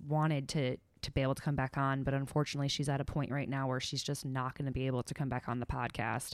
wanted 0.07 0.49
to 0.49 0.77
to 1.01 1.11
be 1.11 1.21
able 1.21 1.33
to 1.35 1.41
come 1.41 1.55
back 1.55 1.77
on 1.77 2.03
but 2.03 2.13
unfortunately 2.13 2.67
she's 2.67 2.89
at 2.89 2.99
a 2.99 3.05
point 3.05 3.31
right 3.31 3.47
now 3.49 3.67
where 3.67 3.79
she's 3.79 4.03
just 4.03 4.25
not 4.25 4.57
going 4.57 4.65
to 4.65 4.71
be 4.71 4.85
able 4.85 5.01
to 5.01 5.13
come 5.13 5.29
back 5.29 5.47
on 5.47 5.59
the 5.59 5.65
podcast 5.65 6.33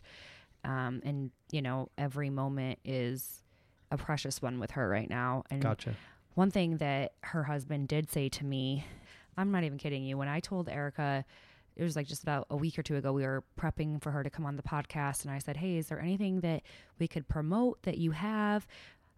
um, 0.63 1.01
and 1.05 1.31
you 1.51 1.61
know 1.61 1.87
every 1.97 2.29
moment 2.29 2.79
is 2.83 3.43
a 3.91 3.97
precious 3.97 4.41
one 4.41 4.59
with 4.59 4.71
her 4.71 4.89
right 4.89 5.09
now 5.09 5.43
and 5.49 5.61
gotcha. 5.61 5.95
One 6.37 6.51
thing 6.51 6.77
that 6.77 7.13
her 7.21 7.41
husband 7.41 7.87
did 7.87 8.11
say 8.11 8.29
to 8.29 8.45
me, 8.45 8.85
I'm 9.35 9.49
not 9.51 9.63
even 9.63 9.79
kidding 9.79 10.03
you, 10.03 10.19
when 10.19 10.27
I 10.27 10.39
told 10.39 10.69
Erica 10.69 11.25
it 11.75 11.81
was 11.81 11.95
like 11.95 12.05
just 12.05 12.21
about 12.21 12.45
a 12.51 12.55
week 12.55 12.77
or 12.77 12.83
two 12.83 12.95
ago, 12.95 13.11
we 13.11 13.23
were 13.23 13.43
prepping 13.59 13.99
for 14.03 14.11
her 14.11 14.21
to 14.21 14.29
come 14.29 14.45
on 14.45 14.55
the 14.55 14.61
podcast. 14.61 15.23
And 15.23 15.31
I 15.31 15.39
said, 15.39 15.57
Hey, 15.57 15.77
is 15.77 15.87
there 15.87 15.99
anything 15.99 16.41
that 16.41 16.61
we 16.99 17.07
could 17.07 17.27
promote 17.27 17.81
that 17.83 17.97
you 17.97 18.11
have? 18.11 18.67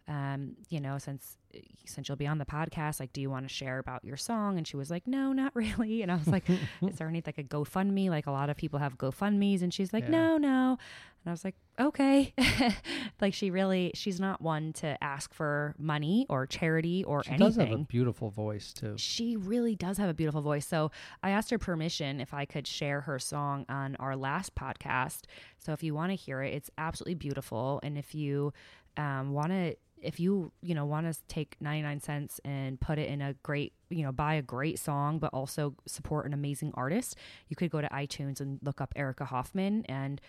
Um, 0.10 0.56
you 0.70 0.82
know, 0.82 0.98
since 0.98 1.38
since 1.86 2.08
you'll 2.08 2.18
be 2.18 2.28
on 2.28 2.38
the 2.38 2.46
podcast, 2.46 3.00
like, 3.00 3.12
do 3.14 3.22
you 3.22 3.30
want 3.30 3.48
to 3.48 3.54
share 3.54 3.80
about 3.80 4.04
your 4.04 4.18
song? 4.18 4.58
And 4.58 4.68
she 4.68 4.76
was 4.76 4.90
like, 4.92 5.06
No, 5.08 5.34
not 5.34 5.56
really. 5.56 6.02
And 6.02 6.12
I 6.12 6.16
was 6.16 6.28
like, 6.28 6.50
Is 6.50 6.98
there 6.98 7.08
any 7.08 7.22
like 7.26 7.38
a 7.38 7.44
GoFundMe? 7.44 8.10
Like 8.10 8.26
a 8.28 8.32
lot 8.32 8.50
of 8.50 8.58
people 8.58 8.80
have 8.80 8.98
GoFundMes, 8.98 9.62
and 9.62 9.74
she's 9.74 9.94
like, 9.94 10.04
Yeah. 10.06 10.10
No, 10.12 10.38
no. 10.38 10.78
And 11.24 11.28
I 11.28 11.32
was 11.32 11.44
like, 11.44 11.56
Okay. 11.80 12.34
like 13.22 13.34
she 13.34 13.52
really, 13.52 13.92
she's 13.94 14.20
not 14.20 14.42
one 14.42 14.74
to 14.74 15.02
ask 15.04 15.34
for 15.34 15.76
money 15.78 16.26
or 16.30 16.46
charity 16.48 17.04
or 17.04 17.24
She 17.24 17.32
anything 17.32 17.52
She 17.52 17.58
does 17.58 17.68
have 17.70 17.80
a 17.80 17.84
beautiful 17.84 18.30
voice 18.30 18.74
too. 18.74 18.96
she 18.98 19.36
really 19.36 19.76
does 19.76 19.98
have 19.98 20.10
a 20.10 20.14
beautiful 20.14 20.42
voice. 20.42 20.66
So 20.68 20.92
I 21.22 21.32
asked 21.32 21.52
her 21.52 21.60
permission 21.60 22.20
if 22.20 22.34
I 22.34 22.46
could 22.46 22.66
share 22.68 23.02
her 23.02 23.20
song 23.20 23.66
on 23.70 23.96
our 23.98 24.16
last 24.16 24.56
podcast. 24.56 25.22
So 25.60 25.72
if 25.74 25.84
you 25.84 25.94
want 25.94 26.12
to 26.12 26.16
hear 26.16 26.42
it, 26.42 26.54
it's 26.54 26.70
absolutely 26.78 27.16
beautiful. 27.16 27.80
And 27.84 27.98
if 27.98 28.16
you 28.16 28.54
um, 28.98 29.32
want 29.34 29.50
to, 29.50 29.76
if 30.02 30.20
you 30.20 30.52
you 30.62 30.76
know 30.76 30.86
want 30.86 31.12
to 31.12 31.20
take 31.28 31.56
99 31.60 32.00
cents 32.02 32.40
and 32.46 32.80
put 32.80 32.98
it 32.98 33.10
in 33.10 33.22
a 33.22 33.34
great 33.44 33.74
you 33.90 34.04
know 34.04 34.12
buy 34.12 34.36
a 34.36 34.42
great 34.42 34.80
song 34.80 35.20
but 35.20 35.34
also 35.34 35.76
support 35.86 36.26
an 36.26 36.34
amazing 36.34 36.72
artist 36.76 37.16
you 37.48 37.56
could 37.56 37.70
go 37.70 37.82
to 37.82 37.90
itunes 37.90 38.40
and 38.40 38.60
look 38.64 38.82
up 38.82 38.94
erica 38.96 39.26
hoffman 39.26 39.86
and 39.88 40.22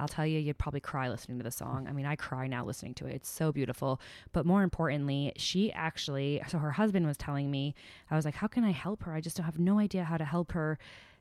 I'll 0.00 0.08
tell 0.08 0.26
you, 0.26 0.38
you'd 0.38 0.58
probably 0.58 0.80
cry 0.80 1.08
listening 1.08 1.38
to 1.38 1.44
the 1.44 1.50
song. 1.50 1.88
I 1.88 1.92
mean, 1.92 2.06
I 2.06 2.14
cry 2.14 2.46
now 2.46 2.64
listening 2.64 2.94
to 2.94 3.06
it. 3.06 3.14
It's 3.14 3.28
so 3.28 3.50
beautiful. 3.50 4.00
But 4.32 4.46
more 4.46 4.62
importantly, 4.62 5.32
she 5.36 5.72
actually, 5.72 6.40
so 6.46 6.58
her 6.58 6.70
husband 6.70 7.06
was 7.06 7.16
telling 7.16 7.50
me, 7.50 7.74
I 8.10 8.14
was 8.14 8.24
like, 8.24 8.36
how 8.36 8.46
can 8.46 8.64
I 8.64 8.70
help 8.70 9.02
her? 9.02 9.12
I 9.12 9.20
just 9.20 9.36
don't 9.36 9.46
have 9.46 9.58
no 9.58 9.78
idea 9.78 10.04
how 10.04 10.16
to 10.16 10.24
help 10.24 10.52
her. 10.52 10.78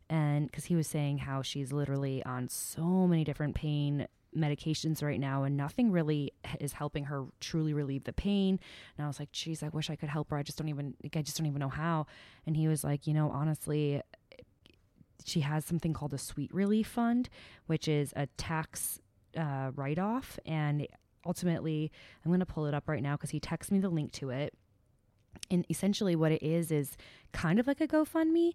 And 0.10 0.46
because 0.46 0.66
he 0.66 0.76
was 0.76 0.88
saying 0.88 1.20
how 1.20 1.42
she's 1.42 1.74
literally 1.74 2.24
on 2.24 2.50
so 2.50 3.08
many 3.08 3.24
different 3.24 3.56
pain 3.56 4.08
medications 4.38 5.02
right 5.04 5.20
now 5.20 5.44
and 5.44 5.58
nothing 5.58 5.92
really 5.92 6.32
is 6.60 6.74
helping 6.74 7.06
her 7.06 7.26
truly 7.40 7.74
relieve 7.74 8.04
the 8.04 8.14
pain 8.14 8.60
and 8.98 9.06
i 9.06 9.08
was 9.08 9.20
like 9.20 9.32
geez 9.32 9.64
i 9.64 9.70
wish 9.70 9.90
i 9.90 9.96
could 9.96 10.10
help 10.10 10.30
her 10.30 10.38
i 10.38 10.44
just 10.44 10.58
don't 10.58 10.70
even 10.70 10.94
i 11.04 11.22
just 11.22 11.38
don't 11.38 11.48
even 11.48 11.60
know 11.60 11.70
how 11.70 12.06
and 12.46 12.56
he 12.56 12.68
was 12.68 12.84
like 12.84 13.08
you 13.08 13.14
know 13.14 13.30
honestly 13.32 14.02
she 15.28 15.42
has 15.42 15.66
something 15.66 15.94
called 15.94 16.14
a 16.14 16.18
sweet 16.18 16.54
relief 16.54 16.88
fund, 16.88 17.30
which 17.66 17.88
is 17.88 18.14
a 18.16 18.28
tax 18.38 19.00
uh, 19.36 19.72
write 19.76 20.00
off. 20.00 20.40
And 20.46 20.88
ultimately, 21.26 21.92
I'm 22.24 22.32
going 22.32 22.40
to 22.40 22.46
pull 22.46 22.66
it 22.66 22.74
up 22.74 22.88
right 22.88 23.04
now 23.04 23.16
because 23.16 23.32
he 23.32 23.40
texted 23.40 23.72
me 23.72 23.80
the 23.80 23.90
link 23.90 24.14
to 24.14 24.30
it. 24.30 24.54
And 25.52 25.66
essentially, 25.70 26.16
what 26.16 26.32
it 26.32 26.42
is 26.42 26.72
is 26.72 26.98
kind 27.34 27.60
of 27.60 27.68
like 27.68 27.82
a 27.82 27.88
GoFundMe. 27.88 28.54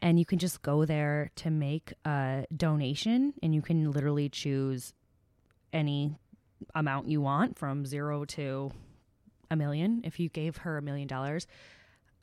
And 0.00 0.18
you 0.18 0.24
can 0.24 0.38
just 0.38 0.62
go 0.62 0.84
there 0.84 1.30
to 1.36 1.50
make 1.50 1.92
a 2.04 2.46
donation, 2.56 3.34
and 3.42 3.54
you 3.54 3.62
can 3.62 3.90
literally 3.90 4.28
choose 4.28 4.92
any 5.72 6.16
amount 6.74 7.08
you 7.08 7.20
want 7.20 7.58
from 7.58 7.84
zero 7.84 8.24
to 8.24 8.70
a 9.50 9.56
million. 9.56 10.02
If 10.04 10.20
you 10.20 10.28
gave 10.28 10.58
her 10.58 10.78
a 10.78 10.82
million 10.82 11.08
dollars, 11.08 11.46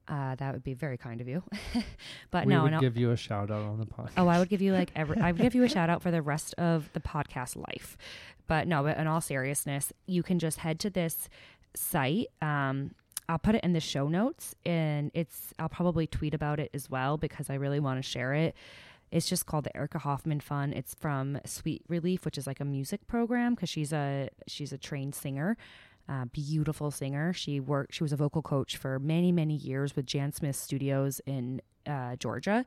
uh, 0.08 0.36
that 0.36 0.54
would 0.54 0.64
be 0.64 0.74
very 0.74 0.98
kind 0.98 1.22
of 1.22 1.28
you. 1.28 1.44
but 2.32 2.46
we 2.46 2.54
no, 2.54 2.60
I 2.60 2.64
would 2.64 2.72
no. 2.74 2.80
give 2.80 2.98
you 2.98 3.12
a 3.12 3.18
shout 3.18 3.50
out 3.50 3.64
on 3.64 3.80
the 3.80 3.86
podcast. 3.86 4.12
Oh, 4.18 4.28
I 4.28 4.40
would 4.40 4.50
give 4.50 4.62
you 4.62 4.74
like 4.74 4.92
every. 4.96 5.20
I 5.20 5.32
would 5.32 5.42
give 5.42 5.56
you 5.56 5.64
a 5.64 5.70
shout 5.70 5.90
out 5.90 6.02
for 6.02 6.12
the 6.12 6.22
rest 6.22 6.54
of 6.58 6.90
the 6.94 7.00
podcast 7.00 7.56
life. 7.56 7.98
But 8.48 8.68
no, 8.68 8.84
but 8.84 8.98
in 8.98 9.08
all 9.08 9.22
seriousness, 9.22 9.92
you 10.06 10.22
can 10.22 10.38
just 10.38 10.60
head 10.60 10.80
to 10.82 10.90
this 10.90 11.30
site. 11.76 12.28
Um, 12.42 12.92
I'll 13.28 13.40
put 13.40 13.56
it 13.56 13.64
in 13.64 13.74
the 13.74 13.80
show 13.80 14.08
notes, 14.08 14.56
and 14.66 15.12
it's. 15.14 15.54
I'll 15.58 15.70
probably 15.70 16.08
tweet 16.08 16.34
about 16.34 16.60
it 16.60 16.70
as 16.74 16.90
well 16.90 17.18
because 17.18 17.50
I 17.50 17.56
really 17.56 17.80
want 17.80 17.98
to 17.98 18.04
share 18.04 18.34
it. 18.34 18.56
It's 19.12 19.28
just 19.28 19.46
called 19.46 19.64
the 19.66 19.76
Erica 19.76 20.00
Hoffman 20.00 20.40
Fund. 20.40 20.74
It's 20.74 20.94
from 20.94 21.40
Sweet 21.46 21.84
Relief, 21.88 22.26
which 22.26 22.38
is 22.38 22.48
like 22.48 22.60
a 22.60 22.66
music 22.66 23.08
program 23.08 23.56
because 23.56 23.70
she's 23.70 23.94
a 23.94 24.30
she's 24.48 24.74
a 24.74 24.78
trained 24.78 25.16
singer. 25.16 25.58
Beautiful 26.34 26.92
singer. 26.92 27.34
She 27.34 27.60
worked. 27.60 27.96
She 27.96 28.04
was 28.04 28.14
a 28.14 28.16
vocal 28.16 28.42
coach 28.44 28.78
for 28.78 29.00
many, 29.00 29.32
many 29.32 29.56
years 29.56 29.96
with 29.96 30.06
Jan 30.06 30.32
Smith 30.32 30.56
Studios 30.56 31.20
in 31.26 31.62
uh, 31.88 32.16
Georgia, 32.18 32.66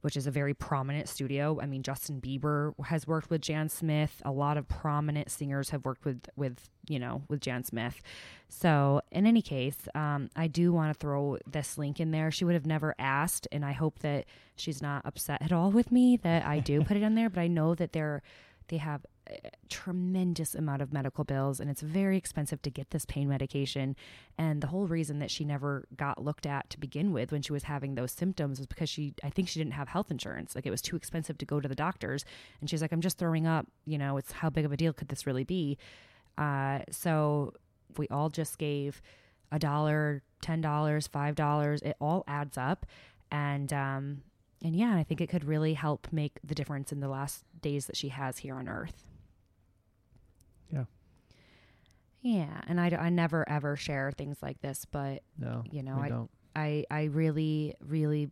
which 0.00 0.16
is 0.16 0.26
a 0.26 0.30
very 0.30 0.54
prominent 0.54 1.08
studio. 1.08 1.58
I 1.60 1.66
mean, 1.66 1.82
Justin 1.82 2.20
Bieber 2.20 2.72
has 2.84 3.06
worked 3.06 3.30
with 3.30 3.40
Jan 3.40 3.68
Smith. 3.68 4.22
A 4.24 4.30
lot 4.30 4.56
of 4.56 4.68
prominent 4.68 5.30
singers 5.30 5.70
have 5.70 5.84
worked 5.84 6.04
with 6.04 6.28
with 6.36 6.68
you 6.86 6.98
know 6.98 7.22
with 7.28 7.40
Jan 7.40 7.64
Smith. 7.64 8.00
So, 8.48 9.00
in 9.10 9.26
any 9.26 9.42
case, 9.42 9.88
um, 9.94 10.30
I 10.36 10.46
do 10.46 10.72
want 10.72 10.92
to 10.92 10.98
throw 10.98 11.38
this 11.50 11.76
link 11.76 11.98
in 11.98 12.10
there. 12.10 12.30
She 12.30 12.44
would 12.44 12.54
have 12.54 12.66
never 12.66 12.94
asked, 12.98 13.48
and 13.50 13.64
I 13.64 13.72
hope 13.72 13.98
that 14.00 14.26
she's 14.54 14.80
not 14.80 15.04
upset 15.04 15.42
at 15.42 15.52
all 15.52 15.70
with 15.70 15.90
me 15.90 16.16
that 16.18 16.46
I 16.46 16.60
do 16.60 16.82
put 16.84 16.96
it 16.96 17.02
in 17.02 17.14
there. 17.14 17.30
But 17.30 17.40
I 17.40 17.48
know 17.48 17.74
that 17.74 17.92
they're 17.92 18.22
they 18.68 18.78
have 18.78 19.04
tremendous 19.68 20.54
amount 20.54 20.82
of 20.82 20.92
medical 20.92 21.24
bills 21.24 21.60
and 21.60 21.68
it's 21.70 21.80
very 21.80 22.16
expensive 22.16 22.62
to 22.62 22.70
get 22.70 22.90
this 22.90 23.04
pain 23.04 23.28
medication. 23.28 23.96
And 24.38 24.60
the 24.60 24.68
whole 24.68 24.86
reason 24.86 25.18
that 25.18 25.30
she 25.30 25.44
never 25.44 25.86
got 25.96 26.22
looked 26.22 26.46
at 26.46 26.70
to 26.70 26.80
begin 26.80 27.12
with 27.12 27.32
when 27.32 27.42
she 27.42 27.52
was 27.52 27.64
having 27.64 27.94
those 27.94 28.12
symptoms 28.12 28.58
was 28.58 28.66
because 28.66 28.88
she 28.88 29.14
i 29.22 29.30
think 29.30 29.48
she 29.48 29.60
didn't 29.60 29.74
have 29.74 29.88
health 29.88 30.10
insurance. 30.10 30.54
Like 30.54 30.66
it 30.66 30.70
was 30.70 30.82
too 30.82 30.96
expensive 30.96 31.38
to 31.38 31.44
go 31.44 31.60
to 31.60 31.68
the 31.68 31.74
doctors. 31.74 32.24
And 32.60 32.70
she's 32.70 32.82
like 32.82 32.92
i'm 32.92 33.00
just 33.00 33.18
throwing 33.18 33.46
up. 33.46 33.66
You 33.84 33.98
know 33.98 34.16
it's 34.16 34.32
how 34.32 34.50
big 34.50 34.64
of 34.64 34.72
a 34.72 34.76
deal 34.76 34.92
could 34.92 35.08
this 35.08 35.26
really 35.26 35.44
be? 35.44 35.78
Uh, 36.38 36.80
so 36.90 37.54
we 37.96 38.06
all 38.08 38.28
just 38.28 38.58
gave 38.58 39.00
a 39.50 39.58
dollar 39.58 40.22
ten 40.40 40.60
dollars 40.60 41.06
five 41.06 41.34
dollars. 41.34 41.82
It 41.82 41.96
all 42.00 42.24
adds 42.28 42.56
up. 42.58 42.86
And 43.30 43.72
um 43.72 44.22
and 44.62 44.74
yeah 44.74 44.96
i 44.96 45.02
think 45.02 45.20
it 45.20 45.28
could 45.28 45.44
really 45.44 45.74
help 45.74 46.08
make 46.10 46.38
the 46.42 46.54
difference 46.54 46.92
in 46.92 47.00
the 47.00 47.08
last 47.08 47.44
days 47.60 47.86
that 47.86 47.96
she 47.96 48.08
has 48.08 48.38
here 48.38 48.54
on 48.54 48.68
earth 48.68 49.15
Yeah. 50.72 50.84
yeah 52.22 52.60
and 52.66 52.80
i, 52.80 52.88
d- 52.90 52.96
I 52.96 53.08
never 53.10 53.48
ever 53.48 53.76
share 53.76 54.12
things 54.12 54.38
like 54.42 54.60
this 54.60 54.84
but 54.90 55.22
no, 55.38 55.62
you 55.70 55.82
know, 55.82 55.98
I- 55.98 56.08
don't. 56.08 56.30
I 56.54 56.84
I 56.90 57.04
really 57.04 57.74
really 57.86 58.30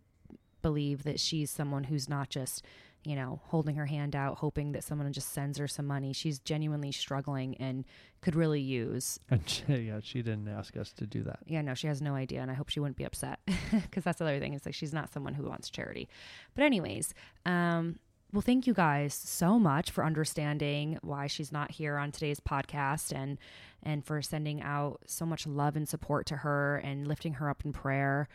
believe 0.63 1.03
that 1.05 1.21
she's 1.21 1.51
someone 1.51 1.85
who's 1.85 2.09
not 2.09 2.31
just 2.31 2.65
you 3.05 3.15
know 3.15 3.41
holding 3.49 3.77
her 3.77 3.85
hand 3.85 4.17
out 4.17 4.39
hoping 4.39 4.73
that 4.73 4.83
someone 4.83 5.13
just 5.13 5.29
sends 5.35 5.59
her 5.59 5.69
some 5.69 5.87
money. 5.87 6.15
She's 6.15 6.39
genuinely 6.39 6.91
struggling 6.91 7.55
and 7.59 7.85
could 8.23 8.35
really 8.35 8.63
use. 8.63 9.21
And 9.31 9.47
she, 9.47 9.65
yeah, 9.69 10.01
she 10.03 10.23
didn't 10.23 10.49
ask 10.49 10.75
us 10.79 10.91
to 10.95 11.07
do 11.07 11.23
that. 11.25 11.41
Yeah, 11.45 11.61
no, 11.61 11.75
she 11.75 11.87
has 11.87 12.01
no 12.01 12.15
idea, 12.15 12.41
and 12.41 12.51
I 12.51 12.55
hope 12.55 12.71
she 12.71 12.81
wouldn't 12.81 12.97
be 12.97 13.05
upset 13.05 13.41
because 13.71 14.05
that's 14.05 14.21
the 14.21 14.25
other 14.25 14.41
thing. 14.41 14.55
Is 14.55 14.65
like 14.65 14.75
she's 14.75 14.95
not 14.95 15.13
someone 15.13 15.35
who 15.35 15.47
wants 15.47 15.69
charity. 15.69 16.09
But 16.55 16.65
anyways, 16.65 17.13
um, 17.45 17.99
well, 18.35 18.43
thank 18.43 18.67
you 18.67 18.75
guys 18.75 19.15
so 19.15 19.59
much 19.61 19.93
for 19.93 20.05
understanding 20.05 20.99
why 21.03 21.29
she's 21.29 21.53
not 21.53 21.71
here 21.71 21.97
on 21.97 22.11
today's 22.11 22.41
podcast 22.41 23.15
and 23.15 23.39
and 23.83 24.05
for 24.05 24.21
sending 24.23 24.61
out 24.61 25.01
so 25.07 25.25
much 25.25 25.47
love 25.47 25.77
and 25.77 25.89
support 25.89 26.27
to 26.27 26.37
her 26.39 26.79
and 26.79 27.07
lifting 27.07 27.35
her 27.35 27.49
up 27.49 27.65
in 27.65 27.73
prayer. 27.73 28.29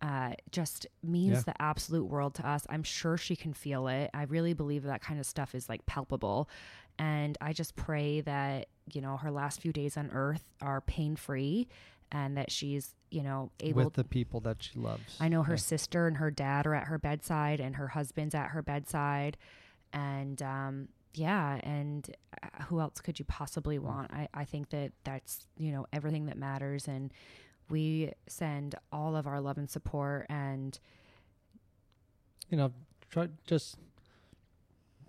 Uh, 0.00 0.32
just 0.52 0.86
means 1.02 1.32
Yeah. 1.38 1.40
the 1.52 1.62
absolute 1.62 2.04
world 2.04 2.34
to 2.34 2.48
us. 2.48 2.66
I'm 2.70 2.82
sure 2.82 3.16
she 3.16 3.34
can 3.36 3.52
feel 3.52 3.88
it. 3.88 4.10
I 4.14 4.22
really 4.24 4.52
believe 4.54 4.84
that 4.84 5.02
kind 5.02 5.18
of 5.20 5.26
stuff 5.26 5.54
is 5.54 5.68
like 5.68 5.84
palpable. 5.86 6.48
And 6.98 7.36
I 7.40 7.52
just 7.52 7.76
pray 7.76 8.20
that, 8.22 8.68
you 8.92 9.00
know, 9.00 9.16
her 9.18 9.30
last 9.30 9.60
few 9.60 9.72
days 9.72 9.96
on 9.96 10.10
earth 10.12 10.44
are 10.62 10.80
pain 10.80 11.16
free 11.16 11.66
and 12.12 12.36
that 12.36 12.50
she's, 12.50 12.94
you 13.10 13.22
know, 13.22 13.50
able 13.60 13.84
with 13.84 13.94
the 13.94 14.04
people 14.04 14.40
that 14.40 14.62
she 14.62 14.78
loves. 14.78 15.16
I 15.20 15.28
know 15.28 15.42
her 15.42 15.54
Yeah. 15.54 15.58
sister 15.58 16.06
and 16.06 16.16
her 16.18 16.30
dad 16.30 16.66
are 16.66 16.74
at 16.74 16.84
her 16.84 16.98
bedside, 16.98 17.60
and 17.60 17.76
her 17.76 17.88
husband's 17.88 18.34
at 18.34 18.48
her 18.48 18.62
bedside, 18.62 19.36
and 19.92 20.40
um, 20.42 20.88
yeah, 21.14 21.60
and 21.62 22.08
uh, 22.42 22.64
who 22.64 22.80
else 22.80 23.00
could 23.00 23.18
you 23.18 23.24
possibly 23.24 23.78
want? 23.78 24.10
I, 24.12 24.28
I 24.34 24.44
think 24.44 24.70
that 24.70 24.92
that's 25.04 25.46
you 25.56 25.72
know 25.72 25.86
everything 25.92 26.26
that 26.26 26.36
matters, 26.36 26.86
and 26.88 27.12
we 27.68 28.12
send 28.28 28.74
all 28.92 29.16
of 29.16 29.26
our 29.26 29.40
love 29.40 29.58
and 29.58 29.68
support, 29.70 30.26
and 30.28 30.78
you 32.50 32.56
know, 32.56 32.72
try 33.10 33.28
just 33.46 33.76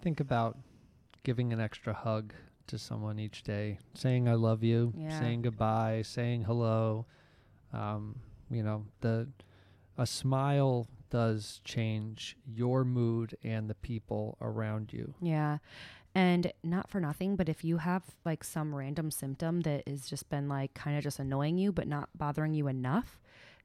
think 0.01 0.19
about 0.19 0.57
giving 1.23 1.51
an 1.53 1.59
extra 1.59 1.93
hug 1.93 2.33
to 2.67 2.77
someone 2.77 3.19
each 3.19 3.43
day, 3.43 3.79
saying 3.93 4.27
I 4.27 4.33
love 4.35 4.63
you, 4.63 4.93
Yeah. 4.97 5.19
saying 5.19 5.41
goodbye, 5.43 6.01
saying 6.03 6.43
hello. 6.43 7.05
Um, 7.73 8.15
you 8.49 8.63
know, 8.63 8.85
the 9.01 9.27
a 9.97 10.05
smile 10.05 10.87
does 11.09 11.61
change 11.63 12.37
your 12.45 12.83
mood 12.85 13.35
and 13.43 13.69
the 13.69 13.75
people 13.75 14.37
around 14.41 14.93
you. 14.93 15.13
yeah. 15.21 15.57
And 16.15 16.51
not 16.63 16.89
for 16.89 16.99
nothing, 16.99 17.35
but 17.35 17.47
if 17.47 17.63
you 17.63 17.77
have 17.77 18.01
like 18.25 18.43
some 18.43 18.73
random 18.73 19.11
symptom 19.11 19.61
that 19.61 19.87
has 19.87 20.07
just 20.09 20.29
been 20.29 20.47
like 20.49 20.73
kind 20.73 20.97
of 20.97 21.03
just 21.03 21.19
annoying 21.19 21.57
you, 21.59 21.71
but 21.71 21.87
not 21.87 22.09
bothering 22.17 22.55
you 22.55 22.67
enough, 22.67 23.19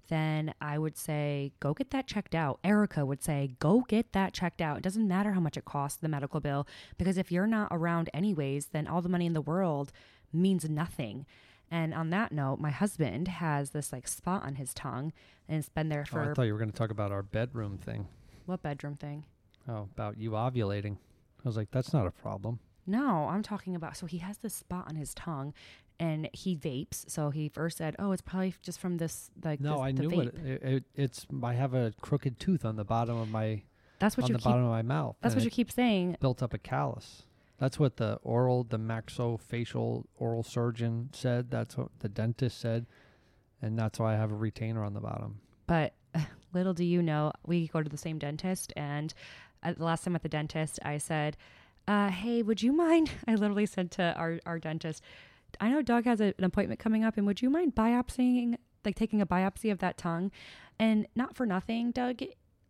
then 0.09 0.53
I 0.61 0.79
would 0.79 0.97
say 0.97 1.53
go 1.61 1.73
get 1.75 1.91
that 1.91 2.07
checked 2.07 2.35
out. 2.35 2.59
Erica 2.65 3.07
would 3.07 3.23
say 3.23 3.53
go 3.59 3.81
get 3.89 4.13
that 4.13 4.33
checked 4.33 4.61
out. 4.61 4.77
It 4.79 4.83
doesn't 4.83 5.07
matter 5.09 5.33
how 5.33 5.41
much 5.41 5.57
it 5.57 5.65
costs 5.65 5.99
the 5.99 6.09
medical 6.09 6.41
bill 6.41 6.67
because 6.99 7.17
if 7.17 7.31
you're 7.33 7.47
not 7.47 7.69
around 7.71 8.11
anyways, 8.13 8.67
then 8.67 8.87
all 8.87 9.01
the 9.03 9.09
money 9.09 9.27
in 9.27 9.33
the 9.33 9.41
world 9.41 9.93
means 10.33 10.69
nothing. 10.69 11.27
And 11.71 11.95
on 11.95 12.11
that 12.11 12.33
note, 12.33 12.59
my 12.61 12.71
husband 12.71 13.29
has 13.29 13.71
this 13.71 13.93
like 13.93 14.07
spot 14.07 14.43
on 14.45 14.57
his 14.57 14.75
tongue 14.75 15.13
and 15.49 15.59
it's 15.59 15.69
been 15.71 15.89
there 15.89 16.05
Oh, 16.13 16.19
I 16.19 16.35
thought 16.35 16.43
you 16.43 16.53
were 16.53 16.59
going 16.59 16.71
to 16.71 16.77
talk 16.77 16.91
about 16.91 17.13
our 17.13 17.23
bedroom 17.23 17.79
thing. 17.79 18.09
what 18.47 18.63
bedroom 18.63 18.97
thing? 18.97 19.25
Oh, 19.69 19.89
about 19.95 20.19
you 20.19 20.33
ovulating. 20.33 20.97
I 21.45 21.49
was 21.49 21.57
like, 21.57 21.71
that's 21.71 21.93
not 21.93 22.07
a 22.07 22.11
problem. 22.11 22.59
No, 22.87 23.29
I'm 23.29 23.43
talking 23.45 23.77
about. 23.77 23.97
So 23.97 24.07
he 24.07 24.19
has 24.19 24.39
this 24.39 24.55
spot 24.55 24.87
on 24.89 24.97
his 24.97 25.15
tongue, 25.15 25.55
and 26.01 26.29
he 26.33 26.57
vapes. 26.57 27.09
So 27.11 27.31
he 27.31 27.49
first 27.49 27.79
said, 27.79 27.97
"Oh, 27.99 28.13
it's 28.13 28.23
probably 28.23 28.55
just 28.63 28.81
from 28.81 28.99
this 28.99 29.31
like 29.45 29.61
No, 29.61 29.73
this, 29.73 29.81
I 29.81 29.93
the 29.93 30.03
knew 30.03 30.11
vape." 30.11 30.27
it. 30.27 30.47
It, 30.47 30.63
it. 30.63 30.85
It's 30.95 31.27
I 31.43 31.55
have 31.55 31.75
a 31.75 31.93
crooked 32.01 32.39
tooth 32.41 32.65
on 32.65 32.77
the 32.77 32.85
bottom 32.85 33.17
of 33.17 33.29
my 33.31 33.63
That's 33.99 34.17
what 34.17 34.25
on 34.25 34.29
you 34.31 34.35
the 34.35 34.39
keep. 34.39 34.45
bottom 34.45 34.65
of 34.65 34.71
my 34.71 34.83
mouth. 34.83 35.17
That's 35.21 35.35
what 35.35 35.45
you 35.45 35.51
keep 35.51 35.71
saying. 35.71 36.17
built 36.21 36.43
up 36.43 36.53
a 36.55 36.59
callus. 36.59 37.23
That's 37.59 37.79
what 37.79 37.97
the 37.97 38.19
oral, 38.25 38.65
the 38.65 38.79
maxillofacial 38.79 40.05
oral 40.19 40.43
surgeon 40.43 41.11
said. 41.13 41.51
That's 41.51 41.77
what 41.77 41.89
the 42.01 42.09
dentist 42.09 42.59
said, 42.59 42.87
and 43.61 43.79
that's 43.79 43.99
why 43.99 44.15
I 44.15 44.17
have 44.17 44.33
a 44.33 44.37
retainer 44.37 44.83
on 44.85 44.95
the 44.95 45.01
bottom. 45.01 45.41
But 45.67 45.95
little 46.53 46.75
do 46.75 46.85
you 46.85 47.03
know, 47.03 47.33
we 47.47 47.69
go 47.69 47.83
to 47.83 47.89
the 47.89 47.97
same 47.97 48.19
dentist, 48.19 48.73
and 48.77 49.15
at 49.63 49.79
the 49.79 49.85
last 49.85 50.05
time 50.05 50.17
at 50.17 50.23
the 50.23 50.29
dentist, 50.29 50.81
I 50.85 50.99
said, 50.99 51.37
uh, 51.87 52.09
"Hey, 52.11 52.43
would 52.43 52.63
you 52.63 52.73
mind?" 52.73 53.11
I 53.29 53.35
literally 53.37 53.67
said 53.67 53.91
to 53.93 54.13
our 54.17 54.41
our 54.45 54.59
dentist, 54.59 55.03
"I 55.61 55.69
know 55.71 55.83
Doug 55.83 56.05
has 56.05 56.21
a, 56.21 56.35
an 56.39 56.45
appointment 56.45 56.81
coming 56.81 57.05
up, 57.05 57.17
and 57.17 57.27
would 57.27 57.43
you 57.43 57.51
mind 57.51 57.75
biopsying, 57.75 58.57
like 58.85 58.97
taking 58.97 59.21
a 59.21 59.27
biopsy 59.27 59.71
of 59.71 59.79
that 59.79 59.99
tongue?" 59.99 60.31
And 60.79 61.07
not 61.15 61.37
for 61.37 61.47
nothing, 61.47 61.91
Doug, 61.91 62.23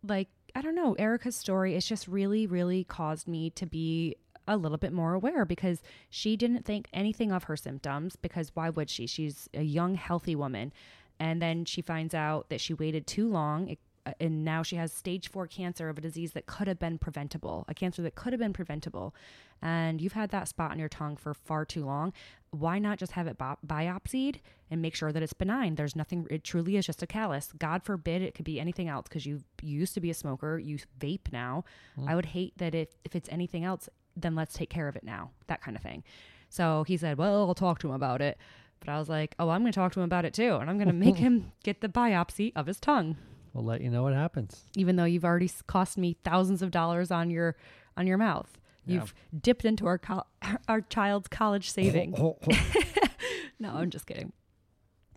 like 0.03 0.29
I 0.55 0.61
don't 0.61 0.75
know, 0.75 0.93
Erica's 0.93 1.35
story 1.35 1.75
is 1.75 1.87
just 1.87 2.07
really, 2.07 2.45
really 2.45 2.83
caused 2.83 3.27
me 3.27 3.49
to 3.51 3.65
be 3.65 4.15
a 4.47 4.57
little 4.57 4.77
bit 4.77 4.93
more 4.93 5.13
aware 5.13 5.45
because 5.45 5.81
she 6.09 6.35
didn't 6.35 6.65
think 6.65 6.87
anything 6.93 7.31
of 7.31 7.45
her 7.45 7.57
symptoms 7.57 8.15
because 8.15 8.51
why 8.53 8.69
would 8.69 8.89
she? 8.89 9.07
She's 9.07 9.49
a 9.53 9.63
young, 9.63 9.95
healthy 9.95 10.35
woman. 10.35 10.73
And 11.19 11.41
then 11.41 11.65
she 11.65 11.81
finds 11.81 12.13
out 12.13 12.49
that 12.49 12.59
she 12.61 12.73
waited 12.73 13.07
too 13.07 13.29
long 13.29 13.69
it- 13.69 13.79
Uh, 14.05 14.11
and 14.19 14.43
now 14.43 14.63
she 14.63 14.75
has 14.75 14.91
stage 14.91 15.29
four 15.29 15.47
cancer 15.47 15.89
of 15.89 15.97
a 15.97 16.01
disease 16.01 16.33
that 16.33 16.45
could 16.45 16.67
have 16.67 16.79
been 16.79 16.97
preventable, 16.97 17.65
a 17.67 17.73
cancer 17.73 18.01
that 18.01 18.15
could 18.15 18.33
have 18.33 18.39
been 18.39 18.53
preventable. 18.53 19.15
And 19.61 20.01
you've 20.01 20.13
had 20.13 20.29
that 20.31 20.47
spot 20.47 20.71
on 20.71 20.79
your 20.79 20.89
tongue 20.89 21.15
for 21.15 21.33
far 21.33 21.63
too 21.63 21.85
long. 21.85 22.11
Why 22.51 22.79
not 22.79 22.97
just 22.97 23.13
have 23.13 23.27
it 23.27 23.37
bi- 23.37 23.55
biopsied 23.65 24.41
and 24.69 24.81
make 24.81 24.93
sure 24.93 25.11
that 25.11 25.23
it's 25.23 25.33
benign? 25.33 25.75
There's 25.75 25.95
nothing, 25.95 26.27
it 26.29 26.43
truly 26.43 26.75
is 26.75 26.85
just 26.85 27.01
a 27.01 27.07
callus. 27.07 27.53
God 27.57 27.83
forbid 27.83 28.21
it 28.21 28.35
could 28.35 28.45
be 28.45 28.59
anything 28.59 28.89
else 28.89 29.05
because 29.07 29.25
you 29.25 29.41
you 29.61 29.79
used 29.79 29.93
to 29.93 30.01
be 30.01 30.09
a 30.09 30.13
smoker, 30.13 30.59
you 30.59 30.77
vape 30.99 31.31
now. 31.31 31.63
Hmm. 31.95 32.09
I 32.09 32.15
would 32.15 32.25
hate 32.25 32.57
that 32.57 32.75
if, 32.75 32.89
if 33.05 33.15
it's 33.15 33.29
anything 33.29 33.63
else, 33.63 33.87
then 34.17 34.35
let's 34.35 34.53
take 34.53 34.69
care 34.69 34.87
of 34.87 34.95
it 34.95 35.03
now, 35.03 35.31
that 35.47 35.61
kind 35.61 35.77
of 35.77 35.83
thing. 35.83 36.03
So 36.49 36.83
he 36.85 36.97
said, 36.97 37.17
Well, 37.17 37.47
I'll 37.47 37.55
talk 37.55 37.79
to 37.79 37.87
him 37.87 37.93
about 37.93 38.21
it. 38.21 38.37
But 38.79 38.89
I 38.89 38.99
was 38.99 39.09
like, 39.09 39.33
Oh, 39.39 39.49
I'm 39.49 39.61
going 39.61 39.71
to 39.71 39.75
talk 39.75 39.93
to 39.93 40.01
him 40.01 40.05
about 40.05 40.25
it 40.25 40.33
too. 40.33 40.55
And 40.55 40.69
I'm 40.69 40.77
going 40.77 40.87
to 40.87 40.93
make 40.93 41.15
him 41.27 41.51
get 41.63 41.81
the 41.81 41.89
biopsy 41.89 42.51
of 42.55 42.67
his 42.67 42.79
tongue, 42.79 43.17
We'll 43.53 43.65
let 43.65 43.81
you 43.81 43.89
know 43.91 44.03
what 44.03 44.13
happens. 44.13 44.63
even 44.75 44.95
though 44.95 45.03
you've 45.05 45.25
already 45.25 45.49
cost 45.67 45.97
me 45.97 46.17
thousands 46.23 46.61
of 46.61 46.71
dollars 46.71 47.11
on 47.11 47.29
your 47.29 47.55
on 47.95 48.07
your 48.07 48.17
mouth. 48.17 48.59
Yeah. 48.85 48.95
You've 48.95 49.13
dipped 49.41 49.63
into 49.65 49.85
our 49.85 49.97
col- 49.97 50.27
our 50.67 50.81
child's 50.81 51.27
college 51.27 51.69
savings. 51.71 52.17
no, 53.59 53.69
I'm 53.75 53.89
just 53.89 54.05
kidding. 54.07 54.33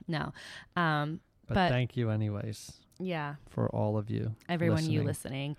No. 0.07 0.33
Um, 0.77 1.21
But, 1.49 1.55
But- 1.55 1.69
thank 1.71 1.97
you, 1.97 2.11
anyways, 2.11 2.73
yeah, 2.99 3.37
for 3.49 3.69
all 3.75 3.97
of 3.99 4.11
you. 4.11 4.35
everyone 4.49 4.85
you 4.89 5.03
listening. 5.03 5.07
listening. 5.07 5.57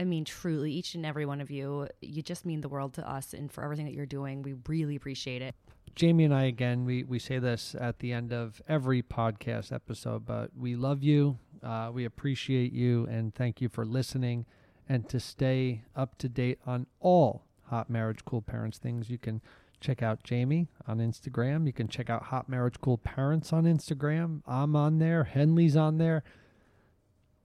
I 0.00 0.04
mean, 0.04 0.24
truly, 0.24 0.70
each 0.72 0.94
and 0.94 1.04
every 1.04 1.26
one 1.26 1.40
of 1.40 1.50
you, 1.50 1.88
you 2.00 2.22
just 2.22 2.46
mean 2.46 2.60
the 2.60 2.68
world 2.68 2.94
to 2.94 3.08
us 3.10 3.34
and 3.34 3.50
for 3.50 3.64
everything 3.64 3.86
that 3.86 3.94
you're 3.94 4.06
doing. 4.06 4.42
We 4.42 4.54
really 4.68 4.94
appreciate 4.94 5.42
it. 5.42 5.56
Jamie 5.94 6.24
and 6.24 6.34
I 6.34 6.44
again, 6.44 6.84
we, 6.84 7.04
we 7.04 7.18
say 7.18 7.38
this 7.38 7.74
at 7.78 7.98
the 8.00 8.12
end 8.12 8.32
of 8.32 8.60
every 8.68 9.02
podcast 9.02 9.72
episode, 9.72 10.24
but 10.26 10.50
we 10.56 10.76
love 10.76 11.02
you. 11.02 11.38
Uh, 11.62 11.90
we 11.92 12.04
appreciate 12.04 12.72
you 12.72 13.06
and 13.10 13.34
thank 13.34 13.60
you 13.60 13.68
for 13.68 13.84
listening. 13.84 14.46
And 14.88 15.08
to 15.10 15.20
stay 15.20 15.82
up 15.94 16.16
to 16.18 16.28
date 16.28 16.58
on 16.66 16.86
all 17.00 17.44
Hot 17.66 17.90
Marriage 17.90 18.24
Cool 18.24 18.40
Parents 18.42 18.78
things, 18.78 19.10
you 19.10 19.18
can 19.18 19.42
check 19.80 20.02
out 20.02 20.22
Jamie 20.24 20.68
on 20.86 20.98
Instagram. 20.98 21.66
You 21.66 21.72
can 21.72 21.88
check 21.88 22.08
out 22.08 22.24
Hot 22.24 22.48
Marriage 22.48 22.76
Cool 22.80 22.98
Parents 22.98 23.52
on 23.52 23.64
Instagram. 23.64 24.40
I'm 24.46 24.74
on 24.74 24.98
there. 24.98 25.24
Henley's 25.24 25.76
on 25.76 25.98
there. 25.98 26.22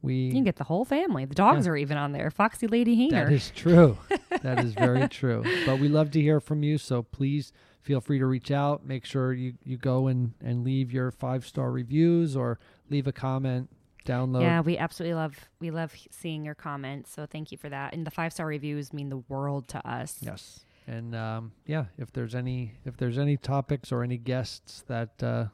We 0.01 0.15
You 0.15 0.31
can 0.33 0.43
get 0.43 0.57
the 0.57 0.63
whole 0.65 0.85
family. 0.85 1.25
The 1.25 1.35
dogs 1.35 1.65
Yeah. 1.65 1.73
are 1.73 1.77
even 1.77 1.97
on 1.97 2.11
there. 2.11 2.29
Foxy 2.31 2.67
Lady 2.67 2.95
Hehner. 2.95 3.25
That 3.25 3.31
is 3.31 3.51
true. 3.55 3.97
that 4.41 4.59
is 4.63 4.73
very 4.73 5.07
true. 5.07 5.43
But 5.65 5.79
we 5.79 5.87
love 5.89 6.11
to 6.11 6.21
hear 6.21 6.39
from 6.39 6.61
you. 6.63 6.77
So 6.77 7.03
please 7.03 7.51
feel 7.83 8.01
free 8.01 8.19
to 8.19 8.25
reach 8.25 8.49
out. 8.49 8.85
Make 8.85 9.05
sure 9.05 9.33
you, 9.33 9.53
you 9.63 9.77
go 9.77 10.07
and, 10.07 10.33
and 10.41 10.63
leave 10.63 10.91
your 10.91 11.11
five 11.11 11.45
star 11.45 11.71
reviews 11.71 12.35
or 12.35 12.59
leave 12.89 13.07
a 13.07 13.11
comment, 13.11 13.69
download. 14.05 14.41
Yeah, 14.41 14.61
we 14.61 14.77
absolutely 14.77 15.15
love 15.15 15.35
we 15.59 15.71
love 15.71 15.93
seeing 16.09 16.43
your 16.45 16.55
comments. 16.55 17.11
So 17.11 17.25
thank 17.25 17.51
you 17.51 17.57
for 17.57 17.69
that. 17.69 17.93
And 17.93 18.07
the 18.07 18.11
five 18.11 18.33
star 18.33 18.47
reviews 18.47 18.93
mean 18.93 19.09
the 19.09 19.23
world 19.29 19.67
to 19.69 19.87
us. 19.87 20.17
Yes. 20.21 20.65
And 20.87 21.15
um, 21.15 21.53
yeah, 21.65 21.85
if 21.97 22.11
there's 22.11 22.35
any 22.35 22.73
if 22.85 22.97
there's 22.97 23.17
any 23.17 23.37
topics 23.37 23.91
or 23.91 24.03
any 24.03 24.17
guests 24.17 24.83
that 24.87 25.21
uh, 25.21 25.45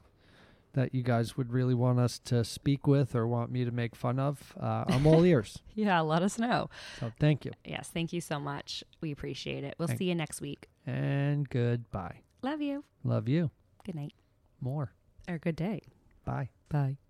that 0.80 0.96
you 0.96 1.04
guys 1.04 1.36
would 1.36 1.52
really 1.52 1.74
want 1.74 2.00
us 2.00 2.20
to 2.20 2.44
speak 2.46 2.88
with 2.88 3.14
or 3.16 3.28
want 3.28 3.52
me 3.52 3.66
to 3.66 3.72
make 3.72 3.96
fun 3.96 4.18
of, 4.20 4.54
uh, 4.60 4.86
I'm 4.88 5.06
all 5.06 5.24
ears. 5.26 5.60
Yeah, 5.76 6.00
let 6.02 6.22
us 6.24 6.38
know. 6.40 6.70
So 7.00 7.12
thank 7.20 7.46
you 7.46 7.52
Yes, 7.66 7.90
thank 7.94 8.12
you 8.14 8.22
so 8.22 8.40
much. 8.40 8.84
We 9.02 9.12
appreciate 9.12 9.64
it. 9.64 9.76
We'll 9.78 9.88
Thank- 9.88 10.00
see 10.00 10.06
you 10.06 10.16
next 10.16 10.42
week. 10.42 10.68
and 10.86 11.50
goodbye. 11.50 12.22
Love 12.42 12.62
you. 12.62 12.84
Love 13.04 13.28
you 13.30 13.52
Good 13.86 13.96
night 13.96 14.14
more. 14.62 14.92
or 15.28 15.38
good 15.38 15.56
day. 15.56 15.82
Bye. 16.26 16.50
Bye. 16.70 17.09